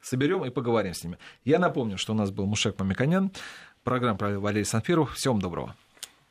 соберем 0.00 0.44
и 0.44 0.50
поговорим 0.50 0.94
с 0.94 1.04
ними. 1.04 1.18
Я 1.44 1.58
напомню, 1.58 1.98
что 1.98 2.12
у 2.12 2.16
нас 2.16 2.30
был 2.30 2.46
Мушек 2.46 2.78
Мамиканян, 2.78 3.30
программа 3.84 4.18
провел 4.18 4.40
Валерий 4.40 4.64
Санфиров. 4.64 5.14
Всем 5.14 5.40
доброго. 5.40 5.74